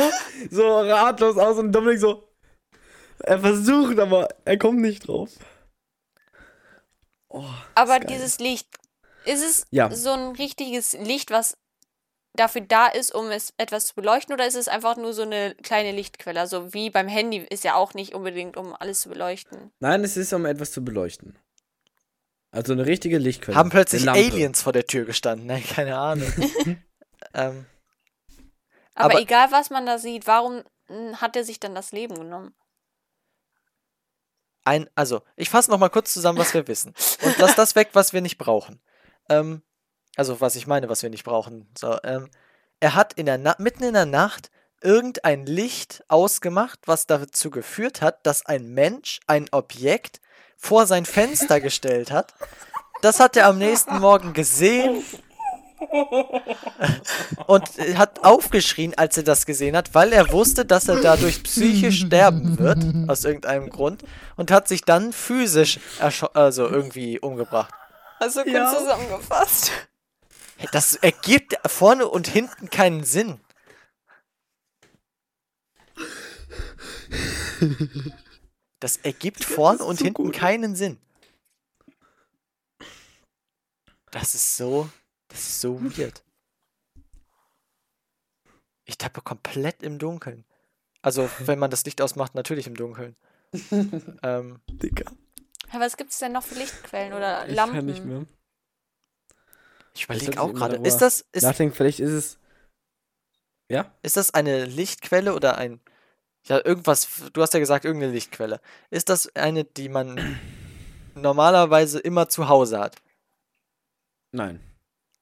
[0.49, 2.24] so ratlos aus und Dominik so.
[3.19, 5.29] Er versucht, aber er kommt nicht drauf.
[7.29, 7.43] Oh,
[7.73, 8.67] Aber dieses Licht,
[9.25, 9.91] ist es Ja.
[9.91, 11.57] so ein richtiges Licht, was
[12.33, 15.55] dafür da ist, um es etwas zu beleuchten, oder ist es einfach nur so eine
[15.55, 16.39] kleine Lichtquelle?
[16.39, 19.71] Also wie beim Handy ist ja auch nicht unbedingt, um alles zu beleuchten.
[19.79, 21.37] Nein, es ist, um etwas zu beleuchten.
[22.51, 23.57] Also eine richtige Lichtquelle.
[23.57, 24.07] Haben plötzlich.
[24.07, 25.47] Aliens vor der Tür gestanden?
[25.47, 26.31] Nein, keine Ahnung.
[27.33, 27.65] ähm,
[28.93, 30.63] Aber, Aber- egal, was man da sieht, warum
[31.15, 32.53] hat er sich dann das Leben genommen?
[34.65, 36.93] Ein, also, ich fasse nochmal kurz zusammen, was wir wissen.
[37.23, 38.81] Und lass das weg, was wir nicht brauchen.
[39.29, 39.61] Ähm,
[40.15, 41.69] also, was ich meine, was wir nicht brauchen.
[41.77, 42.29] So, ähm,
[42.79, 44.51] er hat in der Na mitten in der Nacht
[44.81, 50.19] irgendein Licht ausgemacht, was dazu geführt hat, dass ein Mensch ein Objekt
[50.57, 52.33] vor sein Fenster gestellt hat.
[53.01, 55.03] Das hat er am nächsten Morgen gesehen
[57.47, 62.01] und hat aufgeschrien, als er das gesehen hat, weil er wusste, dass er dadurch psychisch
[62.05, 64.03] sterben wird, aus irgendeinem Grund,
[64.35, 67.73] und hat sich dann physisch also irgendwie umgebracht.
[68.19, 68.73] Also kurz Ja.
[68.77, 69.71] zusammengefasst.
[70.71, 73.39] Das ergibt vorne und hinten keinen Sinn.
[78.79, 80.35] Das ergibt vorne und so hinten gut.
[80.35, 80.97] keinen Sinn.
[84.11, 84.89] Das ist so,
[85.35, 86.23] das ist so weird.
[88.85, 90.45] Ich tappe komplett im Dunkeln.
[91.01, 93.15] Also, wenn man das Licht ausmacht, natürlich im Dunkeln.
[94.23, 95.11] ähm, Digga.
[95.73, 97.75] Ja, was gibt es denn noch für Lichtquellen oder Ich Lampen?
[97.75, 98.25] kann nicht mehr.
[99.93, 102.39] ich überlege auch gerade, ist das, ist, Nachdenken, vielleicht ist es.
[103.69, 103.91] Ja?
[104.03, 105.81] ist das eine Lichtquelle oder ein
[106.45, 108.61] Ja, irgendwas, du hast ja gesagt, irgendeine Lichtquelle.
[108.89, 110.39] Ist das eine, die man
[111.15, 112.95] normalerweise immer zu Hause hat?
[114.31, 114.61] Nein.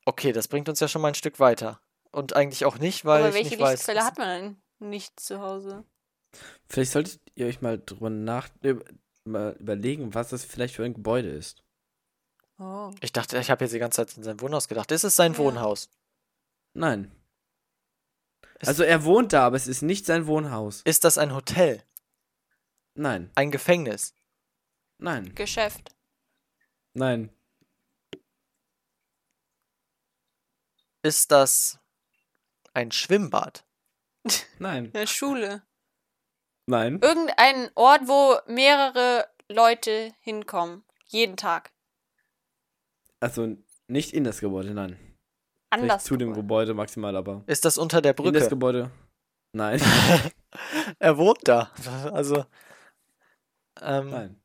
[0.06, 1.80] Okay, das bringt uns ja schon mal ein Stück weiter.
[2.12, 3.72] Und eigentlich auch nicht, weil Aber ich welche nicht weiß.
[3.80, 5.84] Lichtquelle hat man denn nicht zu Hause?
[6.68, 8.84] Vielleicht solltet ihr euch mal drüber nach über,
[9.24, 11.64] mal überlegen, was das vielleicht für ein Gebäude ist.
[12.60, 12.92] Oh.
[13.02, 14.92] Ich dachte, ich habe jetzt die ganze Zeit in sein Wohnhaus gedacht.
[14.92, 15.38] Ist es sein Ja.
[15.40, 15.90] Wohnhaus?
[16.74, 17.12] Nein.
[18.60, 20.82] Ist- Also er wohnt da, aber es ist nicht sein Wohnhaus.
[20.84, 21.84] Ist das ein Hotel?
[22.96, 23.32] Nein.
[23.36, 24.14] Ein Gefängnis?
[25.00, 25.34] Nein.
[25.36, 25.96] Geschäft.
[26.94, 27.32] Nein.
[31.04, 31.80] Ist das
[32.74, 33.66] ein Schwimmbad?
[34.58, 34.92] Nein.
[34.94, 35.62] Eine Schule.
[36.66, 37.00] Nein.
[37.02, 40.84] Irgendein Ort, wo mehrere Leute hinkommen.
[41.08, 41.72] Jeden Tag.
[43.20, 43.58] Also
[43.88, 44.98] nicht in das Gebäude, nein.
[45.74, 46.04] Vielleicht Anders.
[46.06, 48.50] zu dem Gebäude maximal, aber Ist das unter der in das Brücke?
[48.50, 48.92] Gebäude.
[49.54, 49.82] Nein.
[51.00, 51.72] Er wohnt da.
[52.14, 52.46] Also.
[53.82, 54.42] Ähm, nein.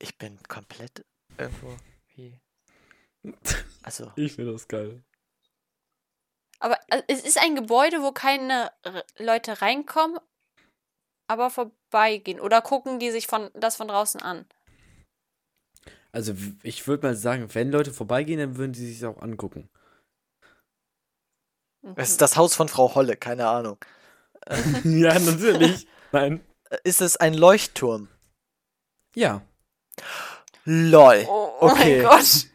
[0.00, 1.04] Ich bin komplett
[1.38, 1.76] irgendwo
[2.16, 2.40] wie.
[3.84, 5.02] Also, Ich finde das geil.
[6.60, 10.20] Aber äh, es ist ein Gebäude, wo keine R Leute reinkommen,
[11.28, 12.38] aber vorbeigehen.
[12.38, 14.46] Oder gucken die sich von, das von draußen an.
[16.12, 19.68] Also ich würde mal sagen, wenn Leute vorbeigehen, dann würden sie sich auch angucken.
[21.82, 21.94] Mhm.
[21.96, 23.78] es ist das Haus von Frau Holle, keine Ahnung.
[24.84, 25.88] ja, natürlich.
[26.12, 26.44] Nein.
[26.70, 28.08] Äh, Ist es ein Leuchtturm?
[29.16, 29.42] Ja.
[30.64, 31.24] LOL.
[31.28, 32.02] Oh, oh Okay.
[32.02, 32.51] mein Gott.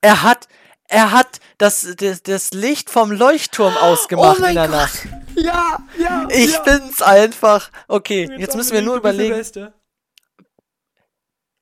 [0.00, 0.48] Er hat,
[0.88, 4.76] er hat das, das, das Licht vom Leuchtturm ausgemacht Oh mein in der Gott.
[4.76, 5.06] Nacht.
[5.36, 6.26] Ja, ja.
[6.30, 7.70] Ich bin's einfach.
[7.88, 9.72] Okay, jetzt müssen wir nur überlegen.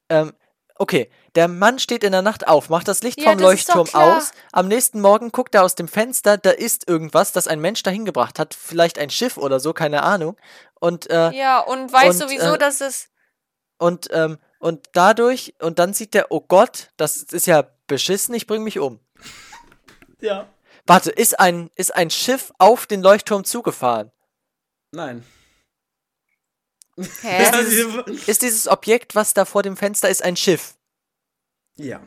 [0.08, 0.32] Ähm,
[0.76, 3.88] okay, der Mann steht in der Nacht auf, macht das Licht Ja, vom das Leuchtturm
[3.92, 4.32] aus.
[4.52, 8.04] Am nächsten Morgen guckt er aus dem Fenster, da ist irgendwas, das ein Mensch dahin
[8.04, 8.54] gebracht hat.
[8.54, 10.36] Vielleicht ein Schiff oder so, keine Ahnung.
[10.80, 13.08] Und, äh, Ja, und weiß Und, sowieso, äh, dass es.
[13.78, 18.46] und, ähm, und dadurch, und dann sieht der, oh Gott, das ist ja beschissen, ich
[18.46, 19.00] bring mich um.
[20.20, 20.48] Ja.
[20.86, 24.12] Warte, ist ein, ist ein Schiff auf den Leuchtturm zugefahren?
[24.92, 25.24] Nein.
[26.96, 27.50] Hä?
[28.26, 30.76] Ist dieses Objekt, was da vor dem Fenster ist, ein Schiff?
[31.76, 32.00] ja.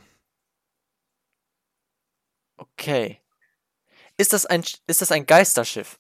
[2.58, 3.20] Okay.
[4.18, 6.00] Ist das ein, ist das ein Geisterschiff?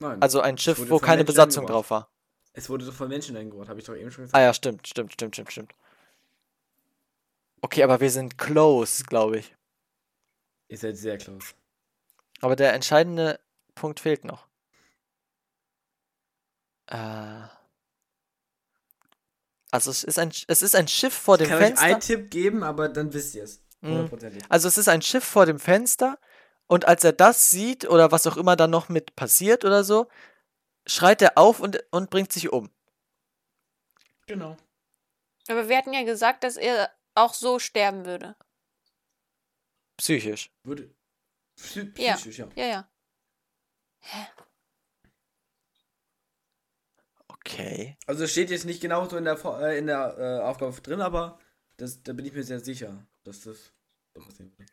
[0.00, 0.20] Nein.
[0.20, 1.84] Also ein Schiff, wo keine Menschen Besatzung eingebaut.
[1.84, 2.10] drauf war.
[2.54, 4.36] es wurde doch von Menschen eingebaut, habe ich doch eben schon gesagt.
[4.36, 5.74] Ah ja, stimmt, stimmt, stimmt, stimmt, stimmt.
[7.62, 9.54] Okay, aber wir sind close, glaube ich.
[10.68, 11.54] Ihr seid sehr close.
[12.40, 13.40] Aber der entscheidende
[13.74, 14.46] Punkt fehlt noch.
[16.86, 17.42] Äh.
[19.70, 21.84] Also es ist ein, es ist ein Schiff vor dem ich kann Fenster.
[21.86, 23.62] euch einen Tipp geben, aber dann wisst ihr es.
[23.82, 24.10] Mhm.
[24.48, 26.18] Also es ist ein Schiff vor dem Fenster
[26.66, 30.08] und als er das sieht oder was auch immer dann noch mit passiert oder so,
[30.86, 32.70] schreit er auf und, und bringt sich um.
[34.26, 34.56] Genau.
[35.48, 38.36] Aber wir hatten ja gesagt, dass er auch so sterben würde.
[39.96, 40.50] Psychisch.
[40.62, 40.94] Würde.
[41.56, 42.14] Psy Ja.
[42.16, 42.48] psychisch, ja.
[42.56, 42.90] Ja, ja.
[47.28, 47.96] Okay.
[48.06, 51.00] Also es steht jetzt nicht genau so in der, äh, in der äh, Aufgabe drin,
[51.00, 51.38] aber
[51.76, 53.72] das, da bin ich mir sehr sicher, dass das
[54.14, 54.70] so passieren wird.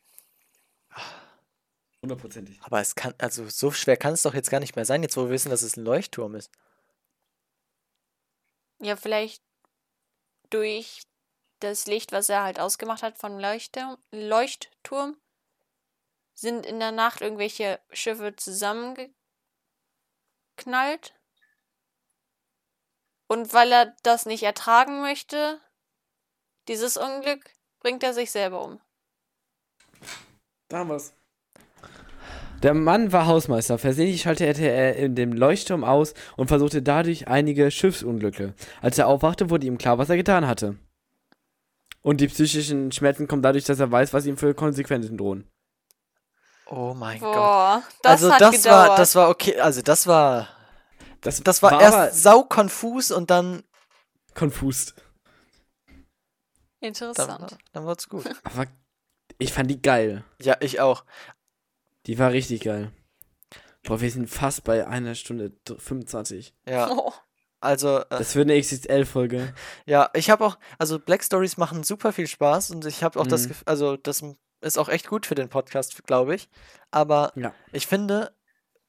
[2.02, 2.60] Hundertprozentig.
[2.62, 5.18] Aber es kann, also so schwer kann es doch jetzt gar nicht mehr sein, jetzt
[5.18, 6.52] wo wir wissen, dass es ein Leuchtturm ist.
[8.80, 9.42] Ja, vielleicht
[10.50, 11.02] durch
[11.60, 15.18] das Licht, was er halt ausgemacht hat vom Leuchtturm, Leuchtturm,
[16.34, 19.16] sind in der Nacht irgendwelche Schiffe zusammengeknallt.
[23.28, 25.60] Und weil er das nicht ertragen möchte,
[26.68, 28.80] dieses Unglück, bringt er sich selber um.
[30.70, 31.14] Da haben wir's.
[32.64, 33.78] Der Mann war Hausmeister.
[33.78, 38.56] Versehentlich schaltete er in dem Leuchtturm aus und versuchte dadurch einige Schiffsunglücke.
[38.82, 40.78] Als er aufwachte, wurde ihm klar, was er getan hatte.
[42.08, 45.46] Und die psychischen Schmerzen kommen dadurch, dass er weiß, was ihm für Konsequenzen drohen.
[46.68, 47.34] Oh mein Gott.
[47.36, 48.90] Boah, das Also hat das gedauert.
[48.90, 50.48] war, das war okay, also das war,
[51.20, 53.64] Das, das war, aber erst sau konfus und dann,
[54.36, 54.94] konfus.
[55.86, 56.06] dann,
[56.80, 57.58] Interessant.
[57.74, 58.26] dann wird's gut.
[58.44, 58.68] Aber
[59.40, 60.24] ich fand die geil.
[60.42, 61.04] Ja, ich auch.
[62.06, 62.92] Die war richtig geil.
[63.84, 66.54] Boah, wir sind fast bei einer Stunde dr- 25.
[66.70, 67.12] Ja, Oh.
[67.60, 69.54] Also, äh, Das wird eine XXL-Folge.
[69.86, 73.28] ja, ich habe auch, also Black Stories machen super viel Spaß und ich habe auch
[73.28, 73.52] das, Mhm.
[73.52, 74.24] Gef- also das
[74.62, 76.50] ist auch echt gut für den Podcast, glaube ich.
[76.92, 77.54] Aber Ja.
[77.72, 78.34] ich finde,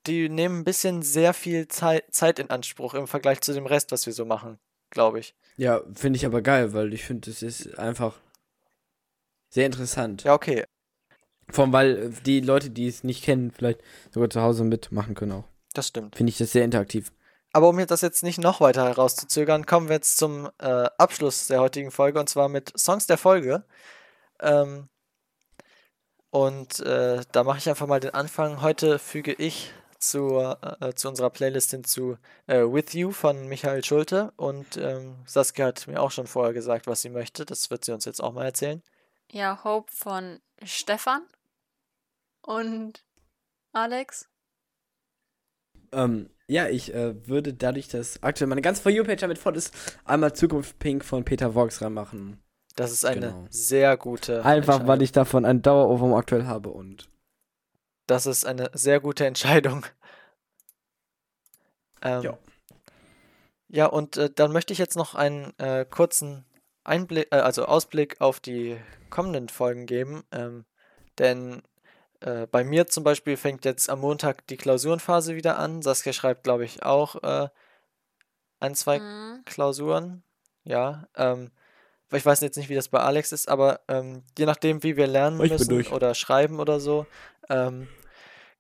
[0.07, 3.93] die nehmen ein bisschen sehr viel Zeit, Zeit in Anspruch im Vergleich zu dem Rest,
[3.93, 4.59] was wir so machen,
[4.91, 5.35] glaube ich.
[5.57, 8.15] Ja, finde ich aber geil, weil ich finde, es ist einfach
[9.51, 10.25] sehr interessant.
[10.25, 10.65] Ja, okay.
[11.51, 13.81] Vor allem, weil äh, die Leute, die es nicht kennen, vielleicht
[14.11, 15.45] sogar zu Hause mitmachen können auch.
[15.75, 16.17] Das stimmt.
[16.17, 17.13] Finde ich das sehr interaktiv.
[17.53, 21.61] Aber um das jetzt nicht noch weiter herauszuzögern, kommen wir jetzt zum äh, Abschluss der
[21.61, 23.65] heutigen Folge und zwar mit Songs der Folge.
[24.41, 24.89] Ähm,
[26.31, 28.61] und äh, da mache ich einfach mal den Anfang.
[28.61, 34.33] Heute füge ich zur, äh, zu unserer Playlist hinzu äh, With You von Michael Schulte
[34.37, 37.45] und ähm, Saskia hat mir auch schon vorher gesagt, was sie möchte.
[37.45, 38.83] Das wird sie uns jetzt auch mal erzählen.
[39.31, 41.27] Ja, Hope von Stefan
[42.43, 43.05] und
[43.73, 44.29] Alex.
[45.93, 49.73] Ähm, ja, ich äh, würde dadurch, dass aktuell meine ganze For You-Page damit voll ist,
[50.05, 52.43] einmal Zukunft Pink von Peter Vox reinmachen.
[52.75, 53.47] Das ist eine Genau.
[53.51, 57.09] sehr gute Einfach, weil ich davon einen Dauerohrwurm aktuell habe und
[58.07, 59.85] Das ist eine sehr gute Entscheidung.
[62.03, 62.39] Ähm, Ja.
[63.71, 66.45] Ja, und äh, dann möchte ich jetzt noch einen äh, kurzen
[66.85, 68.77] Einblick, äh, also Ausblick auf die
[69.11, 70.23] kommenden Folgen geben.
[70.31, 70.65] Ähm,
[71.19, 71.61] denn
[72.21, 75.83] äh, bei mir zum Beispiel fängt jetzt am Montag die Klausurenphase wieder an.
[75.83, 77.49] Saskia schreibt, glaube ich, auch äh,
[78.61, 79.43] ein, zwei Mhm.
[79.45, 80.23] Klausuren.
[80.65, 81.07] Ja.
[81.17, 81.51] Ähm,
[82.11, 85.07] ich weiß jetzt nicht, wie das bei Alex ist, aber ähm, je nachdem, wie wir
[85.07, 87.07] lernen Ich müssen oder schreiben oder so,
[87.51, 87.87] ähm,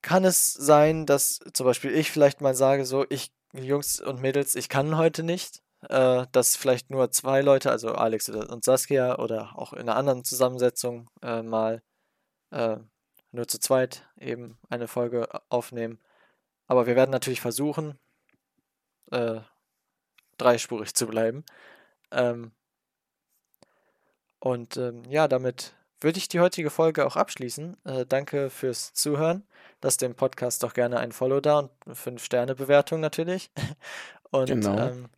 [0.02, 4.54] kann es sein, dass zum Beispiel ich vielleicht mal sage, so, ich, Jungs und Mädels,
[4.54, 5.62] ich kann heute nicht.
[5.88, 10.24] Äh, dass vielleicht nur zwei Leute, also Alex und Saskia oder auch in einer anderen
[10.24, 11.82] Zusammensetzung äh, mal
[12.50, 12.78] äh,
[13.32, 15.98] nur zu zweit eben eine Folge aufnehmen.
[16.66, 17.98] Aber wir werden natürlich versuchen,
[19.10, 19.40] äh,
[20.38, 21.44] dreispurig zu bleiben.
[22.10, 22.52] Ähm,
[24.40, 27.76] und ähm, ja, damit würde ich die heutige Folge auch abschließen.
[27.84, 29.46] Äh, danke fürs Zuhören.
[29.82, 33.50] Lasst dem Podcast doch gerne ein Follow da und eine 5-Sterne-Bewertung natürlich.
[34.30, 34.78] Und Genau.
[34.78, 35.08] ähm,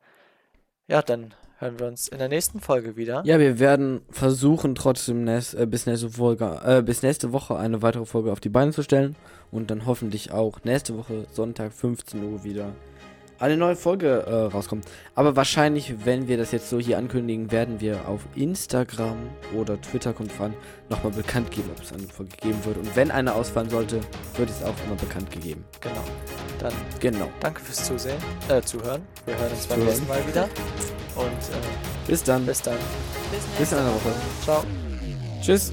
[0.87, 3.23] ja, dann hören wir uns in der nächsten Folge wieder.
[3.25, 7.83] ja, wir werden versuchen trotzdem nächst, äh, bis nächste Folge, äh, bis nächste Woche eine
[7.83, 9.15] weitere Folge auf die Beine zu stellen
[9.51, 12.73] und dann hoffentlich auch nächste Woche Sonntag 15 Uhr wieder
[13.41, 14.85] eine neue Folge äh, rauskommt.
[15.15, 19.17] Aber wahrscheinlich, wenn wir das jetzt so hier ankündigen, werden wir auf Instagram
[19.57, 20.55] oder Twitter kommt voran
[20.89, 22.77] nochmal bekannt geben, ob es eine Folge geben wird.
[22.79, 24.01] Und wenn eine ausfallen sollte,
[24.37, 25.65] wird es auch immer bekannt gegeben.
[25.81, 26.05] Genau.
[26.59, 27.29] Dann Genau.
[27.41, 28.19] danke fürs Zusehen,
[28.49, 29.03] äh, Zuhören.
[29.25, 30.45] Wir hören uns beim nächsten Mal wieder.
[31.17, 32.45] Und äh, Bis dann.
[32.47, 32.77] bis dann.
[33.33, 34.13] Bis Bis in einer Woche.
[34.45, 34.65] Ciao.
[35.43, 35.73] Tschüss.